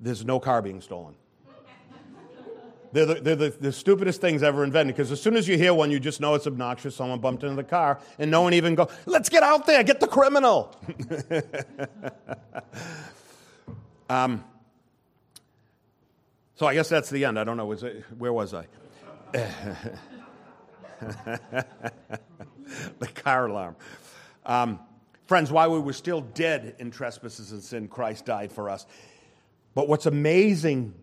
there's 0.00 0.24
no 0.24 0.40
car 0.40 0.62
being 0.62 0.80
stolen. 0.80 1.14
They're, 2.92 3.06
the, 3.06 3.14
they're 3.14 3.36
the, 3.36 3.50
the, 3.50 3.72
stupidest 3.72 4.20
things 4.20 4.42
ever 4.42 4.64
invented 4.64 4.96
because 4.96 5.12
as 5.12 5.22
soon 5.22 5.36
as 5.36 5.46
you 5.46 5.56
hear 5.56 5.72
one, 5.72 5.92
you 5.92 6.00
just 6.00 6.20
know 6.20 6.34
it's 6.34 6.48
obnoxious. 6.48 6.96
Someone 6.96 7.20
bumped 7.20 7.44
into 7.44 7.54
the 7.54 7.62
car, 7.62 8.00
and 8.18 8.30
no 8.30 8.42
one 8.42 8.52
even 8.52 8.74
go, 8.74 8.88
let's 9.06 9.28
get 9.28 9.44
out 9.44 9.64
there, 9.66 9.84
get 9.84 10.00
the 10.00 10.08
criminal. 10.08 10.76
um, 14.10 14.44
so 16.56 16.66
I 16.66 16.74
guess 16.74 16.88
that's 16.88 17.10
the 17.10 17.24
end. 17.24 17.38
I 17.38 17.44
don't 17.44 17.56
know. 17.56 17.66
Was 17.66 17.84
it, 17.84 18.04
where 18.18 18.32
was 18.32 18.54
I? 18.54 18.66
the 22.98 23.06
car 23.14 23.46
alarm. 23.46 23.76
Um, 24.44 24.80
friends, 25.26 25.52
while 25.52 25.70
we 25.70 25.78
were 25.78 25.92
still 25.92 26.22
dead 26.22 26.74
in 26.80 26.90
trespasses 26.90 27.52
and 27.52 27.62
sin, 27.62 27.86
Christ 27.86 28.26
died 28.26 28.50
for 28.50 28.68
us. 28.68 28.84
But 29.74 29.88
what's 29.88 30.06
amazing 30.06 30.94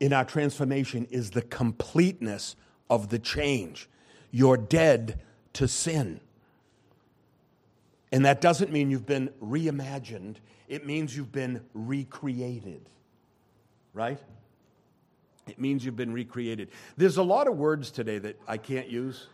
in 0.00 0.12
our 0.12 0.24
transformation 0.24 1.06
is 1.10 1.30
the 1.30 1.42
completeness 1.42 2.56
of 2.90 3.08
the 3.08 3.18
change. 3.18 3.88
You're 4.30 4.56
dead 4.56 5.20
to 5.54 5.66
sin. 5.66 6.20
And 8.12 8.24
that 8.24 8.40
doesn't 8.40 8.72
mean 8.72 8.90
you've 8.90 9.06
been 9.06 9.30
reimagined, 9.42 10.36
it 10.68 10.86
means 10.86 11.16
you've 11.16 11.32
been 11.32 11.62
recreated. 11.74 12.88
Right? 13.92 14.18
It 15.46 15.60
means 15.60 15.84
you've 15.84 15.96
been 15.96 16.12
recreated. 16.12 16.70
There's 16.96 17.18
a 17.18 17.22
lot 17.22 17.46
of 17.46 17.56
words 17.56 17.90
today 17.90 18.18
that 18.18 18.40
I 18.46 18.58
can't 18.58 18.88
use. 18.88 19.28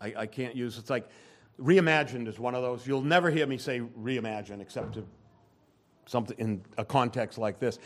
I, 0.00 0.14
I 0.16 0.26
can't 0.26 0.54
use. 0.54 0.78
It's 0.78 0.90
like 0.90 1.08
reimagined 1.60 2.28
is 2.28 2.38
one 2.38 2.54
of 2.54 2.62
those. 2.62 2.86
You'll 2.86 3.02
never 3.02 3.30
hear 3.30 3.46
me 3.46 3.58
say 3.58 3.80
reimagine 3.80 4.60
except 4.60 4.94
to 4.94 5.04
something 6.06 6.38
in 6.38 6.64
a 6.78 6.84
context 6.84 7.36
like 7.38 7.58
this. 7.58 7.78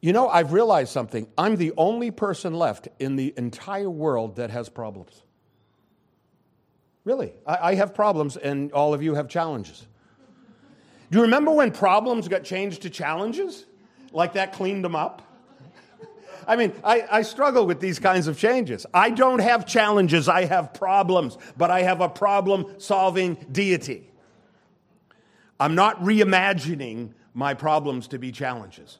You 0.00 0.12
know, 0.12 0.28
I've 0.28 0.52
realized 0.52 0.92
something. 0.92 1.26
I'm 1.38 1.56
the 1.56 1.72
only 1.76 2.10
person 2.10 2.54
left 2.54 2.88
in 2.98 3.16
the 3.16 3.32
entire 3.36 3.88
world 3.88 4.36
that 4.36 4.50
has 4.50 4.68
problems. 4.68 5.22
Really, 7.04 7.32
I, 7.46 7.70
I 7.70 7.74
have 7.74 7.94
problems, 7.94 8.36
and 8.36 8.72
all 8.72 8.94
of 8.94 9.02
you 9.02 9.14
have 9.14 9.28
challenges. 9.28 9.86
Do 11.10 11.18
you 11.18 11.22
remember 11.22 11.52
when 11.52 11.70
problems 11.70 12.28
got 12.28 12.44
changed 12.44 12.82
to 12.82 12.90
challenges? 12.90 13.66
Like 14.12 14.34
that 14.34 14.52
cleaned 14.52 14.84
them 14.84 14.96
up? 14.96 15.22
I 16.48 16.56
mean, 16.56 16.72
I, 16.82 17.06
I, 17.10 17.22
struggle 17.22 17.66
with 17.66 17.80
these 17.80 17.98
kinds 17.98 18.26
of 18.26 18.38
changes. 18.38 18.86
I 18.92 19.10
don't 19.10 19.40
have 19.40 19.66
challenges, 19.66 20.28
I 20.28 20.46
have 20.46 20.72
problems, 20.74 21.36
but 21.56 21.70
I 21.70 21.82
have 21.82 22.00
a 22.00 22.08
problem 22.08 22.74
solving 22.78 23.34
deity. 23.52 24.10
I'm 25.60 25.74
not 25.74 26.02
reimagining 26.02 27.10
my 27.32 27.54
problems 27.54 28.08
to 28.08 28.18
be 28.18 28.32
challenges. 28.32 28.98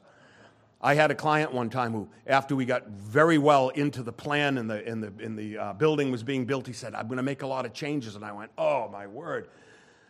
I 0.85 0.93
had 0.93 1.09
a 1.09 1.15
client 1.15 1.51
one 1.51 1.71
time 1.71 1.93
who, 1.93 2.07
after 2.27 2.55
we 2.55 2.63
got 2.63 2.87
very 2.89 3.39
well 3.39 3.69
into 3.69 4.03
the 4.03 4.11
plan 4.11 4.59
and 4.59 4.69
the, 4.69 4.87
and 4.87 5.01
the, 5.01 5.11
and 5.19 5.35
the 5.35 5.57
uh, 5.57 5.73
building 5.73 6.11
was 6.11 6.21
being 6.21 6.45
built, 6.45 6.67
he 6.67 6.73
said, 6.73 6.93
I'm 6.93 7.07
going 7.07 7.17
to 7.17 7.23
make 7.23 7.41
a 7.41 7.47
lot 7.47 7.65
of 7.65 7.73
changes. 7.73 8.15
And 8.15 8.23
I 8.23 8.31
went, 8.31 8.51
Oh, 8.55 8.87
my 8.89 9.07
word. 9.07 9.49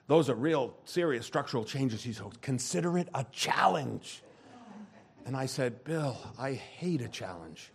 Those 0.07 0.29
are 0.29 0.35
real 0.35 0.75
serious 0.83 1.25
structural 1.25 1.63
changes. 1.63 2.03
He 2.03 2.11
said, 2.11 2.41
Consider 2.41 2.97
it 2.97 3.07
a 3.13 3.25
challenge. 3.31 4.21
And 5.25 5.37
I 5.37 5.45
said, 5.45 5.85
Bill, 5.85 6.17
I 6.37 6.51
hate 6.51 6.99
a 6.99 7.07
challenge. 7.07 7.71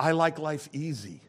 I 0.00 0.12
like 0.12 0.38
life 0.38 0.70
easy. 0.72 1.20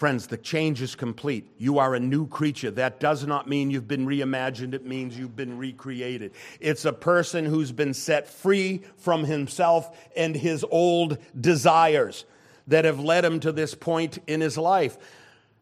Friends, 0.00 0.26
the 0.26 0.38
change 0.38 0.80
is 0.80 0.94
complete. 0.94 1.46
You 1.58 1.78
are 1.78 1.94
a 1.94 2.00
new 2.00 2.26
creature. 2.26 2.70
That 2.70 3.00
does 3.00 3.26
not 3.26 3.46
mean 3.46 3.70
you've 3.70 3.86
been 3.86 4.06
reimagined, 4.06 4.72
it 4.72 4.86
means 4.86 5.18
you've 5.18 5.36
been 5.36 5.58
recreated. 5.58 6.32
It's 6.58 6.86
a 6.86 6.92
person 6.94 7.44
who's 7.44 7.70
been 7.70 7.92
set 7.92 8.26
free 8.26 8.80
from 8.96 9.24
himself 9.24 9.94
and 10.16 10.34
his 10.34 10.64
old 10.70 11.18
desires 11.38 12.24
that 12.68 12.86
have 12.86 12.98
led 12.98 13.26
him 13.26 13.40
to 13.40 13.52
this 13.52 13.74
point 13.74 14.16
in 14.26 14.40
his 14.40 14.56
life. 14.56 14.96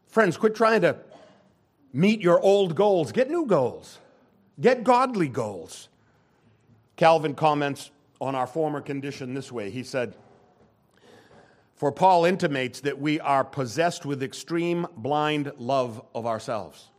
Friends, 0.07 0.37
quit 0.37 0.55
trying 0.55 0.83
to 0.83 0.95
meet 1.91 2.21
your 2.21 2.39
old 2.39 2.75
goals, 2.75 3.11
get 3.11 3.29
new 3.29 3.45
goals, 3.45 3.99
get 4.61 4.85
godly 4.85 5.27
goals. 5.27 5.89
Calvin 6.95 7.35
comments 7.35 7.91
on 8.21 8.35
our 8.35 8.47
former 8.47 8.79
condition 8.79 9.33
this 9.33 9.51
way. 9.51 9.69
He 9.69 9.83
said, 9.83 10.15
For 11.79 11.93
Paul 11.93 12.25
intimates 12.25 12.81
that 12.81 12.99
we 12.99 13.21
are 13.21 13.45
possessed 13.45 14.05
with 14.05 14.21
extreme 14.21 14.85
blind 14.97 15.53
love 15.57 16.03
of 16.13 16.25
ourselves. 16.25 16.89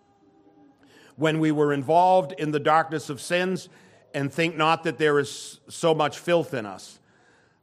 When 1.17 1.39
we 1.39 1.53
were 1.53 1.75
involved 1.75 2.33
in 2.39 2.51
the 2.51 2.59
darkness 2.59 3.11
of 3.11 3.21
sins 3.21 3.69
and 4.15 4.33
think 4.33 4.57
not 4.57 4.85
that 4.85 4.97
there 4.97 5.19
is 5.19 5.61
so 5.69 5.95
much 5.95 6.19
filth 6.19 6.55
in 6.55 6.65
us, 6.65 6.99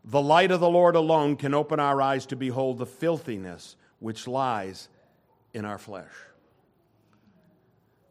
the 0.05 0.21
light 0.21 0.51
of 0.51 0.59
the 0.59 0.69
Lord 0.69 0.95
alone 0.95 1.37
can 1.37 1.55
open 1.55 1.79
our 1.79 1.99
eyes 2.03 2.27
to 2.27 2.35
behold 2.35 2.77
the 2.77 2.85
filthiness 2.85 3.77
which 3.97 4.27
lies 4.27 4.87
in 5.55 5.65
our 5.65 5.79
flesh. 5.79 6.13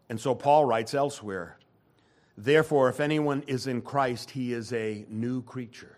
And 0.09 0.21
so 0.21 0.35
Paul 0.35 0.65
writes 0.65 0.95
elsewhere 0.95 1.59
Therefore, 2.37 2.89
if 2.89 2.99
anyone 2.99 3.45
is 3.47 3.69
in 3.69 3.83
Christ, 3.83 4.33
he 4.33 4.53
is 4.53 4.73
a 4.73 5.07
new 5.09 5.43
creature. 5.43 5.96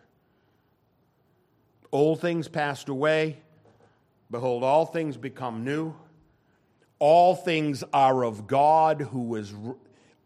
Old 1.90 2.20
things 2.20 2.48
passed 2.48 2.88
away. 2.88 3.38
Behold, 4.30 4.62
all 4.62 4.84
things 4.86 5.16
become 5.16 5.64
new. 5.64 5.94
All 6.98 7.34
things 7.34 7.84
are 7.92 8.24
of 8.24 8.46
God, 8.46 9.00
who 9.00 9.36
is 9.36 9.54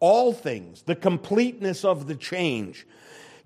all 0.00 0.32
things, 0.32 0.82
the 0.82 0.96
completeness 0.96 1.84
of 1.84 2.06
the 2.06 2.16
change. 2.16 2.86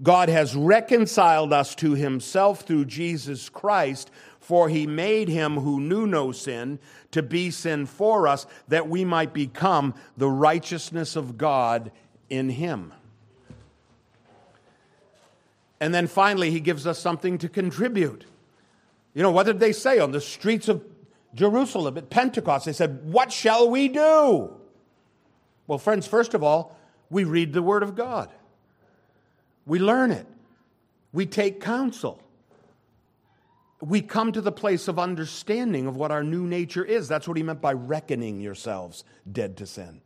God 0.03 0.29
has 0.29 0.55
reconciled 0.55 1.53
us 1.53 1.75
to 1.77 1.93
himself 1.93 2.63
through 2.63 2.85
Jesus 2.87 3.49
Christ, 3.49 4.11
for 4.41 4.69
he 4.69 4.87
made 4.87 5.29
him 5.29 5.57
who 5.57 5.81
knew 5.81 6.07
no 6.07 6.33
sin 6.33 6.79
to 7.11 7.23
be 7.23 7.51
sin 7.51 7.85
for 7.85 8.29
us, 8.29 8.47
that 8.69 8.89
we 8.89 9.05
might 9.05 9.35
become 9.35 9.95
the 10.17 10.31
righteousness 10.31 11.17
of 11.17 11.37
God 11.37 11.91
in 12.31 12.49
him. 12.51 12.93
And 15.87 15.95
then 15.95 16.09
finally, 16.09 16.51
he 16.51 16.59
gives 16.59 16.85
us 16.85 16.99
something 16.99 17.39
to 17.39 17.49
contribute. 17.49 18.25
You 19.15 19.23
know, 19.23 19.31
what 19.31 19.47
did 19.47 19.61
they 19.61 19.71
say 19.71 20.01
on 20.01 20.11
the 20.11 20.21
streets 20.21 20.67
of 20.67 20.83
Jerusalem 21.33 21.97
at 21.97 22.11
Pentecost? 22.11 22.67
They 22.67 22.73
said, 22.73 23.05
What 23.05 23.31
shall 23.31 23.71
we 23.71 23.87
do? 23.87 24.51
Well, 25.69 25.79
friends, 25.79 26.09
first 26.09 26.35
of 26.35 26.43
all, 26.43 26.77
we 27.09 27.23
read 27.23 27.53
the 27.53 27.63
Word 27.63 27.85
of 27.85 27.95
God, 27.95 28.31
we 29.65 29.79
learn 29.79 30.11
it, 30.11 30.27
we 31.13 31.25
take 31.25 31.61
counsel 31.61 32.21
we 33.81 34.01
come 34.01 34.33
to 34.33 34.41
the 34.41 34.51
place 34.53 34.89
of 34.89 34.99
understanding 34.99 35.87
of 35.87 35.97
what 35.97 36.11
our 36.11 36.25
new 36.25 36.47
nature 36.47 36.85
is. 36.85 37.09
That's 37.09 37.29
what 37.29 37.37
he 37.37 37.43
meant 37.43 37.61
by 37.61 37.75
reckoning 37.75 38.41
yourselves 38.41 39.05
dead 39.31 39.57
to 39.59 39.67
sin. 39.67 40.01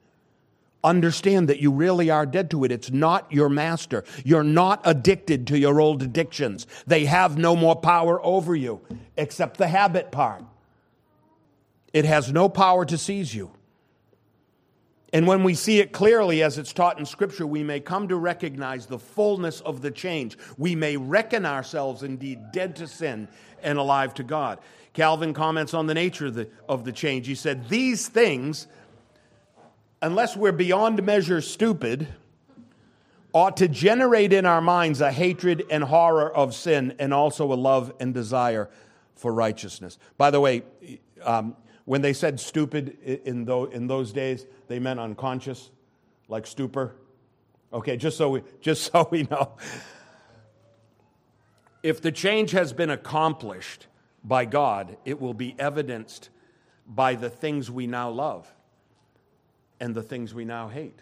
Understand 0.82 1.48
that 1.48 1.60
you 1.60 1.70
really 1.70 2.08
are 2.08 2.24
dead 2.24 2.50
to 2.50 2.64
it. 2.64 2.72
It's 2.72 2.90
not 2.90 3.30
your 3.30 3.50
master. 3.50 4.02
You're 4.24 4.42
not 4.42 4.80
addicted 4.84 5.46
to 5.48 5.58
your 5.58 5.80
old 5.80 6.02
addictions. 6.02 6.66
They 6.86 7.04
have 7.04 7.36
no 7.36 7.54
more 7.54 7.76
power 7.76 8.24
over 8.24 8.56
you 8.56 8.80
except 9.16 9.58
the 9.58 9.68
habit 9.68 10.10
part. 10.10 10.42
It 11.92 12.04
has 12.04 12.32
no 12.32 12.48
power 12.48 12.84
to 12.86 12.96
seize 12.96 13.34
you. 13.34 13.50
And 15.12 15.26
when 15.26 15.42
we 15.42 15.54
see 15.54 15.80
it 15.80 15.92
clearly 15.92 16.42
as 16.42 16.56
it's 16.56 16.72
taught 16.72 16.98
in 16.98 17.04
Scripture, 17.04 17.46
we 17.46 17.64
may 17.64 17.80
come 17.80 18.08
to 18.08 18.16
recognize 18.16 18.86
the 18.86 18.98
fullness 18.98 19.60
of 19.60 19.82
the 19.82 19.90
change. 19.90 20.38
We 20.56 20.76
may 20.76 20.96
reckon 20.96 21.44
ourselves 21.44 22.02
indeed 22.02 22.52
dead 22.52 22.76
to 22.76 22.86
sin 22.86 23.28
and 23.62 23.76
alive 23.76 24.14
to 24.14 24.22
God. 24.22 24.60
Calvin 24.92 25.34
comments 25.34 25.74
on 25.74 25.86
the 25.86 25.94
nature 25.94 26.26
of 26.26 26.34
the, 26.34 26.48
of 26.68 26.84
the 26.84 26.92
change. 26.92 27.26
He 27.26 27.34
said, 27.34 27.68
These 27.68 28.08
things, 28.08 28.68
unless 30.02 30.36
we're 30.36 30.52
beyond 30.52 31.02
measure 31.04 31.40
stupid, 31.40 32.08
ought 33.32 33.56
to 33.58 33.68
generate 33.68 34.32
in 34.32 34.46
our 34.46 34.60
minds 34.60 35.00
a 35.00 35.12
hatred 35.12 35.64
and 35.70 35.84
horror 35.84 36.34
of 36.34 36.54
sin 36.54 36.94
and 36.98 37.14
also 37.14 37.52
a 37.52 37.54
love 37.54 37.92
and 38.00 38.12
desire 38.12 38.68
for 39.14 39.32
righteousness. 39.32 39.98
By 40.16 40.30
the 40.30 40.40
way, 40.40 40.62
um, 41.22 41.56
when 41.84 42.02
they 42.02 42.12
said 42.12 42.40
stupid 42.40 42.96
in, 43.02 43.48
in 43.72 43.86
those 43.86 44.12
days, 44.12 44.46
they 44.68 44.78
meant 44.78 44.98
unconscious, 44.98 45.70
like 46.28 46.46
stupor. 46.46 46.96
Okay, 47.72 47.96
just 47.96 48.16
so 48.16 48.30
we, 48.30 48.42
just 48.60 48.82
so 48.92 49.06
we 49.10 49.24
know. 49.24 49.52
If 51.82 52.00
the 52.00 52.12
change 52.12 52.50
has 52.50 52.72
been 52.72 52.90
accomplished 52.90 53.86
by 54.22 54.44
God, 54.44 54.96
it 55.04 55.20
will 55.20 55.34
be 55.34 55.54
evidenced 55.58 56.28
by 56.86 57.14
the 57.14 57.30
things 57.30 57.70
we 57.70 57.86
now 57.86 58.10
love 58.10 58.52
and 59.80 59.94
the 59.94 60.02
things 60.02 60.34
we 60.34 60.44
now 60.44 60.68
hate. 60.68 61.00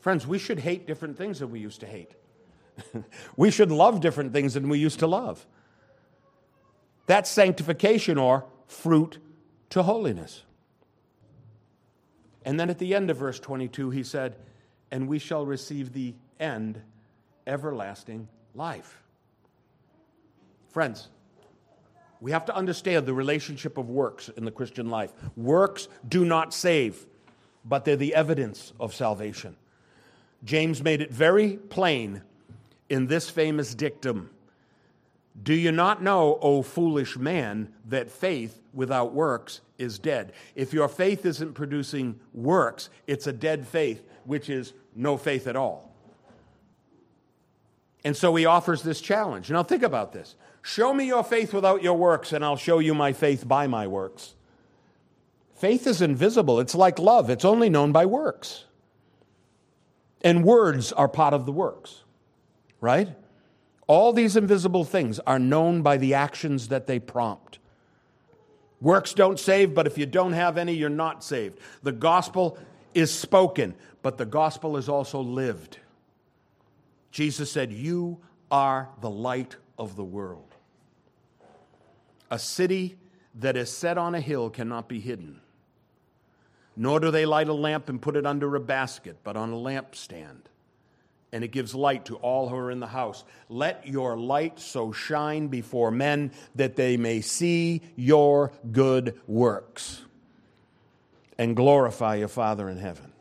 Friends, 0.00 0.26
we 0.26 0.38
should 0.38 0.60
hate 0.60 0.86
different 0.86 1.16
things 1.16 1.40
than 1.40 1.50
we 1.50 1.60
used 1.60 1.80
to 1.80 1.86
hate. 1.86 2.12
we 3.36 3.50
should 3.50 3.70
love 3.70 4.00
different 4.00 4.32
things 4.32 4.54
than 4.54 4.68
we 4.68 4.78
used 4.78 4.98
to 5.00 5.06
love. 5.06 5.46
That's 7.06 7.30
sanctification 7.30 8.18
or 8.18 8.44
fruit 8.66 9.18
to 9.70 9.82
holiness. 9.82 10.42
And 12.44 12.58
then 12.58 12.70
at 12.70 12.78
the 12.78 12.94
end 12.94 13.10
of 13.10 13.16
verse 13.16 13.40
22, 13.40 13.90
he 13.90 14.02
said, 14.02 14.36
And 14.90 15.08
we 15.08 15.18
shall 15.18 15.44
receive 15.44 15.92
the 15.92 16.14
end, 16.38 16.80
everlasting 17.46 18.28
life. 18.54 19.02
Friends, 20.70 21.08
we 22.20 22.30
have 22.32 22.44
to 22.46 22.54
understand 22.54 23.06
the 23.06 23.14
relationship 23.14 23.78
of 23.78 23.88
works 23.88 24.28
in 24.30 24.44
the 24.44 24.50
Christian 24.50 24.88
life. 24.88 25.12
Works 25.36 25.88
do 26.08 26.24
not 26.24 26.52
save, 26.52 27.06
but 27.68 27.84
they're 27.84 27.96
the 27.96 28.14
evidence 28.14 28.72
of 28.80 28.94
salvation. 28.94 29.56
James 30.44 30.82
made 30.82 31.02
it 31.02 31.12
very 31.12 31.56
plain 31.56 32.22
in 32.88 33.06
this 33.06 33.28
famous 33.28 33.74
dictum 33.74 34.30
Do 35.40 35.54
you 35.54 35.70
not 35.70 36.02
know, 36.02 36.38
O 36.40 36.62
foolish 36.62 37.16
man, 37.16 37.72
that 37.86 38.10
faith 38.10 38.60
without 38.72 39.12
works 39.12 39.60
is 39.78 39.98
dead? 39.98 40.32
If 40.54 40.72
your 40.72 40.88
faith 40.88 41.24
isn't 41.26 41.54
producing 41.54 42.18
works, 42.32 42.90
it's 43.06 43.26
a 43.26 43.32
dead 43.32 43.66
faith, 43.66 44.02
which 44.24 44.48
is 44.48 44.72
no 44.96 45.16
faith 45.16 45.46
at 45.46 45.54
all. 45.54 45.94
And 48.04 48.16
so 48.16 48.34
he 48.34 48.46
offers 48.46 48.82
this 48.82 49.00
challenge. 49.00 49.50
Now, 49.50 49.62
think 49.62 49.82
about 49.82 50.12
this. 50.12 50.34
Show 50.62 50.92
me 50.92 51.06
your 51.06 51.24
faith 51.24 51.52
without 51.52 51.82
your 51.82 51.96
works, 51.96 52.32
and 52.32 52.44
I'll 52.44 52.56
show 52.56 52.78
you 52.78 52.94
my 52.94 53.12
faith 53.12 53.46
by 53.46 53.66
my 53.66 53.86
works. 53.86 54.34
Faith 55.58 55.88
is 55.88 56.00
invisible. 56.00 56.60
It's 56.60 56.76
like 56.76 57.00
love, 57.00 57.30
it's 57.30 57.44
only 57.44 57.68
known 57.68 57.90
by 57.90 58.06
works. 58.06 58.64
And 60.22 60.44
words 60.44 60.92
are 60.92 61.08
part 61.08 61.34
of 61.34 61.46
the 61.46 61.52
works, 61.52 62.04
right? 62.80 63.08
All 63.88 64.12
these 64.12 64.36
invisible 64.36 64.84
things 64.84 65.18
are 65.20 65.38
known 65.40 65.82
by 65.82 65.96
the 65.96 66.14
actions 66.14 66.68
that 66.68 66.86
they 66.86 67.00
prompt. 67.00 67.58
Works 68.80 69.14
don't 69.14 69.38
save, 69.38 69.74
but 69.74 69.88
if 69.88 69.98
you 69.98 70.06
don't 70.06 70.32
have 70.32 70.58
any, 70.58 70.74
you're 70.74 70.88
not 70.88 71.24
saved. 71.24 71.58
The 71.82 71.92
gospel 71.92 72.56
is 72.94 73.12
spoken, 73.12 73.74
but 74.02 74.16
the 74.16 74.26
gospel 74.26 74.76
is 74.76 74.88
also 74.88 75.20
lived. 75.20 75.78
Jesus 77.10 77.50
said, 77.50 77.72
You 77.72 78.18
are 78.50 78.90
the 79.00 79.10
light 79.10 79.56
of 79.76 79.96
the 79.96 80.04
world. 80.04 80.54
A 82.30 82.38
city 82.38 82.96
that 83.34 83.56
is 83.56 83.72
set 83.72 83.98
on 83.98 84.14
a 84.14 84.20
hill 84.20 84.50
cannot 84.50 84.88
be 84.88 85.00
hidden. 85.00 85.40
Nor 86.80 87.00
do 87.00 87.10
they 87.10 87.26
light 87.26 87.48
a 87.48 87.52
lamp 87.52 87.88
and 87.88 88.00
put 88.00 88.14
it 88.14 88.24
under 88.24 88.54
a 88.54 88.60
basket, 88.60 89.16
but 89.24 89.36
on 89.36 89.52
a 89.52 89.56
lampstand. 89.56 90.42
And 91.32 91.42
it 91.42 91.48
gives 91.48 91.74
light 91.74 92.04
to 92.04 92.14
all 92.16 92.48
who 92.48 92.54
are 92.54 92.70
in 92.70 92.78
the 92.78 92.86
house. 92.86 93.24
Let 93.48 93.88
your 93.88 94.16
light 94.16 94.60
so 94.60 94.92
shine 94.92 95.48
before 95.48 95.90
men 95.90 96.30
that 96.54 96.76
they 96.76 96.96
may 96.96 97.20
see 97.20 97.82
your 97.96 98.52
good 98.70 99.20
works 99.26 100.02
and 101.36 101.56
glorify 101.56 102.14
your 102.14 102.28
Father 102.28 102.68
in 102.68 102.78
heaven. 102.78 103.12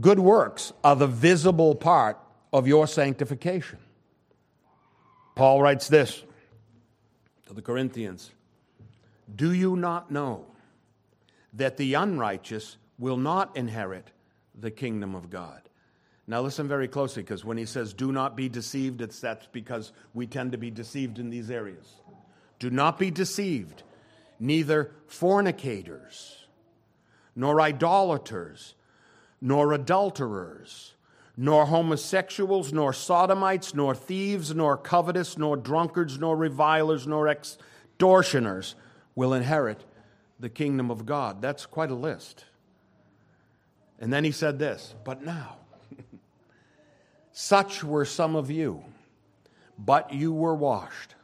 Good 0.00 0.18
works 0.18 0.72
are 0.82 0.96
the 0.96 1.06
visible 1.06 1.74
part 1.74 2.18
of 2.54 2.66
your 2.66 2.86
sanctification. 2.86 3.78
Paul 5.34 5.60
writes 5.60 5.88
this 5.88 6.24
to 7.48 7.52
the 7.52 7.62
Corinthians 7.62 8.30
Do 9.34 9.52
you 9.52 9.76
not 9.76 10.10
know 10.10 10.46
that 11.56 11.76
the 11.76 11.94
unrighteous 11.94 12.76
will 12.98 13.16
not 13.16 13.56
inherit 13.56 14.10
the 14.58 14.70
kingdom 14.70 15.14
of 15.14 15.30
God? 15.30 15.60
Now, 16.26 16.40
listen 16.40 16.66
very 16.66 16.88
closely 16.88 17.22
because 17.22 17.44
when 17.44 17.56
he 17.56 17.66
says, 17.66 17.92
Do 17.92 18.10
not 18.10 18.36
be 18.36 18.48
deceived, 18.48 19.00
it's 19.00 19.20
that's 19.20 19.46
because 19.52 19.92
we 20.12 20.26
tend 20.26 20.52
to 20.52 20.58
be 20.58 20.70
deceived 20.70 21.18
in 21.18 21.30
these 21.30 21.50
areas. 21.50 21.86
Do 22.58 22.70
not 22.70 22.98
be 22.98 23.10
deceived, 23.10 23.82
neither 24.40 24.90
fornicators, 25.06 26.46
nor 27.36 27.60
idolaters, 27.60 28.74
nor 29.40 29.72
adulterers 29.72 30.94
nor 31.36 31.66
homosexuals, 31.66 32.72
nor 32.72 32.92
sodomites, 32.92 33.74
nor 33.74 33.94
thieves, 33.94 34.54
nor 34.54 34.76
covetous, 34.76 35.36
nor 35.36 35.56
drunkards, 35.56 36.18
nor 36.18 36.34
revilers, 36.36 37.06
nor 37.06 37.28
extortioners 37.28 38.74
will 39.14 39.34
inherit 39.34 39.84
the 40.38 40.48
kingdom 40.48 40.90
of 40.90 41.06
God. 41.06 41.40
That's 41.40 41.66
quite 41.66 41.90
a 41.90 41.94
list. 41.94 42.44
And 43.98 44.12
then 44.12 44.24
he 44.24 44.32
said 44.32 44.58
this, 44.58 44.94
but 45.04 45.24
now, 45.24 45.56
such 47.32 47.82
were 47.82 48.04
some 48.04 48.36
of 48.36 48.50
you, 48.50 48.84
but 49.78 50.12
you 50.12 50.32
were 50.32 50.54
washed, 50.54 51.14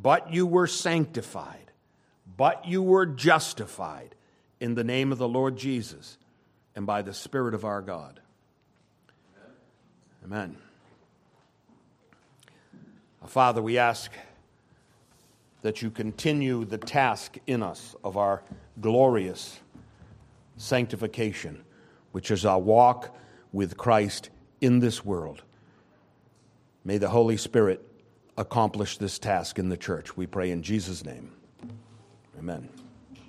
but 0.00 0.32
you 0.32 0.46
were 0.46 0.66
sanctified, 0.66 1.72
but 2.36 2.66
you 2.66 2.82
were 2.82 3.06
justified 3.06 4.14
in 4.60 4.74
the 4.74 4.84
name 4.84 5.12
of 5.12 5.18
the 5.18 5.28
Lord 5.28 5.56
Jesus 5.56 6.16
and 6.74 6.86
by 6.86 7.02
the 7.02 7.12
Spirit 7.12 7.54
of 7.54 7.64
our 7.64 7.82
God. 7.82 8.20
Amen. 10.24 10.42
Amen. 10.50 10.56
Father, 13.26 13.60
we 13.60 13.76
ask 13.76 14.10
that 15.66 15.82
you 15.82 15.90
continue 15.90 16.64
the 16.64 16.78
task 16.78 17.38
in 17.48 17.60
us 17.60 17.96
of 18.04 18.16
our 18.16 18.40
glorious 18.80 19.58
sanctification, 20.56 21.64
which 22.12 22.30
is 22.30 22.46
our 22.46 22.60
walk 22.60 23.12
with 23.50 23.76
Christ 23.76 24.30
in 24.60 24.78
this 24.78 25.04
world. 25.04 25.42
May 26.84 26.98
the 26.98 27.08
Holy 27.08 27.36
Spirit 27.36 27.84
accomplish 28.38 28.98
this 28.98 29.18
task 29.18 29.58
in 29.58 29.68
the 29.68 29.76
church. 29.76 30.16
We 30.16 30.28
pray 30.28 30.52
in 30.52 30.62
Jesus' 30.62 31.04
name. 31.04 31.32
Amen. 32.38 32.68